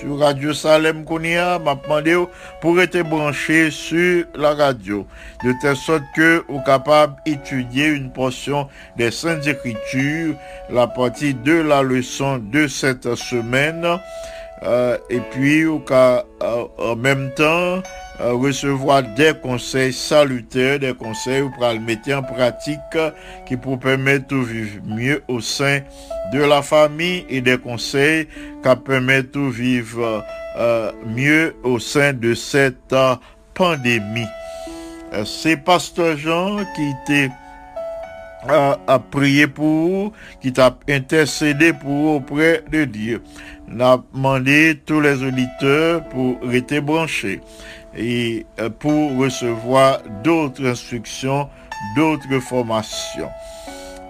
sur 0.00 0.18
Radio 0.18 0.54
Salem 0.54 1.04
Kounia, 1.04 1.58
m'a 1.58 1.74
demandé 1.74 2.14
ou 2.14 2.28
pour 2.60 2.80
être 2.80 3.02
branché 3.02 3.70
sur 3.70 4.24
la 4.34 4.54
radio, 4.54 5.06
de 5.44 5.52
telle 5.60 5.76
sorte 5.76 6.02
que 6.14 6.42
vous 6.48 6.60
capable 6.62 7.16
d'étudier 7.26 7.88
une 7.88 8.10
portion 8.10 8.68
des 8.96 9.10
Saintes 9.10 9.46
Écritures, 9.46 10.34
la 10.70 10.86
partie 10.86 11.34
de 11.34 11.52
la 11.52 11.82
leçon 11.82 12.38
de 12.38 12.66
cette 12.66 13.14
semaine, 13.14 13.86
euh, 14.62 14.96
et 15.10 15.20
puis 15.30 15.64
euh, 15.64 15.78
en 16.78 16.96
même 16.96 17.30
temps 17.34 17.82
recevoir 18.22 19.02
des 19.02 19.32
conseils 19.42 19.92
salutaires, 19.92 20.78
des 20.78 20.94
conseils 20.94 21.42
pour 21.56 21.68
le 21.68 21.80
mettre 21.80 22.12
en 22.12 22.22
pratique 22.22 22.78
qui 23.46 23.56
pour 23.56 23.78
permettre 23.78 24.28
de 24.28 24.36
vivre 24.36 24.80
mieux 24.86 25.22
au 25.28 25.40
sein 25.40 25.80
de 26.32 26.40
la 26.40 26.62
famille 26.62 27.24
et 27.28 27.40
des 27.40 27.58
conseils 27.58 28.26
qui 28.62 28.76
permettent 28.84 29.34
de 29.34 29.50
vivre 29.50 30.24
euh, 30.56 30.92
mieux 31.06 31.54
au 31.62 31.78
sein 31.78 32.12
de 32.12 32.34
cette 32.34 32.92
euh, 32.92 33.14
pandémie. 33.54 34.26
Euh, 35.12 35.24
C'est 35.24 35.56
Pasteur 35.56 36.16
Jean 36.16 36.58
qui 36.74 36.92
était 37.04 37.30
a 38.48 38.98
prié 38.98 39.46
pour 39.46 39.66
vous, 39.66 40.12
qui 40.40 40.50
t'a 40.50 40.74
intercédé 40.88 41.74
pour 41.74 41.90
vous 41.90 42.08
auprès 42.16 42.64
de 42.72 42.84
Dieu. 42.84 43.22
N'a 43.68 44.02
demandé 44.14 44.80
tous 44.86 45.00
les 45.00 45.22
auditeurs 45.22 46.02
pour 46.08 46.38
rester 46.42 46.80
branchés 46.80 47.40
et 47.96 48.46
euh, 48.58 48.70
pour 48.70 49.16
recevoir 49.16 50.00
d'autres 50.22 50.66
instructions, 50.66 51.48
d'autres 51.96 52.40
formations. 52.40 53.30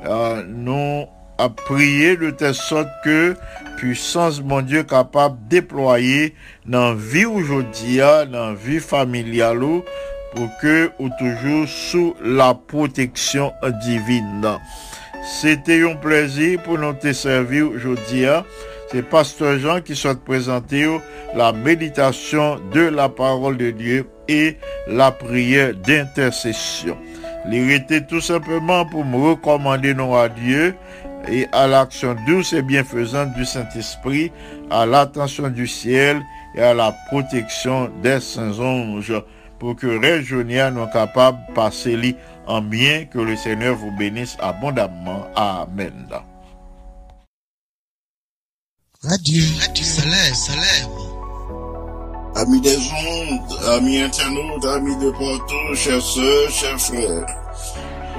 Euh, 0.06 0.42
nous 0.46 1.06
a 1.38 1.48
prié 1.48 2.16
de 2.16 2.30
telle 2.30 2.54
sorte 2.54 2.88
que 3.04 3.36
puissance 3.76 4.42
mon 4.42 4.60
Dieu 4.60 4.82
capable 4.82 5.36
de 5.44 5.48
déployer 5.48 6.34
dans 6.66 6.90
la 6.90 6.94
vie 6.94 7.24
aujourd'hui, 7.24 7.98
dans 7.98 8.50
la 8.50 8.54
vie 8.54 8.80
familiale, 8.80 9.62
ou, 9.62 9.82
pour 10.34 10.48
que 10.60 10.90
ou 10.98 11.08
toujours 11.18 11.66
sous 11.66 12.14
la 12.22 12.54
protection 12.54 13.52
divine. 13.82 14.58
C'était 15.22 15.82
un 15.82 15.96
plaisir 15.96 16.62
pour 16.62 16.78
nous 16.78 16.92
te 16.92 17.12
servir 17.12 17.70
aujourd'hui. 17.70 18.26
C'est 18.90 19.02
Pasteur 19.02 19.58
Jean 19.60 19.80
qui 19.80 19.94
souhaite 19.94 20.24
présenter 20.24 20.84
la 21.36 21.52
méditation 21.52 22.58
de 22.72 22.80
la 22.80 23.08
parole 23.08 23.56
de 23.56 23.70
Dieu 23.70 24.10
et 24.26 24.56
la 24.88 25.12
prière 25.12 25.74
d'intercession. 25.74 26.96
Était 27.52 28.04
tout 28.04 28.20
simplement 28.20 28.84
pour 28.84 29.04
me 29.04 29.30
recommander 29.30 29.94
non 29.94 30.16
à 30.16 30.28
Dieu 30.28 30.74
et 31.28 31.46
à 31.52 31.68
l'action 31.68 32.16
douce 32.26 32.52
et 32.52 32.62
bienfaisante 32.62 33.32
du 33.34 33.44
Saint-Esprit, 33.44 34.32
à 34.70 34.86
l'attention 34.86 35.48
du 35.48 35.68
ciel 35.68 36.20
et 36.56 36.62
à 36.62 36.74
la 36.74 36.92
protection 37.08 37.90
des 38.02 38.18
saints 38.18 38.58
anges 38.58 39.22
pour 39.60 39.76
que 39.76 39.86
Régionia 39.86 40.70
nous 40.72 40.86
capable 40.86 41.38
de 41.48 41.54
passer 41.54 42.16
en 42.46 42.60
bien, 42.60 43.04
que 43.04 43.18
le 43.18 43.36
Seigneur 43.36 43.76
vous 43.76 43.96
bénisse 43.96 44.36
abondamment. 44.40 45.26
Amen. 45.36 46.08
Radio, 49.02 49.42
Radio 49.58 49.82
Salem, 49.82 50.34
Salem. 50.34 50.90
Amis 52.36 52.60
des 52.60 52.76
ondes, 52.76 53.58
amis 53.68 53.98
internautes, 53.98 54.64
amis 54.66 54.94
de 54.96 55.10
partout, 55.12 55.74
chers 55.74 56.02
sœurs, 56.02 56.50
chers 56.50 56.78
frères, 56.78 57.26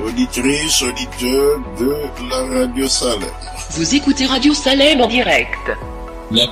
auditrices, 0.04 0.82
auditeurs 0.82 1.60
de 1.80 1.96
la 2.32 2.62
radio 2.62 2.88
Salem. 2.88 3.30
Vous 3.70 3.94
écoutez 3.94 4.26
Radio 4.26 4.56
Salem 4.56 5.02
en 5.02 5.08
direct. 5.08 5.54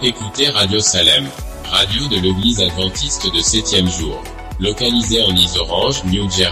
Écoutez 0.03 0.49
Radio 0.49 0.79
Salem, 0.79 1.27
radio 1.63 2.07
de 2.09 2.17
l'église 2.17 2.61
adventiste 2.61 3.33
de 3.33 3.41
septième 3.41 3.89
jour, 3.89 4.21
localisée 4.59 5.23
en 5.23 5.35
Isorange, 5.35 6.03
New 6.03 6.29
Jersey. 6.29 6.45